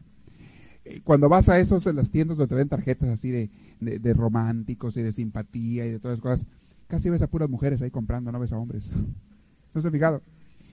Eh, 0.84 1.02
cuando 1.04 1.30
vas 1.30 1.48
a 1.48 1.60
esos 1.60 1.86
en 1.86 1.96
las 1.96 2.10
tiendas 2.10 2.38
donde 2.38 2.50
te 2.50 2.56
ven 2.56 2.70
tarjetas 2.70 3.10
así 3.10 3.30
de, 3.30 3.52
de, 3.80 4.14
románticos 4.16 4.98
y 4.98 5.04
de 5.04 5.12
simpatía 5.12 5.86
y 5.86 5.92
de 5.92 6.00
todas 6.00 6.18
esas 6.18 6.24
cosas, 6.24 6.48
casi 6.88 7.12
ves 7.12 7.22
a 7.22 7.28
puras 7.28 7.52
mujeres 7.52 7.84
ahí 7.84 7.92
comprando, 7.92 8.32
no 8.32 8.40
ves 8.40 8.52
a 8.52 8.58
hombres. 8.58 8.96
¿No 9.76 9.80
se 9.80 9.88
ha 9.88 9.92
fijado? 9.92 10.24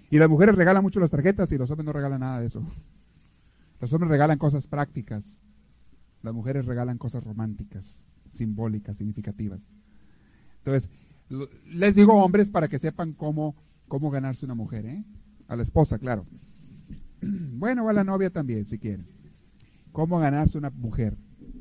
Y 0.08 0.18
las 0.18 0.30
mujeres 0.30 0.54
regalan 0.54 0.82
mucho 0.82 0.98
las 0.98 1.10
tarjetas 1.10 1.52
y 1.52 1.58
los 1.58 1.70
hombres 1.70 1.84
no 1.84 1.92
regalan 1.92 2.20
nada 2.20 2.40
de 2.40 2.46
eso. 2.46 2.62
Los 3.80 3.92
hombres 3.92 4.10
regalan 4.10 4.38
cosas 4.38 4.66
prácticas, 4.66 5.38
las 6.26 6.34
mujeres 6.34 6.66
regalan 6.66 6.98
cosas 6.98 7.22
románticas, 7.22 8.04
simbólicas, 8.30 8.96
significativas. 8.96 9.62
Entonces, 10.58 10.90
les 11.70 11.94
digo 11.94 12.14
hombres 12.14 12.50
para 12.50 12.68
que 12.68 12.80
sepan 12.80 13.12
cómo, 13.12 13.54
cómo 13.86 14.10
ganarse 14.10 14.44
una 14.44 14.56
mujer, 14.56 14.86
¿eh? 14.86 15.04
A 15.46 15.54
la 15.54 15.62
esposa, 15.62 15.98
claro. 15.98 16.26
Bueno, 17.58 17.88
a 17.88 17.92
la 17.92 18.04
novia 18.04 18.30
también, 18.30 18.66
si 18.66 18.78
quieren. 18.78 19.06
Cómo 19.92 20.18
ganarse 20.18 20.58
una 20.58 20.70
mujer. 20.70 21.16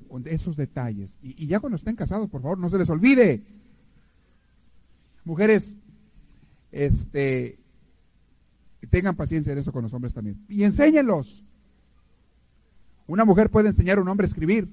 Con 0.09 0.27
esos 0.27 0.57
detalles. 0.57 1.17
Y, 1.21 1.43
y 1.43 1.47
ya 1.47 1.59
cuando 1.59 1.75
estén 1.75 1.95
casados, 1.95 2.27
por 2.27 2.41
favor, 2.41 2.57
no 2.57 2.67
se 2.67 2.77
les 2.77 2.89
olvide. 2.89 3.43
Mujeres, 5.23 5.77
este, 6.71 7.59
tengan 8.89 9.15
paciencia 9.15 9.53
en 9.53 9.59
eso 9.59 9.71
con 9.71 9.83
los 9.83 9.93
hombres 9.93 10.13
también. 10.13 10.43
Y 10.49 10.63
enséñenlos. 10.63 11.43
Una 13.07 13.25
mujer 13.25 13.49
puede 13.49 13.69
enseñar 13.69 13.97
a 13.97 14.01
un 14.01 14.07
hombre 14.07 14.25
a 14.25 14.29
escribir, 14.29 14.67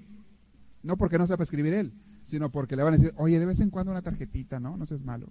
no 0.82 0.96
porque 0.96 1.18
no 1.18 1.26
sepa 1.26 1.42
escribir 1.42 1.74
él, 1.74 1.92
sino 2.24 2.50
porque 2.50 2.76
le 2.76 2.82
van 2.82 2.94
a 2.94 2.96
decir, 2.96 3.12
oye, 3.16 3.38
de 3.38 3.46
vez 3.46 3.60
en 3.60 3.70
cuando 3.70 3.92
una 3.92 4.02
tarjetita, 4.02 4.58
¿no? 4.58 4.76
No 4.76 4.86
seas 4.86 5.02
malo. 5.02 5.28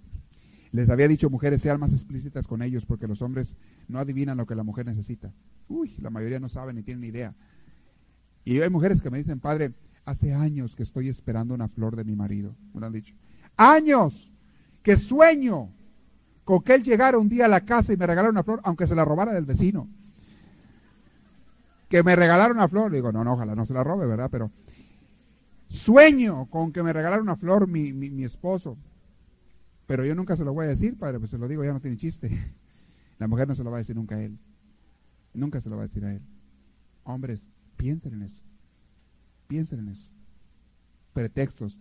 Les 0.70 0.88
había 0.88 1.08
dicho 1.08 1.28
mujeres, 1.28 1.60
sean 1.60 1.80
más 1.80 1.92
explícitas 1.92 2.46
con 2.46 2.62
ellos, 2.62 2.86
porque 2.86 3.06
los 3.06 3.20
hombres 3.20 3.56
no 3.88 3.98
adivinan 3.98 4.38
lo 4.38 4.46
que 4.46 4.54
la 4.54 4.62
mujer 4.62 4.86
necesita. 4.86 5.32
Uy, 5.68 5.94
la 6.00 6.10
mayoría 6.10 6.40
no 6.40 6.48
saben 6.48 6.76
ni 6.76 6.82
tienen 6.82 7.02
ni 7.02 7.08
idea. 7.08 7.34
Y 8.44 8.58
hay 8.60 8.70
mujeres 8.70 9.02
que 9.02 9.10
me 9.10 9.18
dicen, 9.18 9.40
padre, 9.40 9.74
hace 10.04 10.32
años 10.32 10.74
que 10.74 10.82
estoy 10.82 11.08
esperando 11.08 11.54
una 11.54 11.68
flor 11.68 11.96
de 11.96 12.04
mi 12.04 12.16
marido, 12.16 12.56
me 12.72 12.80
lo 12.80 12.86
han 12.86 12.92
dicho. 12.92 13.14
Años 13.56 14.30
que 14.82 14.96
sueño 14.96 15.70
con 16.44 16.62
que 16.62 16.74
él 16.74 16.82
llegara 16.82 17.18
un 17.18 17.28
día 17.28 17.44
a 17.44 17.48
la 17.48 17.60
casa 17.60 17.92
y 17.92 17.96
me 17.96 18.06
regalara 18.06 18.30
una 18.30 18.42
flor, 18.42 18.60
aunque 18.64 18.86
se 18.86 18.94
la 18.94 19.04
robara 19.04 19.32
del 19.32 19.44
vecino 19.44 19.88
que 21.92 22.02
me 22.02 22.16
regalaron 22.16 22.56
una 22.56 22.68
flor. 22.68 22.90
Digo, 22.90 23.12
no, 23.12 23.22
no, 23.22 23.34
ojalá 23.34 23.54
no 23.54 23.66
se 23.66 23.74
la 23.74 23.84
robe, 23.84 24.06
¿verdad? 24.06 24.30
Pero 24.30 24.50
sueño 25.66 26.46
con 26.46 26.72
que 26.72 26.82
me 26.82 26.90
regalara 26.90 27.20
una 27.20 27.36
flor 27.36 27.68
mi, 27.68 27.92
mi, 27.92 28.24
esposo. 28.24 28.78
Pero 29.86 30.06
yo 30.06 30.14
nunca 30.14 30.34
se 30.34 30.42
lo 30.42 30.54
voy 30.54 30.64
a 30.64 30.68
decir, 30.70 30.98
padre, 30.98 31.18
pues 31.18 31.30
se 31.30 31.36
lo 31.36 31.46
digo, 31.48 31.62
ya 31.62 31.74
no 31.74 31.80
tiene 31.80 31.98
chiste. 31.98 32.30
La 33.18 33.28
mujer 33.28 33.46
no 33.46 33.54
se 33.54 33.62
lo 33.62 33.70
va 33.70 33.76
a 33.76 33.80
decir 33.80 33.94
nunca 33.94 34.14
a 34.14 34.22
él. 34.22 34.38
Nunca 35.34 35.60
se 35.60 35.68
lo 35.68 35.76
va 35.76 35.82
a 35.82 35.86
decir 35.86 36.02
a 36.06 36.14
él. 36.14 36.22
Hombres, 37.04 37.50
piensen 37.76 38.14
en 38.14 38.22
eso. 38.22 38.42
Piensen 39.46 39.80
en 39.80 39.88
eso. 39.88 40.08
Pretextos. 41.12 41.76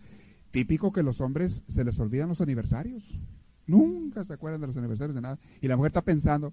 Típico 0.51 0.91
que 0.91 1.03
los 1.03 1.21
hombres 1.21 1.63
se 1.67 1.85
les 1.85 1.97
olvidan 2.01 2.27
los 2.27 2.41
aniversarios. 2.41 3.17
Nunca 3.65 4.25
se 4.25 4.33
acuerdan 4.33 4.59
de 4.59 4.67
los 4.67 4.75
aniversarios 4.75 5.15
de 5.15 5.21
nada. 5.21 5.39
Y 5.61 5.69
la 5.69 5.77
mujer 5.77 5.91
está 5.91 6.01
pensando, 6.01 6.51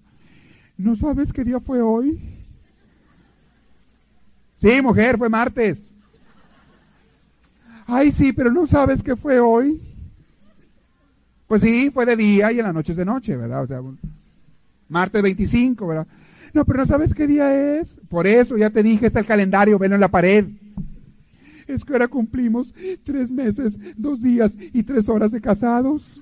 ¿no 0.77 0.95
sabes 0.95 1.33
qué 1.33 1.43
día 1.43 1.59
fue 1.59 1.81
hoy? 1.81 2.47
Sí, 4.59 4.81
mujer, 4.81 5.17
fue 5.17 5.29
martes. 5.29 5.95
Ay, 7.87 8.11
sí, 8.11 8.33
pero 8.33 8.51
no 8.51 8.67
sabes 8.67 9.01
qué 9.01 9.15
fue 9.15 9.39
hoy. 9.39 9.81
Pues 11.47 11.61
sí, 11.61 11.89
fue 11.89 12.05
de 12.05 12.17
día 12.17 12.51
y 12.51 12.59
en 12.59 12.65
la 12.65 12.73
noche 12.73 12.91
es 12.91 12.97
de 12.97 13.05
noche, 13.05 13.37
¿verdad? 13.37 13.63
O 13.63 13.67
sea, 13.67 13.81
martes 14.89 15.23
25, 15.23 15.87
¿verdad? 15.87 16.07
No, 16.53 16.65
pero 16.65 16.79
no 16.79 16.85
sabes 16.85 17.13
qué 17.13 17.25
día 17.25 17.79
es. 17.79 18.01
Por 18.09 18.27
eso 18.27 18.57
ya 18.57 18.69
te 18.69 18.83
dije, 18.83 19.07
está 19.07 19.21
el 19.21 19.25
calendario, 19.25 19.79
velo 19.79 19.95
en 19.95 20.01
la 20.01 20.09
pared. 20.09 20.45
Es 21.65 21.85
que 21.85 21.93
ahora 21.93 22.09
cumplimos 22.09 22.73
tres 23.03 23.31
meses, 23.31 23.79
dos 23.95 24.21
días 24.21 24.57
y 24.59 24.83
tres 24.83 25.07
horas 25.07 25.31
de 25.31 25.39
casados. 25.39 26.19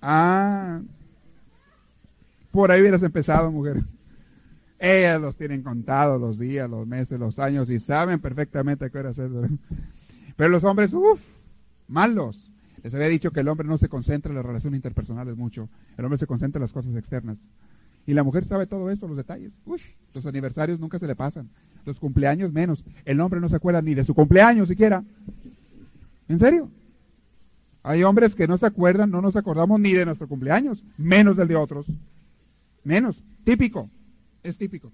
Ah, 0.00 0.80
por 2.52 2.70
ahí 2.70 2.80
hubieras 2.80 3.02
empezado, 3.02 3.50
mujer. 3.50 3.82
Ellas 4.78 5.20
los 5.20 5.36
tienen 5.36 5.62
contados 5.62 6.20
los 6.20 6.38
días, 6.38 6.70
los 6.70 6.86
meses, 6.86 7.18
los 7.18 7.38
años 7.38 7.68
y 7.68 7.80
saben 7.80 8.20
perfectamente 8.20 8.90
qué 8.90 8.98
hora. 8.98 9.10
Pero 10.36 10.48
los 10.48 10.62
hombres, 10.64 10.94
uff, 10.94 11.20
malos. 11.88 12.50
Les 12.84 12.94
había 12.94 13.08
dicho 13.08 13.32
que 13.32 13.40
el 13.40 13.48
hombre 13.48 13.66
no 13.66 13.76
se 13.76 13.88
concentra 13.88 14.30
en 14.30 14.36
las 14.36 14.46
relaciones 14.46 14.78
interpersonales 14.78 15.36
mucho. 15.36 15.68
El 15.96 16.04
hombre 16.04 16.18
se 16.18 16.28
concentra 16.28 16.58
en 16.58 16.62
las 16.62 16.72
cosas 16.72 16.94
externas. 16.94 17.38
Y 18.06 18.14
la 18.14 18.22
mujer 18.22 18.44
sabe 18.44 18.66
todo 18.66 18.88
eso, 18.90 19.08
los 19.08 19.16
detalles. 19.16 19.60
Uf, 19.66 19.82
los 20.14 20.24
aniversarios 20.26 20.78
nunca 20.78 20.98
se 20.98 21.08
le 21.08 21.16
pasan. 21.16 21.50
Los 21.84 21.98
cumpleaños 21.98 22.52
menos. 22.52 22.84
El 23.04 23.20
hombre 23.20 23.40
no 23.40 23.48
se 23.48 23.56
acuerda 23.56 23.82
ni 23.82 23.94
de 23.94 24.04
su 24.04 24.14
cumpleaños 24.14 24.68
siquiera. 24.68 25.02
¿En 26.28 26.38
serio? 26.38 26.70
Hay 27.82 28.04
hombres 28.04 28.36
que 28.36 28.46
no 28.46 28.56
se 28.56 28.66
acuerdan, 28.66 29.10
no 29.10 29.20
nos 29.22 29.34
acordamos 29.34 29.80
ni 29.80 29.92
de 29.92 30.04
nuestro 30.04 30.28
cumpleaños, 30.28 30.84
menos 30.96 31.36
del 31.36 31.48
de 31.48 31.56
otros. 31.56 31.86
Menos. 32.84 33.22
Típico 33.44 33.90
es 34.42 34.58
típico. 34.58 34.92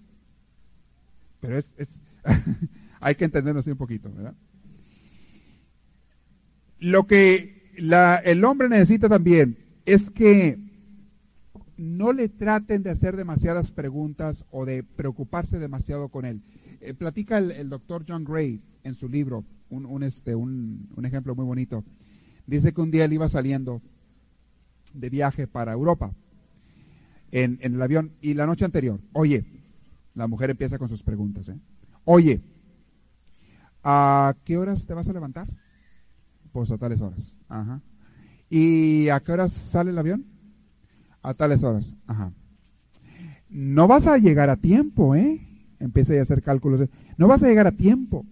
Pero 1.41 1.59
es, 1.59 1.75
hay 3.01 3.15
que 3.15 3.25
entenderlo 3.25 3.61
así 3.61 3.71
un 3.71 3.77
poquito, 3.77 4.11
¿verdad? 4.13 4.35
Lo 6.79 7.07
que 7.07 7.73
el 7.77 8.45
hombre 8.45 8.69
necesita 8.69 9.09
también 9.09 9.59
es 9.85 10.11
que 10.11 10.59
no 11.77 12.13
le 12.13 12.29
traten 12.29 12.83
de 12.83 12.91
hacer 12.91 13.17
demasiadas 13.17 13.71
preguntas 13.71 14.45
o 14.51 14.65
de 14.65 14.83
preocuparse 14.83 15.59
demasiado 15.59 16.09
con 16.09 16.25
él. 16.25 16.43
Eh, 16.81 16.95
platica 16.95 17.39
el, 17.39 17.69
doctor 17.69 18.05
John 18.07 18.25
Gray 18.25 18.61
en 18.83 18.95
su 18.95 19.09
libro 19.09 19.45
un, 19.71 20.03
este, 20.03 20.35
un, 20.35 20.89
ejemplo 21.05 21.35
muy 21.35 21.45
bonito. 21.45 21.85
Dice 22.47 22.73
que 22.73 22.81
un 22.81 22.91
día 22.91 23.07
él 23.07 23.15
iba 23.15 23.29
saliendo 23.29 23.83
de 24.93 25.11
viaje 25.11 25.47
para 25.47 25.73
Europa 25.73 26.15
en, 27.43 27.59
el 27.61 27.83
avión 27.83 28.13
y 28.21 28.35
la 28.35 28.47
noche 28.47 28.65
anterior, 28.65 29.01
oye, 29.13 29.45
la 30.15 30.27
mujer 30.27 30.51
empieza 30.51 30.79
con 30.79 30.89
sus 30.89 31.03
preguntas, 31.03 31.49
¿eh? 31.49 31.59
oye, 32.05 32.41
¿A 33.85 34.35
qué 34.45 34.57
horas 34.57 34.87
te 34.87 34.95
vas 34.95 35.09
a 35.09 35.13
levantar? 35.13 35.47
Pues 36.53 36.71
a 36.71 36.79
tales 36.79 37.03
horas. 37.03 37.37
Ajá. 37.49 37.83
¿Y 38.49 39.11
a 39.11 39.21
qué 39.21 39.33
horas 39.33 39.53
sale 39.53 39.91
el 39.91 39.99
avión? 39.99 40.25
A 41.23 41.35
tales 41.35 41.63
horas. 41.63 41.95
Ajá. 42.07 42.33
No 43.51 43.87
vas 43.87 44.07
a 44.07 44.17
llegar 44.17 44.49
a 44.49 44.57
tiempo, 44.57 45.15
¿eh? 45.15 45.47
Empieza 45.81 46.15
a 46.15 46.23
hacer 46.23 46.43
cálculos. 46.43 46.89
No 47.19 47.29
vas 47.29 47.43
a 47.43 47.47
llegar 47.47 47.67
a 47.67 47.73
tiempo. 47.73 48.25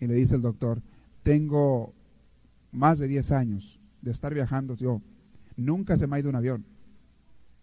Y 0.00 0.08
le 0.08 0.14
dice 0.14 0.34
el 0.34 0.42
doctor, 0.42 0.82
tengo 1.22 1.94
más 2.72 2.98
de 2.98 3.06
10 3.06 3.30
años 3.30 3.80
de 4.02 4.10
estar 4.10 4.34
viajando 4.34 4.74
yo. 4.74 5.00
Nunca 5.56 5.96
se 5.96 6.08
me 6.08 6.16
ha 6.16 6.20
ido 6.20 6.30
un 6.30 6.36
avión. 6.36 6.64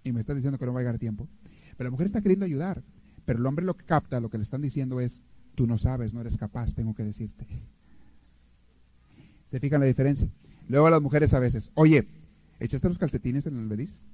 Y 0.07 0.13
me 0.13 0.19
está 0.21 0.33
diciendo 0.33 0.57
que 0.57 0.65
no 0.65 0.73
va 0.73 0.79
a 0.79 0.83
llegar 0.83 0.97
tiempo. 0.97 1.27
Pero 1.75 1.89
la 1.89 1.91
mujer 1.91 2.07
está 2.07 2.21
queriendo 2.21 2.45
ayudar. 2.45 2.83
Pero 3.25 3.39
el 3.39 3.45
hombre 3.45 3.65
lo 3.65 3.75
que 3.75 3.85
capta, 3.85 4.19
lo 4.19 4.29
que 4.29 4.37
le 4.37 4.43
están 4.43 4.61
diciendo 4.61 5.01
es, 5.01 5.21
tú 5.55 5.67
no 5.67 5.77
sabes, 5.77 6.13
no 6.13 6.21
eres 6.21 6.37
capaz, 6.37 6.73
tengo 6.73 6.95
que 6.95 7.03
decirte. 7.03 7.45
¿Se 9.47 9.59
fijan 9.59 9.81
la 9.81 9.85
diferencia? 9.85 10.29
Luego 10.69 10.89
las 10.89 11.01
mujeres 11.01 11.33
a 11.33 11.39
veces, 11.39 11.71
oye, 11.73 12.07
¿echaste 12.59 12.87
los 12.87 12.97
calcetines 12.97 13.45
en 13.45 13.57
el 13.57 13.67
beliz? 13.67 14.05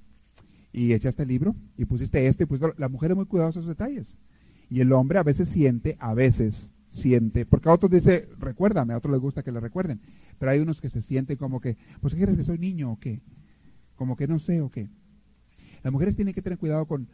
¿Y 0.72 0.92
echaste 0.92 1.22
el 1.22 1.28
libro? 1.28 1.54
¿Y 1.76 1.84
pusiste 1.84 2.26
esto? 2.26 2.42
Y 2.42 2.46
pues 2.46 2.60
la 2.76 2.88
mujer 2.88 3.12
es 3.12 3.16
muy 3.16 3.26
cuidadosa 3.26 3.60
de 3.60 3.64
esos 3.64 3.76
detalles. 3.76 4.18
Y 4.68 4.80
el 4.80 4.92
hombre 4.92 5.18
a 5.18 5.22
veces 5.22 5.48
siente, 5.48 5.96
a 6.00 6.14
veces 6.14 6.72
siente, 6.88 7.46
porque 7.46 7.68
a 7.68 7.72
otros 7.72 7.90
dice, 7.90 8.28
recuérdame, 8.38 8.94
a 8.94 8.96
otros 8.96 9.12
les 9.12 9.20
gusta 9.20 9.42
que 9.42 9.52
le 9.52 9.60
recuerden, 9.60 10.00
pero 10.38 10.50
hay 10.50 10.60
unos 10.60 10.80
que 10.80 10.88
se 10.88 11.02
sienten 11.02 11.36
como 11.36 11.60
que, 11.60 11.76
pues 12.00 12.14
¿qué 12.14 12.18
quieres 12.18 12.36
que 12.36 12.42
soy 12.42 12.58
niño 12.58 12.92
o 12.92 12.98
qué? 12.98 13.20
Como 13.96 14.16
que 14.16 14.26
no 14.26 14.38
sé 14.38 14.60
o 14.60 14.70
qué. 14.70 14.88
Las 15.84 15.92
mujeres 15.92 16.16
tienen 16.16 16.34
que 16.34 16.42
tener 16.42 16.58
cuidado 16.58 16.86
con, 16.86 17.06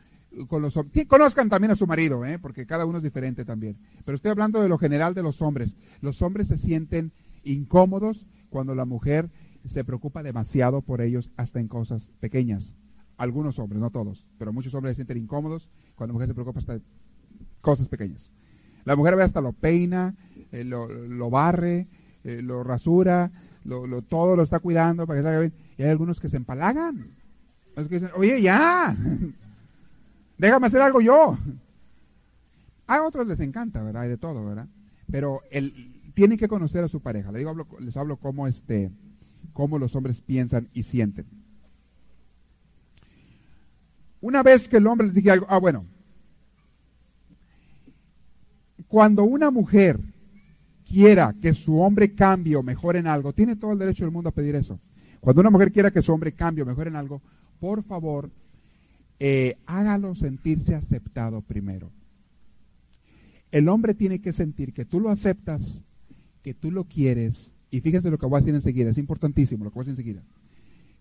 con 0.49 0.63
los 0.63 0.77
hombres. 0.77 1.07
Conozcan 1.07 1.49
también 1.51 1.73
a 1.73 1.75
su 1.75 1.87
marido, 1.87 2.25
¿eh? 2.25 2.39
porque 2.39 2.65
cada 2.65 2.87
uno 2.87 2.99
es 2.99 3.05
diferente 3.05 3.45
también. 3.45 3.77
Pero 4.05 4.15
estoy 4.15 4.31
hablando 4.31 4.63
de 4.63 4.69
lo 4.69 4.79
general 4.79 5.13
de 5.13 5.23
los 5.23 5.43
hombres. 5.43 5.77
Los 6.01 6.23
hombres 6.23 6.49
se 6.49 6.57
sienten 6.57 7.13
incómodos 7.45 8.27
cuando 8.49 8.75
la 8.75 8.85
mujer 8.85 9.29
se 9.65 9.85
preocupa 9.85 10.23
demasiado 10.23 10.83
por 10.83 11.01
ellos 11.01 11.33
hasta 11.37 11.61
en 11.61 11.69
cosas 11.69 12.13
pequeñas. 12.21 12.75
Algunos 13.17 13.59
hombres, 13.59 13.81
no 13.81 13.91
todos, 13.91 14.27
pero 14.39 14.53
muchos 14.53 14.73
hombres 14.73 14.93
se 14.93 14.97
sienten 14.97 15.19
incómodos 15.19 15.69
cuando 15.97 16.13
la 16.13 16.15
mujer 16.15 16.29
se 16.29 16.35
preocupa 16.35 16.61
hasta 16.61 16.81
cosas 17.61 17.89
pequeñas. 17.89 18.31
La 18.85 18.97
mujer 18.97 19.17
ve 19.17 19.25
hasta 19.25 19.41
lo 19.41 19.53
peina, 19.53 20.15
eh, 20.53 20.65
lo, 20.65 21.29
barre, 21.29 21.89
eh, 22.25 22.41
lo 22.41 22.63
rasura, 22.63 23.31
lo, 23.65 24.01
todo 24.03 24.37
lo 24.37 24.43
está 24.43 24.61
cuidando 24.61 25.07
para 25.07 25.19
que 25.19 25.25
salga 25.25 25.41
bien. 25.41 25.53
Y 25.77 25.83
hay 25.83 25.91
algunos 25.91 26.21
que 26.21 26.29
se 26.29 26.37
empalagan. 26.37 27.20
Oye, 28.17 28.43
ya, 28.43 28.97
déjame 30.39 30.67
hacer 30.67 30.81
algo 30.81 31.01
yo. 31.01 31.39
A 32.87 33.03
otros 33.03 33.27
les 33.29 33.41
encanta, 33.41 33.83
¿verdad? 33.83 34.03
Hay 34.03 34.09
de 34.09 34.17
todo, 34.17 34.45
¿verdad? 34.45 34.69
Pero 35.11 35.43
el, 35.51 36.01
tienen 36.15 36.39
que 36.39 36.49
conocer 36.49 36.85
a 36.85 36.89
su 36.89 37.01
pareja. 37.01 37.33
Les, 37.33 37.47
hablo, 37.47 37.67
les 37.79 37.97
cómo, 38.21 38.47
este, 38.47 38.91
cómo 39.53 39.79
los 39.79 39.95
hombres 39.95 40.21
piensan 40.21 40.69
y 40.73 40.83
sienten. 40.83 41.27
Una 44.21 44.43
vez 44.43 44.69
que 44.69 44.77
el 44.77 44.87
hombre 44.87 45.07
les 45.07 45.15
diga 45.15 45.33
algo, 45.33 45.47
ah, 45.49 45.59
bueno, 45.59 45.87
cuando 48.87 49.25
una 49.25 49.51
mujer 49.51 49.99
quiera 50.85 51.35
que 51.41 51.55
su 51.55 51.81
hombre 51.81 52.15
cambie 52.15 52.57
o 52.57 52.63
mejore 52.63 52.99
en 52.99 53.07
algo, 53.07 53.33
tiene 53.33 53.57
todo 53.57 53.73
el 53.73 53.79
derecho 53.79 54.05
del 54.05 54.13
mundo 54.13 54.29
a 54.29 54.35
pedir 54.35 54.57
eso. 54.57 54.79
Cuando 55.21 55.41
una 55.41 55.51
mujer 55.51 55.73
quiera 55.73 55.91
que 55.91 56.03
su 56.03 56.13
hombre 56.13 56.33
cambie 56.33 56.63
o 56.63 56.67
mejore 56.67 56.91
en 56.91 56.97
algo, 56.97 57.23
por 57.61 57.83
favor, 57.83 58.31
eh, 59.21 59.59
hágalo 59.67 60.15
sentirse 60.15 60.75
aceptado 60.75 61.43
primero. 61.43 61.91
El 63.53 63.69
hombre 63.69 63.95
tiene 63.95 64.21
que 64.21 64.33
sentir 64.33 64.73
que 64.73 64.85
tú 64.85 64.99
lo 64.99 65.11
aceptas, 65.11 65.83
que 66.43 66.55
tú 66.55 66.71
lo 66.71 66.85
quieres, 66.85 67.55
y 67.71 67.81
fíjese 67.81 68.11
lo 68.11 68.19
que 68.19 68.27
voy 68.27 68.39
a 68.39 68.41
decir 68.41 68.55
enseguida, 68.55 68.91
es 68.91 68.99
importantísimo 68.99 69.65
lo 69.65 69.71
que 69.71 69.75
voy 69.75 69.83
a 69.83 69.85
decir 69.85 70.01
enseguida, 70.01 70.23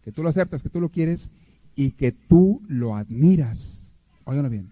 que 0.04 0.12
tú 0.12 0.22
lo 0.22 0.30
aceptas, 0.30 0.62
que 0.62 0.70
tú 0.70 0.82
lo 0.82 0.90
quieres 0.90 1.30
y 1.76 1.92
que 1.92 2.12
tú 2.12 2.62
lo 2.68 2.96
admiras. 2.96 3.94
Óiganlo 4.26 4.50
bien, 4.50 4.70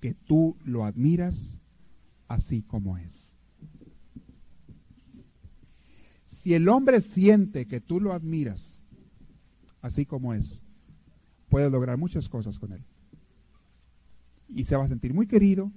que 0.00 0.14
tú 0.14 0.56
lo 0.64 0.84
admiras 0.84 1.60
así 2.28 2.62
como 2.62 2.96
es. 2.96 3.34
Si 6.24 6.54
el 6.54 6.68
hombre 6.68 7.00
siente 7.02 7.66
que 7.66 7.80
tú 7.80 8.00
lo 8.00 8.14
admiras 8.14 8.80
así 9.82 10.06
como 10.06 10.32
es, 10.32 10.62
puedes 11.50 11.70
lograr 11.70 11.98
muchas 11.98 12.28
cosas 12.28 12.58
con 12.58 12.72
él. 12.72 12.82
Y 14.48 14.64
se 14.64 14.76
va 14.76 14.84
a 14.84 14.88
sentir 14.88 15.12
muy 15.12 15.26
querido, 15.26 15.70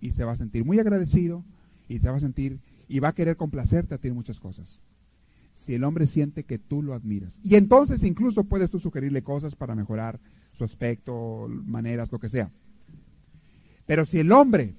y 0.00 0.10
se 0.10 0.24
va 0.24 0.32
a 0.32 0.36
sentir 0.36 0.64
muy 0.64 0.80
agradecido, 0.80 1.44
y 1.88 1.98
se 2.00 2.10
va 2.10 2.16
a 2.16 2.20
sentir, 2.20 2.58
y 2.88 2.98
va 2.98 3.08
a 3.08 3.14
querer 3.14 3.36
complacerte 3.36 3.94
a 3.94 3.98
ti 3.98 4.08
en 4.08 4.14
muchas 4.14 4.40
cosas. 4.40 4.80
Si 5.52 5.74
el 5.74 5.84
hombre 5.84 6.06
siente 6.06 6.44
que 6.44 6.58
tú 6.58 6.82
lo 6.82 6.94
admiras. 6.94 7.38
Y 7.42 7.56
entonces 7.56 8.02
incluso 8.02 8.44
puedes 8.44 8.70
tú 8.70 8.78
sugerirle 8.78 9.22
cosas 9.22 9.54
para 9.54 9.74
mejorar 9.74 10.18
su 10.52 10.64
aspecto, 10.64 11.46
maneras, 11.48 12.10
lo 12.10 12.18
que 12.18 12.28
sea. 12.28 12.50
Pero 13.86 14.04
si 14.04 14.18
el 14.18 14.32
hombre 14.32 14.74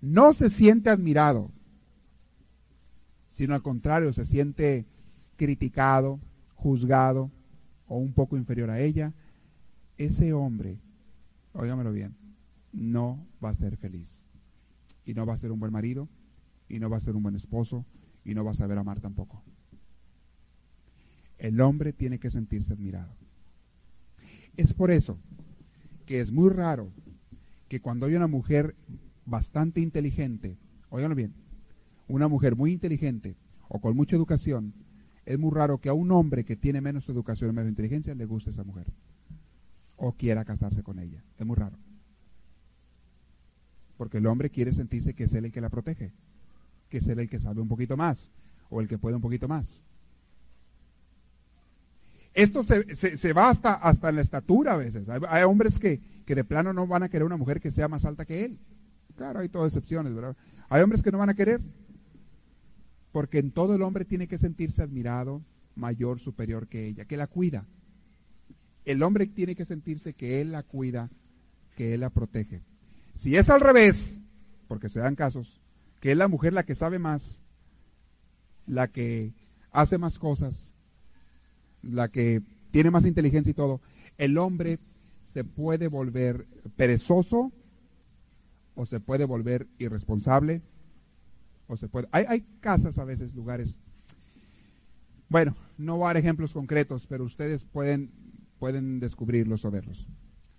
no 0.00 0.32
se 0.32 0.50
siente 0.50 0.90
admirado, 0.90 1.50
sino 3.28 3.54
al 3.54 3.62
contrario, 3.62 4.12
se 4.12 4.24
siente 4.24 4.86
criticado, 5.36 6.20
juzgado 6.54 7.30
o 7.88 7.98
un 7.98 8.12
poco 8.12 8.36
inferior 8.36 8.70
a 8.70 8.80
ella, 8.80 9.12
ese 9.98 10.32
hombre, 10.32 10.78
óigamelo 11.52 11.92
bien, 11.92 12.16
no 12.72 13.24
va 13.42 13.50
a 13.50 13.54
ser 13.54 13.76
feliz. 13.76 14.26
Y 15.04 15.14
no 15.14 15.26
va 15.26 15.34
a 15.34 15.38
ser 15.38 15.52
un 15.52 15.60
buen 15.60 15.72
marido, 15.72 16.08
y 16.68 16.78
no 16.78 16.90
va 16.90 16.96
a 16.96 17.00
ser 17.00 17.14
un 17.14 17.22
buen 17.22 17.36
esposo, 17.36 17.84
y 18.24 18.34
no 18.34 18.44
va 18.44 18.52
a 18.52 18.54
saber 18.54 18.78
amar 18.78 19.00
tampoco. 19.00 19.42
El 21.38 21.60
hombre 21.60 21.92
tiene 21.92 22.18
que 22.18 22.30
sentirse 22.30 22.72
admirado. 22.72 23.12
Es 24.56 24.72
por 24.72 24.90
eso 24.90 25.18
que 26.06 26.20
es 26.20 26.32
muy 26.32 26.48
raro 26.50 26.90
que 27.68 27.80
cuando 27.80 28.06
hay 28.06 28.14
una 28.14 28.26
mujer 28.26 28.74
bastante 29.26 29.80
inteligente, 29.80 30.56
óiganlo 30.90 31.16
bien, 31.16 31.34
una 32.08 32.28
mujer 32.28 32.56
muy 32.56 32.72
inteligente 32.72 33.36
o 33.68 33.80
con 33.80 33.96
mucha 33.96 34.16
educación, 34.16 34.74
es 35.26 35.38
muy 35.38 35.50
raro 35.50 35.78
que 35.78 35.88
a 35.88 35.94
un 35.94 36.12
hombre 36.12 36.44
que 36.44 36.56
tiene 36.56 36.80
menos 36.80 37.08
educación 37.08 37.50
y 37.50 37.52
menos 37.54 37.70
inteligencia 37.70 38.14
le 38.14 38.26
guste 38.26 38.50
esa 38.50 38.64
mujer 38.64 38.86
o 40.06 40.12
quiera 40.12 40.44
casarse 40.44 40.82
con 40.82 40.98
ella. 40.98 41.24
Es 41.38 41.46
muy 41.46 41.56
raro. 41.56 41.78
Porque 43.96 44.18
el 44.18 44.26
hombre 44.26 44.50
quiere 44.50 44.72
sentirse 44.72 45.14
que 45.14 45.24
es 45.24 45.34
él 45.34 45.46
el 45.46 45.52
que 45.52 45.62
la 45.62 45.70
protege, 45.70 46.12
que 46.90 46.98
es 46.98 47.08
él 47.08 47.20
el 47.20 47.28
que 47.28 47.38
sabe 47.38 47.60
un 47.62 47.68
poquito 47.68 47.96
más 47.96 48.30
o 48.68 48.80
el 48.80 48.88
que 48.88 48.98
puede 48.98 49.16
un 49.16 49.22
poquito 49.22 49.48
más. 49.48 49.84
Esto 52.34 52.64
se, 52.64 53.32
va 53.32 53.48
hasta, 53.48 53.74
hasta 53.74 54.08
en 54.08 54.16
la 54.16 54.20
estatura 54.20 54.74
a 54.74 54.76
veces. 54.76 55.08
Hay, 55.08 55.44
hombres 55.44 55.78
que, 55.78 56.00
que, 56.26 56.34
de 56.34 56.44
plano 56.44 56.72
no 56.72 56.86
van 56.86 57.04
a 57.04 57.08
querer 57.08 57.24
una 57.24 57.36
mujer 57.36 57.60
que 57.60 57.70
sea 57.70 57.86
más 57.86 58.04
alta 58.04 58.24
que 58.24 58.44
él. 58.44 58.58
Claro, 59.16 59.38
hay 59.38 59.48
todas 59.48 59.68
excepciones, 59.68 60.12
¿verdad? 60.12 60.36
Hay 60.68 60.82
hombres 60.82 61.02
que 61.02 61.12
no 61.12 61.18
van 61.18 61.30
a 61.30 61.34
querer. 61.34 61.62
Porque 63.12 63.38
en 63.38 63.52
todo 63.52 63.76
el 63.76 63.82
hombre 63.82 64.04
tiene 64.04 64.26
que 64.26 64.36
sentirse 64.36 64.82
admirado, 64.82 65.44
mayor, 65.76 66.18
superior 66.18 66.66
que 66.66 66.88
ella, 66.88 67.04
que 67.04 67.16
la 67.16 67.28
cuida. 67.28 67.64
El 68.84 69.02
hombre 69.02 69.26
tiene 69.26 69.54
que 69.54 69.64
sentirse 69.64 70.14
que 70.14 70.40
él 70.40 70.52
la 70.52 70.62
cuida, 70.62 71.10
que 71.76 71.94
él 71.94 72.00
la 72.00 72.10
protege. 72.10 72.60
Si 73.14 73.36
es 73.36 73.48
al 73.50 73.60
revés, 73.60 74.20
porque 74.68 74.88
se 74.88 75.00
dan 75.00 75.14
casos, 75.14 75.60
que 76.00 76.12
es 76.12 76.16
la 76.16 76.28
mujer 76.28 76.52
la 76.52 76.64
que 76.64 76.74
sabe 76.74 76.98
más, 76.98 77.42
la 78.66 78.88
que 78.88 79.32
hace 79.70 79.98
más 79.98 80.18
cosas, 80.18 80.74
la 81.82 82.08
que 82.08 82.42
tiene 82.70 82.90
más 82.90 83.06
inteligencia 83.06 83.50
y 83.50 83.54
todo, 83.54 83.80
el 84.18 84.38
hombre 84.38 84.78
se 85.22 85.44
puede 85.44 85.88
volver 85.88 86.46
perezoso 86.76 87.52
o 88.74 88.86
se 88.86 89.00
puede 89.00 89.24
volver 89.24 89.66
irresponsable 89.78 90.62
o 91.66 91.76
se 91.76 91.88
puede 91.88 92.08
hay, 92.12 92.24
hay 92.28 92.44
casas 92.60 92.98
a 92.98 93.04
veces 93.04 93.34
lugares 93.34 93.78
bueno 95.28 95.56
no 95.78 95.96
voy 95.96 96.04
a 96.04 96.08
dar 96.08 96.16
ejemplos 96.18 96.52
concretos 96.52 97.06
pero 97.06 97.24
ustedes 97.24 97.64
pueden 97.64 98.10
pueden 98.58 99.00
descubrirlos 99.00 99.64
o 99.64 99.70
verlos. 99.70 100.08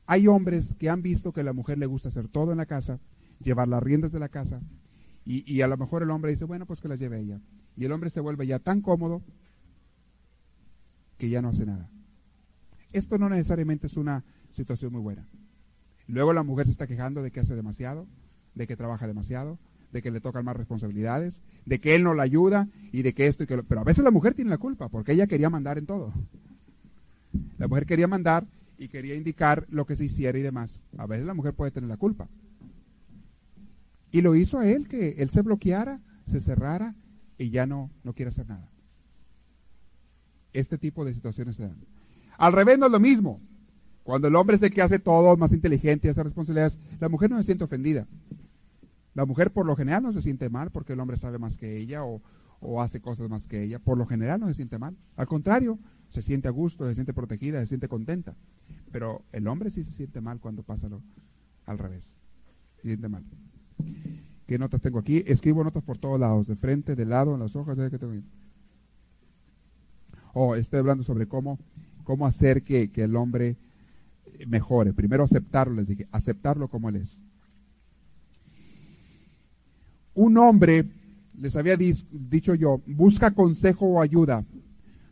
Hay 0.06 0.28
hombres 0.28 0.76
que 0.76 0.90
han 0.90 1.02
visto 1.02 1.34
que 1.34 1.42
a 1.42 1.44
la 1.44 1.54
mujer 1.54 1.78
le 1.78 1.86
gusta 1.86 2.10
hacer 2.10 2.28
todo 2.28 2.52
en 2.52 2.58
la 2.58 2.66
casa, 2.66 3.00
llevar 3.42 3.68
las 3.68 3.82
riendas 3.82 4.12
de 4.12 4.20
la 4.20 4.30
casa, 4.30 4.62
y, 5.28 5.62
a 5.62 5.68
lo 5.68 5.76
mejor 5.76 6.04
el 6.04 6.12
hombre 6.12 6.30
dice, 6.30 6.46
bueno, 6.46 6.68
pues 6.68 6.80
que 6.80 6.88
las 6.88 7.00
lleve 7.00 7.20
ella. 7.20 7.42
Y 7.76 7.86
el 7.86 7.92
hombre 7.92 8.12
se 8.12 8.20
vuelve 8.20 8.46
ya 8.46 8.60
tan 8.60 8.82
cómodo 8.82 9.24
que 11.18 11.30
ya 11.30 11.42
no 11.42 11.50
hace 11.50 11.66
nada. 11.66 11.90
Esto 12.94 13.18
no 13.18 13.28
necesariamente 13.28 13.88
es 13.88 13.98
una 13.98 14.24
situación 14.52 14.92
muy 14.92 15.02
buena. 15.02 15.28
Luego 16.08 16.32
la 16.32 16.44
mujer 16.44 16.68
se 16.68 16.72
está 16.74 16.86
quejando 16.86 17.24
de 17.24 17.32
que 17.32 17.40
hace 17.40 17.56
demasiado, 17.56 18.08
de 18.54 18.68
que 18.68 18.78
trabaja 18.78 19.08
demasiado, 19.08 19.58
de 19.92 20.04
que 20.04 20.12
le 20.12 20.22
tocan 20.22 20.46
más 20.46 20.56
responsabilidades, 20.56 21.42
de 21.66 21.82
que 21.82 21.96
él 21.96 22.04
no 22.04 22.14
la 22.14 22.22
ayuda 22.22 22.70
y 22.92 23.02
de 23.02 23.16
que 23.16 23.26
esto 23.26 23.44
y 23.44 23.48
que 23.48 23.58
lo... 23.58 23.64
Pero 23.64 23.82
a 23.82 23.84
veces 23.84 24.04
la 24.04 24.12
mujer 24.12 24.36
tiene 24.36 24.52
la 24.52 24.60
culpa 24.60 24.90
porque 24.90 25.14
ella 25.14 25.26
quería 25.26 25.50
mandar 25.50 25.80
en 25.80 25.88
todo. 25.88 26.14
La 27.58 27.68
mujer 27.68 27.86
quería 27.86 28.08
mandar 28.08 28.48
y 28.78 28.88
quería 28.88 29.16
indicar 29.16 29.66
lo 29.70 29.86
que 29.86 29.96
se 29.96 30.06
hiciera 30.06 30.38
y 30.38 30.42
demás. 30.42 30.84
A 30.98 31.06
veces 31.06 31.26
la 31.26 31.34
mujer 31.34 31.54
puede 31.54 31.72
tener 31.72 31.90
la 31.90 31.98
culpa. 31.98 32.28
Y 34.12 34.22
lo 34.22 34.36
hizo 34.36 34.60
a 34.60 34.68
él, 34.68 34.88
que 34.88 35.16
él 35.18 35.30
se 35.30 35.42
bloqueara, 35.42 36.02
se 36.26 36.40
cerrara 36.40 36.96
y 37.38 37.50
ya 37.50 37.66
no, 37.66 37.92
no 38.04 38.14
quiere 38.14 38.30
hacer 38.30 38.48
nada. 38.48 38.70
Este 40.54 40.78
tipo 40.78 41.04
de 41.04 41.14
situaciones 41.14 41.58
se 41.58 41.64
dan. 41.64 41.78
Al 42.38 42.54
revés 42.54 42.78
no 42.78 42.86
es 42.86 42.92
lo 42.92 43.00
mismo. 43.00 43.42
Cuando 44.04 44.28
el 44.28 44.36
hombre 44.36 44.56
es 44.56 44.62
el 44.62 44.74
que 44.74 44.82
hace 44.82 45.00
todo, 45.00 45.36
más 45.36 45.52
inteligente 45.52 46.10
hace 46.10 46.24
responsabilidades, 46.24 46.80
la 47.00 47.10
mujer 47.10 47.30
no 47.30 47.38
se 47.38 47.44
siente 47.44 47.64
ofendida. 47.64 48.08
La 49.16 49.26
mujer 49.26 49.52
por 49.52 49.66
lo 49.66 49.76
general 49.76 50.04
no 50.04 50.14
se 50.14 50.22
siente 50.22 50.50
mal 50.50 50.72
porque 50.72 50.94
el 50.94 51.00
hombre 51.00 51.18
sabe 51.18 51.40
más 51.40 51.58
que 51.58 51.78
ella 51.78 52.04
o, 52.04 52.22
o 52.60 52.82
hace 52.82 53.02
cosas 53.02 53.30
más 53.30 53.48
que 53.48 53.64
ella. 53.64 53.80
Por 53.80 53.98
lo 53.98 54.06
general 54.06 54.40
no 54.40 54.48
se 54.48 54.54
siente 54.54 54.78
mal. 54.78 54.96
Al 55.16 55.28
contrario, 55.28 55.80
se 56.10 56.22
siente 56.22 56.48
a 56.48 56.52
gusto, 56.52 56.88
se 56.88 56.96
siente 56.96 57.14
protegida, 57.14 57.60
se 57.60 57.66
siente 57.66 57.88
contenta. 57.88 58.36
Pero 58.92 59.24
el 59.32 59.48
hombre 59.48 59.70
sí 59.72 59.84
se 59.84 59.92
siente 59.92 60.22
mal 60.22 60.40
cuando 60.40 60.64
pasa 60.64 60.90
lo, 60.90 61.02
al 61.66 61.78
revés. 61.78 62.18
Se 62.78 62.88
siente 62.88 63.08
mal. 63.08 63.24
¿Qué 64.48 64.58
notas 64.60 64.82
tengo 64.82 65.00
aquí? 65.00 65.24
Escribo 65.26 65.64
notas 65.64 65.84
por 65.84 65.98
todos 65.98 66.20
lados, 66.20 66.48
de 66.48 66.56
frente, 66.56 66.96
de 66.96 67.06
lado, 67.06 67.34
en 67.34 67.40
las 67.40 67.56
hojas. 67.56 67.76
¿sabes 67.76 67.92
qué 67.92 68.00
tengo 68.00 68.14
Oh, 70.34 70.56
estoy 70.56 70.80
hablando 70.80 71.04
sobre 71.04 71.28
cómo, 71.28 71.58
cómo 72.04 72.28
hacer 72.28 72.64
que, 72.64 72.92
que 72.92 73.04
el 73.04 73.16
hombre 73.16 73.58
mejore. 74.48 74.94
Primero 74.94 75.24
aceptarlo, 75.24 75.76
les 75.76 75.88
dije, 75.88 76.08
aceptarlo 76.12 76.68
como 76.68 76.90
él 76.90 76.98
es. 76.98 77.24
Un 80.14 80.38
hombre, 80.38 80.86
les 81.40 81.56
había 81.56 81.78
dicho 81.78 82.56
yo, 82.56 82.82
busca 82.86 83.32
consejo 83.32 83.86
o 83.86 84.02
ayuda 84.02 84.46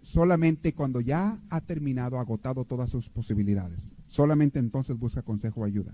solamente 0.03 0.73
cuando 0.73 1.01
ya 1.01 1.39
ha 1.49 1.61
terminado, 1.61 2.19
agotado 2.19 2.65
todas 2.65 2.89
sus 2.89 3.09
posibilidades. 3.09 3.95
Solamente 4.07 4.59
entonces 4.59 4.97
busca 4.97 5.21
consejo 5.21 5.61
o 5.61 5.65
ayuda. 5.65 5.93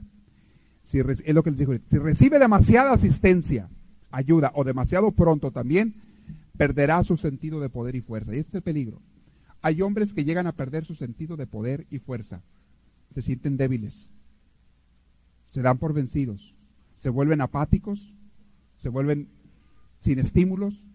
Si 0.81 0.99
es 0.99 1.33
lo 1.33 1.43
que 1.43 1.51
les 1.51 1.59
dijo, 1.59 1.73
si 1.85 1.97
recibe 1.97 2.39
demasiada 2.39 2.91
asistencia, 2.91 3.69
ayuda 4.11 4.51
o 4.55 4.63
demasiado 4.63 5.11
pronto 5.11 5.51
también, 5.51 5.93
perderá 6.57 7.03
su 7.03 7.17
sentido 7.17 7.59
de 7.59 7.69
poder 7.69 7.95
y 7.95 8.01
fuerza. 8.01 8.35
Y 8.35 8.39
este 8.39 8.49
es 8.49 8.55
el 8.55 8.61
peligro. 8.63 8.99
Hay 9.61 9.81
hombres 9.81 10.13
que 10.13 10.23
llegan 10.23 10.47
a 10.47 10.53
perder 10.53 10.85
su 10.85 10.95
sentido 10.95 11.37
de 11.37 11.47
poder 11.47 11.85
y 11.89 11.99
fuerza. 11.99 12.41
Se 13.13 13.21
sienten 13.21 13.57
débiles. 13.57 14.11
Se 15.49 15.61
dan 15.61 15.77
por 15.77 15.93
vencidos. 15.93 16.55
Se 16.95 17.09
vuelven 17.09 17.41
apáticos. 17.41 18.13
Se 18.77 18.89
vuelven 18.89 19.27
sin 19.99 20.19
estímulos. 20.19 20.87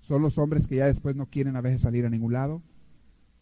Son 0.00 0.22
los 0.22 0.38
hombres 0.38 0.66
que 0.66 0.76
ya 0.76 0.86
después 0.86 1.16
no 1.16 1.26
quieren 1.26 1.56
a 1.56 1.60
veces 1.60 1.82
salir 1.82 2.06
a 2.06 2.10
ningún 2.10 2.32
lado. 2.32 2.62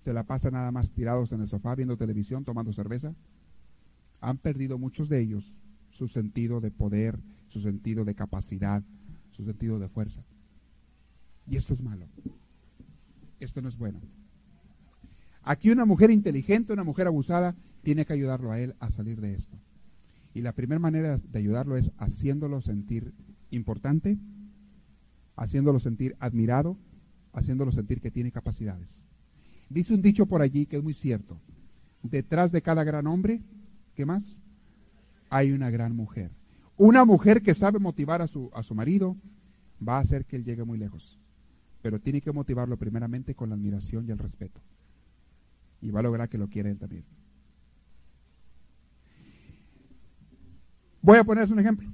Se 0.04 0.12
la 0.12 0.24
pasan 0.24 0.54
nada 0.54 0.72
más 0.72 0.92
tirados 0.92 1.32
en 1.32 1.40
el 1.40 1.48
sofá 1.48 1.74
viendo 1.74 1.96
televisión, 1.96 2.44
tomando 2.44 2.72
cerveza. 2.72 3.14
Han 4.20 4.38
perdido 4.38 4.78
muchos 4.78 5.08
de 5.08 5.20
ellos 5.20 5.60
su 5.90 6.08
sentido 6.08 6.60
de 6.60 6.70
poder, 6.70 7.18
su 7.46 7.60
sentido 7.60 8.04
de 8.04 8.14
capacidad, 8.14 8.82
su 9.30 9.44
sentido 9.44 9.78
de 9.78 9.88
fuerza. 9.88 10.22
Y 11.46 11.56
esto 11.56 11.72
es 11.72 11.82
malo. 11.82 12.06
Esto 13.40 13.62
no 13.62 13.68
es 13.68 13.76
bueno. 13.76 14.00
Aquí 15.42 15.70
una 15.70 15.84
mujer 15.84 16.10
inteligente, 16.10 16.72
una 16.72 16.84
mujer 16.84 17.06
abusada, 17.06 17.56
tiene 17.82 18.04
que 18.04 18.12
ayudarlo 18.12 18.52
a 18.52 18.60
él 18.60 18.74
a 18.80 18.90
salir 18.90 19.20
de 19.20 19.34
esto. 19.34 19.56
Y 20.34 20.42
la 20.42 20.52
primera 20.52 20.78
manera 20.78 21.16
de 21.16 21.38
ayudarlo 21.38 21.76
es 21.76 21.90
haciéndolo 21.96 22.60
sentir 22.60 23.14
importante, 23.50 24.18
haciéndolo 25.38 25.78
sentir 25.78 26.14
admirado, 26.20 26.76
haciéndolo 27.32 27.72
sentir 27.72 28.00
que 28.00 28.10
tiene 28.10 28.30
capacidades. 28.30 29.06
Dice 29.70 29.94
un 29.94 30.02
dicho 30.02 30.26
por 30.26 30.42
allí 30.42 30.66
que 30.66 30.76
es 30.76 30.82
muy 30.82 30.94
cierto. 30.94 31.40
Detrás 32.02 32.52
de 32.52 32.62
cada 32.62 32.84
gran 32.84 33.06
hombre, 33.06 33.42
¿qué 33.94 34.04
más? 34.04 34.40
hay 35.30 35.52
una 35.52 35.70
gran 35.70 35.94
mujer. 35.94 36.30
Una 36.76 37.04
mujer 37.04 37.42
que 37.42 37.54
sabe 37.54 37.78
motivar 37.78 38.22
a 38.22 38.26
su, 38.26 38.50
a 38.54 38.62
su 38.62 38.74
marido 38.74 39.16
va 39.86 39.96
a 39.96 40.00
hacer 40.00 40.24
que 40.24 40.36
él 40.36 40.44
llegue 40.44 40.64
muy 40.64 40.78
lejos. 40.78 41.18
Pero 41.82 42.00
tiene 42.00 42.20
que 42.20 42.32
motivarlo 42.32 42.76
primeramente 42.76 43.34
con 43.34 43.48
la 43.48 43.54
admiración 43.54 44.06
y 44.06 44.10
el 44.10 44.18
respeto. 44.18 44.60
Y 45.80 45.90
va 45.90 46.00
a 46.00 46.04
lograr 46.04 46.28
que 46.28 46.38
lo 46.38 46.48
quiera 46.48 46.70
él 46.70 46.78
también. 46.78 47.04
Voy 51.00 51.18
a 51.18 51.24
ponerles 51.24 51.50
un 51.50 51.60
ejemplo 51.60 51.88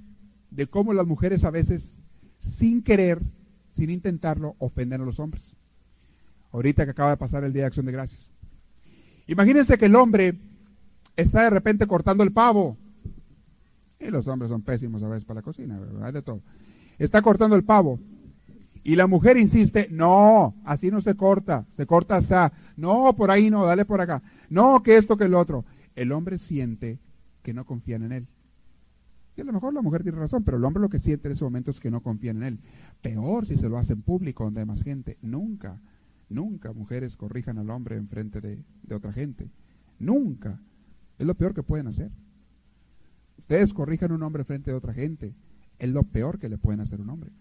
de 0.51 0.67
cómo 0.67 0.95
las 0.95 1.07
mujeres 1.07 1.45
a 1.45 1.51
veces, 1.51 2.01
sin 2.45 2.83
querer, 2.83 3.21
sin 3.71 3.91
intentarlo, 3.91 4.55
ofenden 4.59 5.01
a 5.01 5.05
los 5.05 5.19
hombres. 5.19 5.55
Ahorita 6.53 6.85
que 6.85 6.93
acaba 6.93 7.11
de 7.11 7.17
pasar 7.17 7.43
el 7.43 7.53
Día 7.53 7.63
de 7.63 7.67
Acción 7.69 7.87
de 7.87 7.93
Gracias. 7.93 8.33
Imagínense 9.27 9.79
que 9.79 9.87
el 9.87 9.97
hombre 9.97 10.39
está 11.17 11.43
de 11.45 11.51
repente 11.51 11.87
cortando 11.87 12.23
el 12.23 12.33
pavo 12.33 12.77
y 13.99 14.09
los 14.09 14.29
hombres 14.29 14.51
son 14.51 14.63
pésimos 14.63 15.03
a 15.03 15.09
veces 15.09 15.25
para 15.25 15.39
la 15.39 15.43
cocina, 15.43 15.79
¿verdad? 15.79 16.13
De 16.13 16.23
todo. 16.23 16.43
Está 16.99 17.23
cortando 17.23 17.57
el 17.57 17.65
pavo. 17.65 17.99
Y 18.87 18.97
la 18.97 19.07
mujer 19.07 19.39
insiste, 19.39 19.89
no, 19.91 20.55
así 20.65 20.91
no 20.91 21.01
se 21.01 21.15
corta, 21.15 21.65
se 21.71 21.87
corta 21.87 22.17
así. 22.17 22.35
No, 22.77 23.17
por 23.17 23.31
ahí 23.31 23.49
no, 23.49 23.65
dale 23.65 23.87
por 23.87 24.03
acá. 24.03 24.23
No, 24.51 24.83
que 24.83 24.99
esto, 24.99 25.17
que 25.17 25.25
el 25.25 25.35
otro. 25.35 25.65
El 25.97 26.13
hombre 26.13 26.37
siente 26.37 26.99
que 27.43 27.55
no 27.55 27.65
confían 27.65 28.03
en 28.03 28.13
él. 28.13 28.27
Y 29.37 29.41
a 29.41 29.45
lo 29.45 29.53
mejor 29.53 29.75
la 29.75 29.83
mujer 29.83 30.03
tiene 30.03 30.19
razón, 30.19 30.45
pero 30.45 30.57
el 30.57 30.65
hombre 30.65 30.81
lo 30.81 30.89
que 30.89 31.01
siente 31.01 31.29
en 31.29 31.33
ese 31.33 31.45
momento 31.45 31.71
es 31.71 31.81
que 31.81 31.91
no 31.91 32.03
confían 32.03 32.39
en 32.39 32.43
él. 32.43 32.61
Peor 33.03 33.47
si 33.47 33.57
se 33.57 33.69
lo 33.69 33.79
hace 33.79 33.93
en 33.93 34.03
público, 34.03 34.45
donde 34.45 34.61
hay 34.61 34.67
más 34.67 34.83
gente. 34.83 35.19
Nunca, 35.23 35.81
nunca 36.29 36.73
mujeres 36.73 37.17
corrijan 37.17 37.59
al 37.59 37.71
hombre 37.71 37.97
en 37.97 38.09
frente 38.09 38.41
de, 38.41 38.65
de 38.83 38.95
otra 38.95 39.13
gente. 39.13 39.51
Nunca. 39.99 40.61
Es 41.19 41.27
lo 41.27 41.35
peor 41.35 41.55
que 41.55 41.63
pueden 41.63 41.89
hacer. 41.89 42.13
Ustedes 43.39 43.75
corrijan 43.75 44.13
a 44.13 44.15
un 44.15 44.23
hombre 44.23 44.45
frente 44.45 44.71
a 44.71 44.77
otra 44.77 44.95
gente. 44.95 45.35
Es 45.79 45.91
lo 45.91 46.05
peor 46.05 46.39
que 46.39 46.49
le 46.49 46.59
pueden 46.59 46.81
hacer 46.81 47.01
a 47.01 47.03
un 47.03 47.11
hombre. 47.11 47.33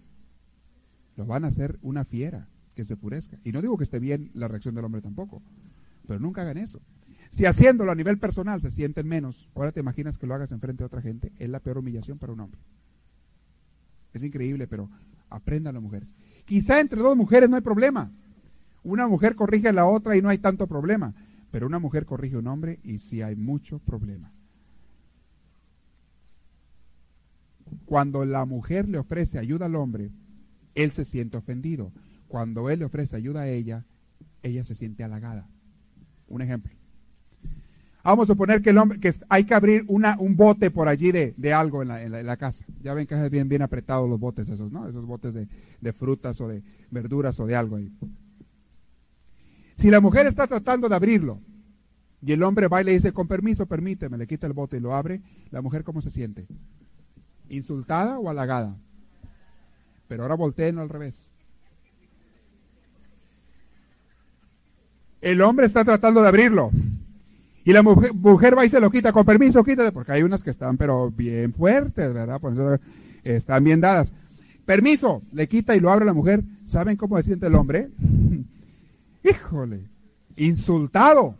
Lo 1.15 1.25
van 1.25 1.45
a 1.45 1.49
hacer 1.49 1.77
una 1.81 2.05
fiera 2.05 2.47
que 2.75 2.83
se 2.83 2.95
furezca. 2.95 3.37
Y 3.43 3.51
no 3.51 3.61
digo 3.61 3.77
que 3.77 3.83
esté 3.83 3.99
bien 3.99 4.31
la 4.33 4.47
reacción 4.47 4.75
del 4.75 4.85
hombre 4.85 5.01
tampoco, 5.01 5.41
pero 6.07 6.19
nunca 6.19 6.41
hagan 6.41 6.57
eso. 6.57 6.81
Si 7.33 7.47
haciéndolo 7.47 7.91
a 7.91 7.95
nivel 7.95 8.19
personal 8.19 8.61
se 8.61 8.69
sienten 8.69 9.07
menos, 9.07 9.49
ahora 9.55 9.71
te 9.71 9.79
imaginas 9.79 10.19
que 10.19 10.27
lo 10.27 10.35
hagas 10.35 10.51
en 10.51 10.59
frente 10.59 10.83
a 10.83 10.85
otra 10.85 11.01
gente, 11.01 11.33
es 11.39 11.49
la 11.49 11.59
peor 11.59 11.79
humillación 11.79 12.19
para 12.19 12.31
un 12.31 12.41
hombre. 12.41 12.61
Es 14.13 14.21
increíble, 14.21 14.67
pero 14.67 14.87
aprendan 15.31 15.73
las 15.73 15.81
mujeres. 15.81 16.13
Quizá 16.45 16.79
entre 16.79 17.01
dos 17.01 17.17
mujeres 17.17 17.49
no 17.49 17.55
hay 17.55 17.63
problema. 17.63 18.11
Una 18.83 19.07
mujer 19.07 19.33
corrige 19.33 19.69
a 19.69 19.73
la 19.73 19.87
otra 19.87 20.15
y 20.15 20.21
no 20.21 20.29
hay 20.29 20.37
tanto 20.37 20.67
problema, 20.67 21.15
pero 21.49 21.65
una 21.65 21.79
mujer 21.79 22.05
corrige 22.05 22.35
a 22.35 22.39
un 22.39 22.45
hombre 22.45 22.79
y 22.83 22.99
sí 22.99 23.23
hay 23.23 23.35
mucho 23.35 23.79
problema. 23.79 24.31
Cuando 27.85 28.25
la 28.25 28.45
mujer 28.45 28.87
le 28.87 28.99
ofrece 28.99 29.39
ayuda 29.39 29.65
al 29.65 29.73
hombre, 29.73 30.11
él 30.75 30.91
se 30.91 31.03
siente 31.03 31.37
ofendido. 31.37 31.93
Cuando 32.27 32.69
él 32.69 32.77
le 32.77 32.85
ofrece 32.85 33.15
ayuda 33.15 33.41
a 33.41 33.47
ella, 33.47 33.85
ella 34.43 34.63
se 34.63 34.75
siente 34.75 35.03
halagada. 35.03 35.49
Un 36.27 36.43
ejemplo. 36.43 36.82
Vamos 38.03 38.29
a 38.29 38.33
suponer 38.33 38.61
que, 38.61 38.71
el 38.71 38.77
hombre, 38.77 38.99
que 38.99 39.13
hay 39.29 39.45
que 39.45 39.53
abrir 39.53 39.85
una, 39.87 40.17
un 40.19 40.35
bote 40.35 40.69
por 40.69 40.89
allí 40.89 41.13
de, 41.13 41.33
de 41.37 41.53
algo 41.53 41.81
en 41.81 41.87
la, 41.87 42.03
en, 42.03 42.25
la, 42.25 42.37
casa. 42.37 42.65
Ya 42.81 42.93
ven 42.93 43.07
que 43.07 43.15
es 43.15 43.31
bien, 43.31 43.47
bien 43.47 43.61
apretados 43.61 44.09
los 44.09 44.19
botes 44.19 44.49
esos, 44.49 44.71
¿no? 44.73 44.89
Esos 44.89 45.05
botes 45.05 45.33
de, 45.33 45.47
de 45.79 45.93
frutas 45.93 46.41
o 46.41 46.49
de 46.49 46.63
verduras 46.91 47.39
o 47.39 47.45
de 47.45 47.55
algo 47.55 47.77
ahí. 47.77 47.89
Si 49.75 49.89
la 49.89 50.01
mujer 50.01 50.27
está 50.27 50.47
tratando 50.47 50.89
de 50.89 50.95
abrirlo 50.95 51.39
y 52.21 52.33
el 52.33 52.43
hombre 52.43 52.67
va 52.67 52.81
y 52.81 52.83
le 52.83 52.91
dice, 52.91 53.13
con 53.13 53.27
permiso, 53.27 53.67
permíteme, 53.67 54.17
le 54.17 54.27
quita 54.27 54.47
el 54.47 54.53
bote 54.53 54.77
y 54.77 54.79
lo 54.81 54.93
abre, 54.93 55.21
la 55.49 55.61
mujer 55.61 55.85
cómo 55.85 56.01
se 56.01 56.09
siente? 56.09 56.45
¿Insultada 57.47 58.19
o 58.19 58.29
halagada? 58.29 58.75
Pero 60.09 60.23
ahora 60.23 60.35
volteen 60.35 60.77
al 60.77 60.89
revés. 60.89 61.31
El 65.21 65.41
hombre 65.41 65.65
está 65.65 65.85
tratando 65.85 66.21
de 66.21 66.27
abrirlo. 66.27 66.69
Y 67.65 67.71
la 67.71 67.81
mujer, 67.81 68.13
mujer, 68.13 68.57
va 68.57 68.65
y 68.65 68.69
se 68.69 68.79
lo 68.79 68.91
quita, 68.91 69.13
con 69.13 69.25
permiso, 69.25 69.63
quítate, 69.63 69.91
porque 69.91 70.11
hay 70.11 70.23
unas 70.23 70.43
que 70.43 70.49
están, 70.49 70.77
pero 70.77 71.09
bien 71.11 71.53
fuertes, 71.53 72.13
¿verdad? 72.13 72.41
Por 72.41 72.53
eso 72.53 72.77
están 73.23 73.63
bien 73.63 73.79
dadas. 73.79 74.11
Permiso, 74.65 75.21
le 75.31 75.47
quita 75.47 75.75
y 75.75 75.79
lo 75.79 75.91
abre 75.91 76.05
la 76.05 76.13
mujer. 76.13 76.43
¿Saben 76.65 76.97
cómo 76.97 77.17
se 77.17 77.23
siente 77.23 77.47
el 77.47 77.55
hombre? 77.55 77.89
Híjole, 79.23 79.87
insultado, 80.35 81.35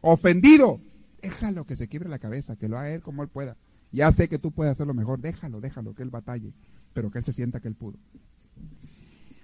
ofendido. 0.00 0.80
Déjalo 1.22 1.64
que 1.64 1.76
se 1.76 1.88
quiebre 1.88 2.08
la 2.08 2.18
cabeza, 2.18 2.56
que 2.56 2.68
lo 2.68 2.78
haga 2.78 2.90
él 2.90 3.02
como 3.02 3.22
él 3.22 3.28
pueda. 3.28 3.56
Ya 3.92 4.10
sé 4.12 4.28
que 4.28 4.38
tú 4.38 4.52
puedes 4.52 4.72
hacerlo 4.72 4.94
mejor, 4.94 5.20
déjalo, 5.20 5.60
déjalo, 5.60 5.94
que 5.94 6.02
él 6.02 6.10
batalle, 6.10 6.52
pero 6.92 7.10
que 7.10 7.18
él 7.18 7.24
se 7.24 7.32
sienta 7.32 7.60
que 7.60 7.68
él 7.68 7.74
pudo. 7.74 7.98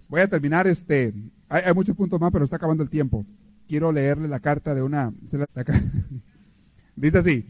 Voy 0.09 0.21
a 0.21 0.29
terminar, 0.29 0.69
este, 0.69 1.13
hay, 1.49 1.75
muchos 1.75 1.97
puntos 1.97 2.21
más, 2.21 2.31
pero 2.31 2.45
está 2.45 2.57
acabando 2.57 2.85
el 2.85 2.91
tiempo. 2.91 3.27
Quiero 3.69 3.93
leerle 3.93 4.29
la 4.29 4.41
carta 4.41 4.75
de 4.75 4.83
una, 4.83 5.13
dice 6.97 7.19
así, 7.19 7.47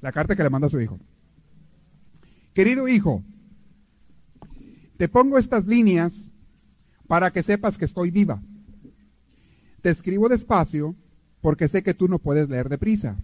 la 0.00 0.12
carta 0.12 0.34
que 0.34 0.42
le 0.42 0.50
manda 0.50 0.66
a 0.66 0.70
su 0.70 0.80
hijo. 0.80 0.98
Querido 2.54 2.88
hijo, 2.88 3.22
te 4.96 5.08
pongo 5.08 5.38
estas 5.38 5.66
líneas 5.66 6.34
para 7.06 7.30
que 7.30 7.42
sepas 7.42 7.78
que 7.78 7.84
estoy 7.84 8.10
viva. 8.10 8.42
Te 9.82 9.90
escribo 9.90 10.28
despacio 10.28 10.94
porque 11.40 11.68
sé 11.68 11.82
que 11.82 11.94
tú 11.94 12.08
no 12.08 12.18
puedes 12.18 12.48
leer 12.48 12.68
deprisa. 12.68 13.16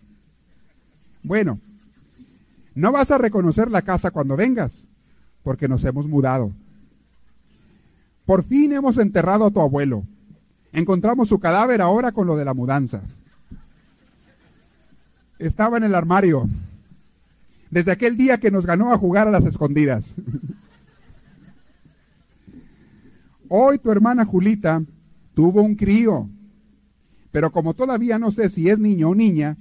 Bueno, 1.23 1.61
no 2.75 2.93
vas 2.93 3.11
a 3.11 3.19
reconocer 3.19 3.71
la 3.71 3.83
casa 3.83 4.11
cuando 4.11 4.37
vengas, 4.37 4.89
porque 5.43 5.69
nos 5.69 5.85
hemos 5.85 6.07
mudado. 6.07 6.53
Por 8.25 8.43
fin 8.43 8.73
hemos 8.73 8.99
enterrado 8.99 9.47
a 9.47 9.51
tu 9.51 9.61
abuelo. 9.61 10.05
Encontramos 10.77 11.31
su 11.31 11.39
cadáver 11.39 11.81
ahora 11.81 12.13
con 12.13 12.27
lo 12.27 12.37
de 12.37 12.45
la 12.45 12.53
mudanza. 12.53 13.01
Estaba 15.39 15.79
en 15.79 15.85
el 15.85 15.95
armario. 15.95 16.51
Desde 17.71 17.93
aquel 17.93 18.19
día 18.19 18.37
que 18.37 18.51
nos 18.51 18.67
ganó 18.67 18.93
a 18.93 18.99
jugar 18.99 19.27
a 19.27 19.31
las 19.31 19.47
escondidas. 19.47 20.15
Hoy 23.49 23.79
tu 23.79 23.91
hermana 23.91 24.27
Julita 24.27 24.83
tuvo 25.33 25.63
un 25.63 25.77
crío. 25.77 26.29
Pero 27.33 27.51
como 27.53 27.73
todavía 27.73 28.19
no 28.19 28.31
sé 28.31 28.51
si 28.51 28.69
es 28.69 28.79
niño 28.79 29.09
o 29.09 29.15
niña, 29.15 29.57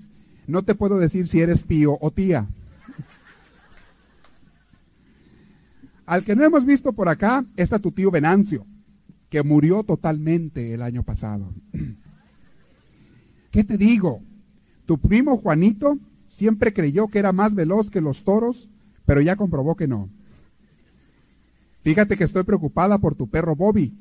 no 0.47 0.63
te 0.63 0.75
puedo 0.75 0.99
decir 0.99 1.27
si 1.27 1.39
eres 1.39 1.63
tío 1.63 1.97
o 2.01 2.11
tía. 2.11 2.45
Al 6.05 6.25
que 6.25 6.35
no 6.35 6.43
hemos 6.43 6.65
visto 6.65 6.91
por 6.91 7.07
acá 7.07 7.45
está 7.55 7.79
tu 7.79 7.93
tío 7.93 8.11
Venancio, 8.11 8.65
que 9.29 9.43
murió 9.43 9.83
totalmente 9.83 10.73
el 10.73 10.81
año 10.81 11.03
pasado. 11.03 11.53
¿Qué 13.51 13.63
te 13.63 13.77
digo? 13.77 14.21
Tu 14.85 14.97
primo 14.99 15.37
Juanito 15.37 15.97
siempre 16.25 16.73
creyó 16.73 17.07
que 17.07 17.19
era 17.19 17.31
más 17.31 17.55
veloz 17.55 17.89
que 17.89 18.01
los 18.01 18.23
toros, 18.23 18.69
pero 19.05 19.21
ya 19.21 19.35
comprobó 19.35 19.75
que 19.75 19.87
no. 19.87 20.09
Fíjate 21.83 22.17
que 22.17 22.23
estoy 22.23 22.43
preocupada 22.43 22.97
por 22.97 23.15
tu 23.15 23.29
perro 23.29 23.55
Bobby, 23.55 23.93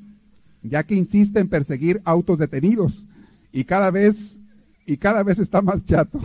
ya 0.63 0.83
que 0.83 0.95
insiste 0.95 1.39
en 1.39 1.49
perseguir 1.49 2.01
autos 2.03 2.39
detenidos 2.39 3.05
y 3.51 3.63
cada 3.65 3.91
vez 3.91 4.39
y 4.85 4.97
cada 4.97 5.23
vez 5.23 5.39
está 5.39 5.61
más 5.61 5.85
chato. 5.85 6.19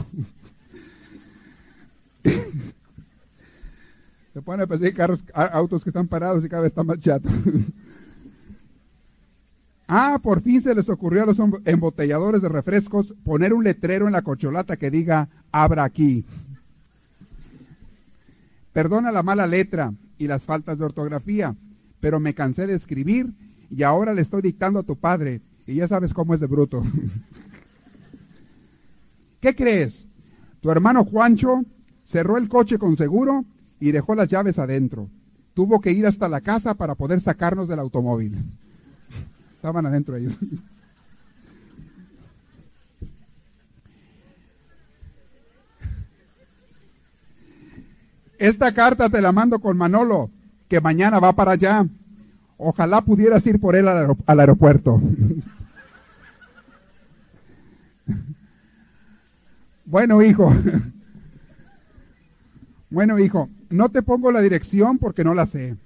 Se 4.33 4.43
pone 4.43 4.63
a 4.63 4.67
perseguir 4.67 4.97
autos 5.35 5.83
que 5.83 5.91
están 5.91 6.09
parados 6.09 6.45
y 6.45 6.49
cada 6.49 6.63
vez 6.63 6.71
está 6.71 6.83
más 6.83 6.99
chato. 6.99 7.29
ah, 9.91 10.19
por 10.23 10.41
fin 10.41 10.63
se 10.63 10.75
les 10.75 10.89
ocurrió 10.89 11.25
a 11.25 11.27
los 11.27 11.39
embotelladores 11.65 12.43
de 12.43 12.49
refrescos 12.49 13.15
poner 13.25 13.53
un 13.53 13.65
letrero 13.65 14.07
en 14.07 14.13
la 14.13 14.23
corcholata 14.23 14.77
que 14.77 14.91
diga 14.91 15.29
abra 15.51 15.85
aquí. 15.85 16.25
Perdona 18.73 19.11
la 19.11 19.23
mala 19.23 19.47
letra 19.47 19.93
y 20.17 20.29
las 20.29 20.47
faltas 20.47 20.79
de 20.79 20.85
ortografía, 20.85 21.57
pero 21.99 22.21
me 22.21 22.35
cansé 22.35 22.67
de 22.67 22.75
escribir 22.75 23.33
y 23.69 23.83
ahora 23.83 24.15
le 24.15 24.23
estoy 24.23 24.43
dictando 24.43 24.79
a 24.79 24.85
tu 24.85 24.97
padre 24.97 25.41
y 25.67 25.75
ya 25.75 25.89
sabes 25.89 26.15
cómo 26.15 26.35
es 26.35 26.41
de 26.41 26.47
bruto. 26.47 26.83
¿Qué 29.41 29.55
crees? 29.55 30.07
Tu 30.61 30.71
hermano 30.71 31.05
Juancho 31.05 31.65
cerró 32.05 32.37
el 32.37 32.49
coche 32.49 32.79
con 32.79 32.97
seguro 32.97 33.45
y 33.81 33.93
dejó 33.93 34.15
las 34.15 34.29
llaves 34.29 34.59
adentro. 34.59 35.09
Tuvo 35.55 35.81
que 35.81 35.91
ir 35.91 36.07
hasta 36.07 36.29
la 36.29 36.43
casa 36.43 36.75
para 36.75 36.95
poder 36.95 37.21
sacarnos 37.21 37.67
del 37.67 37.79
automóvil. 37.79 38.37
Estaban 39.61 39.85
adentro 39.85 40.17
ellos. 40.17 40.39
Esta 48.39 48.73
carta 48.73 49.11
te 49.11 49.21
la 49.21 49.33
mando 49.33 49.59
con 49.59 49.77
Manolo, 49.77 50.31
que 50.67 50.81
mañana 50.81 51.21
va 51.21 51.35
para 51.35 51.51
allá. 51.51 51.87
Ojalá 52.57 53.03
pudieras 53.03 53.47
ir 53.47 53.61
por 53.61 53.77
él 53.77 53.87
al, 53.87 54.17
aeropuerto. 54.41 54.99
bueno, 59.85 60.23
hijo. 60.23 60.55
bueno, 62.89 63.19
hijo, 63.19 63.51
no 63.69 63.91
te 63.91 64.01
pongo 64.01 64.33
la 64.33 64.41
dirección 64.41 64.97
porque 64.97 65.23
no 65.23 65.35
la 65.35 65.45
sé. 65.45 65.77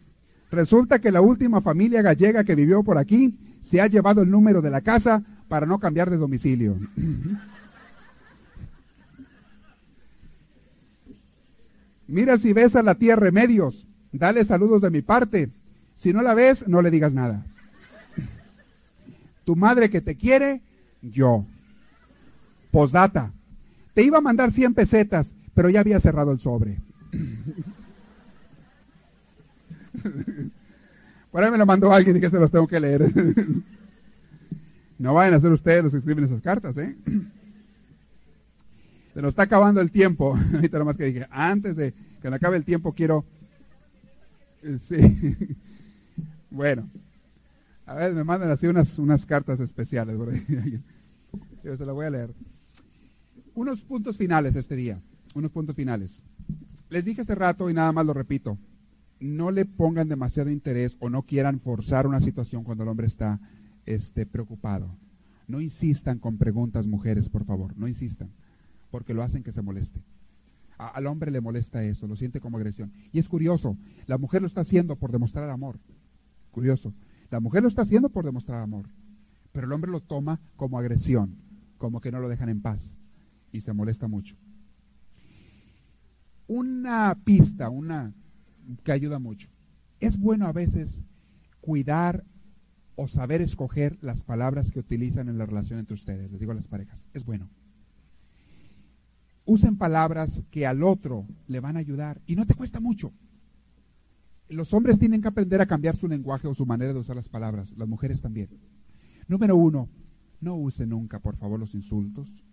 Resulta 0.52 1.00
que 1.00 1.10
la 1.10 1.22
última 1.22 1.60
familia 1.60 2.02
gallega 2.02 2.44
que 2.44 2.54
vivió 2.54 2.84
por 2.84 2.98
aquí 2.98 3.36
se 3.64 3.80
ha 3.80 3.86
llevado 3.86 4.20
el 4.20 4.30
número 4.30 4.60
de 4.60 4.70
la 4.70 4.82
casa 4.82 5.22
para 5.48 5.64
no 5.64 5.78
cambiar 5.78 6.10
de 6.10 6.18
domicilio. 6.18 6.76
Mira 12.06 12.36
si 12.36 12.52
ves 12.52 12.76
a 12.76 12.82
la 12.82 12.96
tía 12.96 13.16
Remedios, 13.16 13.86
dale 14.12 14.44
saludos 14.44 14.82
de 14.82 14.90
mi 14.90 15.00
parte. 15.00 15.48
Si 15.94 16.12
no 16.12 16.20
la 16.20 16.34
ves, 16.34 16.68
no 16.68 16.82
le 16.82 16.90
digas 16.90 17.14
nada. 17.14 17.46
Tu 19.46 19.56
madre 19.56 19.88
que 19.88 20.02
te 20.02 20.14
quiere, 20.14 20.60
yo. 21.00 21.46
Posdata. 22.70 23.32
Te 23.94 24.02
iba 24.02 24.18
a 24.18 24.22
mandar 24.22 24.52
100 24.52 24.74
pesetas, 24.74 25.34
pero 25.54 25.70
ya 25.70 25.80
había 25.80 26.00
cerrado 26.00 26.32
el 26.32 26.40
sobre. 26.40 26.76
Por 31.34 31.42
ahí 31.42 31.50
me 31.50 31.58
lo 31.58 31.66
mandó 31.66 31.92
alguien 31.92 32.16
y 32.16 32.20
que 32.20 32.30
se 32.30 32.38
los 32.38 32.52
tengo 32.52 32.68
que 32.68 32.78
leer. 32.78 33.12
no 35.00 35.14
vayan 35.14 35.34
a 35.34 35.40
ser 35.40 35.50
ustedes 35.50 35.82
los 35.82 35.90
que 35.90 35.98
escriben 35.98 36.22
esas 36.22 36.40
cartas, 36.40 36.76
¿eh? 36.76 36.96
Se 39.14 39.20
nos 39.20 39.30
está 39.30 39.42
acabando 39.42 39.80
el 39.80 39.90
tiempo. 39.90 40.38
Ahorita 40.54 40.78
nomás 40.78 40.96
que 40.96 41.06
dije, 41.06 41.26
antes 41.32 41.74
de 41.74 41.92
que 42.22 42.30
me 42.30 42.36
acabe 42.36 42.56
el 42.56 42.64
tiempo 42.64 42.92
quiero... 42.92 43.24
Sí. 44.78 44.94
bueno. 46.50 46.88
A 47.84 47.94
ver, 47.94 48.14
me 48.14 48.22
mandan 48.22 48.52
así 48.52 48.68
unas, 48.68 48.96
unas 49.00 49.26
cartas 49.26 49.58
especiales. 49.58 50.16
Yo 51.64 51.76
se 51.76 51.84
las 51.84 51.94
voy 51.96 52.06
a 52.06 52.10
leer. 52.10 52.32
Unos 53.56 53.80
puntos 53.80 54.16
finales 54.16 54.54
este 54.54 54.76
día. 54.76 55.02
Unos 55.34 55.50
puntos 55.50 55.74
finales. 55.74 56.22
Les 56.90 57.04
dije 57.04 57.22
hace 57.22 57.34
rato 57.34 57.68
y 57.68 57.74
nada 57.74 57.90
más 57.90 58.06
lo 58.06 58.14
repito, 58.14 58.56
no 59.24 59.50
le 59.50 59.64
pongan 59.64 60.08
demasiado 60.08 60.50
interés 60.50 60.98
o 61.00 61.08
no 61.08 61.22
quieran 61.22 61.58
forzar 61.58 62.06
una 62.06 62.20
situación 62.20 62.62
cuando 62.62 62.84
el 62.84 62.90
hombre 62.90 63.06
está 63.06 63.40
este, 63.86 64.26
preocupado. 64.26 64.94
No 65.48 65.62
insistan 65.62 66.18
con 66.18 66.36
preguntas, 66.36 66.86
mujeres, 66.86 67.30
por 67.30 67.44
favor, 67.44 67.76
no 67.78 67.88
insistan, 67.88 68.28
porque 68.90 69.14
lo 69.14 69.22
hacen 69.22 69.42
que 69.42 69.50
se 69.50 69.62
moleste. 69.62 70.02
al 70.76 71.06
hombre 71.06 71.30
le 71.30 71.40
molesta 71.40 71.82
eso, 71.82 72.06
lo 72.06 72.16
siente 72.16 72.38
como 72.38 72.58
agresión. 72.58 72.92
Y 73.12 73.18
es 73.18 73.28
curioso, 73.28 73.78
la 74.06 74.18
mujer 74.18 74.42
lo 74.42 74.46
está 74.46 74.60
haciendo 74.60 74.96
por 74.96 75.10
demostrar 75.10 75.48
amor. 75.48 75.78
Curioso, 76.50 76.92
la 77.30 77.40
mujer 77.40 77.62
lo 77.62 77.68
está 77.68 77.80
haciendo 77.82 78.10
por 78.10 78.26
demostrar 78.26 78.60
amor, 78.60 78.90
pero 79.52 79.66
el 79.66 79.72
hombre 79.72 79.90
lo 79.90 80.00
toma 80.00 80.38
como 80.56 80.78
agresión, 80.78 81.36
como 81.78 82.02
que 82.02 82.12
no 82.12 82.20
lo 82.20 82.28
dejan 82.28 82.50
en 82.50 82.60
paz 82.60 82.98
y 83.52 83.62
se 83.62 83.72
molesta 83.72 84.06
mucho 84.06 84.36
una 86.46 87.16
pista, 87.24 87.70
una 87.70 88.12
que 88.82 88.92
ayuda 88.92 89.18
mucho. 89.18 89.48
Es 90.00 90.18
bueno 90.18 90.46
a 90.46 90.52
veces 90.52 91.02
cuidar 91.60 92.24
o 92.96 93.08
saber 93.08 93.40
escoger 93.40 93.98
las 94.00 94.22
palabras 94.22 94.70
que 94.70 94.78
utilizan 94.78 95.28
en 95.28 95.38
la 95.38 95.46
relación 95.46 95.78
entre 95.78 95.94
ustedes. 95.94 96.30
Les 96.30 96.40
digo 96.40 96.52
a 96.52 96.54
las 96.54 96.68
parejas, 96.68 97.08
es 97.12 97.24
bueno. 97.24 97.50
Usen 99.44 99.76
palabras 99.76 100.42
que 100.50 100.66
al 100.66 100.82
otro 100.82 101.26
le 101.46 101.60
van 101.60 101.76
a 101.76 101.80
ayudar 101.80 102.20
y 102.26 102.36
no 102.36 102.46
te 102.46 102.54
cuesta 102.54 102.80
mucho. 102.80 103.12
Los 104.48 104.72
hombres 104.74 104.98
tienen 104.98 105.22
que 105.22 105.28
aprender 105.28 105.60
a 105.60 105.66
cambiar 105.66 105.96
su 105.96 106.06
lenguaje 106.06 106.46
o 106.46 106.54
su 106.54 106.66
manera 106.66 106.92
de 106.92 107.00
usar 107.00 107.16
las 107.16 107.28
palabras, 107.28 107.74
las 107.76 107.88
mujeres 107.88 108.20
también. 108.20 108.48
Número 109.26 109.56
uno, 109.56 109.88
no 110.40 110.54
use 110.56 110.86
nunca, 110.86 111.18
por 111.18 111.36
favor, 111.36 111.58
los 111.58 111.74
insultos 111.74 112.44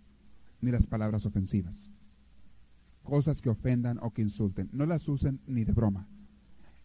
ni 0.60 0.70
las 0.70 0.86
palabras 0.86 1.26
ofensivas 1.26 1.90
cosas 3.02 3.40
que 3.40 3.50
ofendan 3.50 3.98
o 4.02 4.12
que 4.12 4.22
insulten. 4.22 4.68
No 4.72 4.86
las 4.86 5.08
usen 5.08 5.40
ni 5.46 5.64
de 5.64 5.72
broma, 5.72 6.08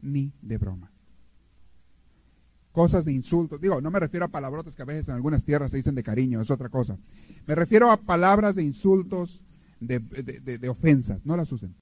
ni 0.01 0.33
de 0.41 0.57
broma. 0.57 0.91
Cosas 2.71 3.05
de 3.05 3.13
insulto. 3.13 3.57
Digo, 3.57 3.81
no 3.81 3.89
me 3.89 3.99
refiero 3.99 4.25
a 4.25 4.29
palabrotas 4.29 4.75
que 4.75 4.83
a 4.83 4.85
veces 4.85 5.07
en 5.07 5.15
algunas 5.15 5.43
tierras 5.43 5.71
se 5.71 5.77
dicen 5.77 5.95
de 5.95 6.03
cariño, 6.03 6.41
es 6.41 6.51
otra 6.51 6.69
cosa. 6.69 6.97
Me 7.47 7.55
refiero 7.55 7.89
a 7.89 7.97
palabras 7.97 8.55
de 8.55 8.63
insultos, 8.63 9.41
de, 9.79 9.99
de 9.99 10.69
ofensas. 10.69 11.25
No 11.25 11.35
las 11.37 11.51
usen. 11.51 11.75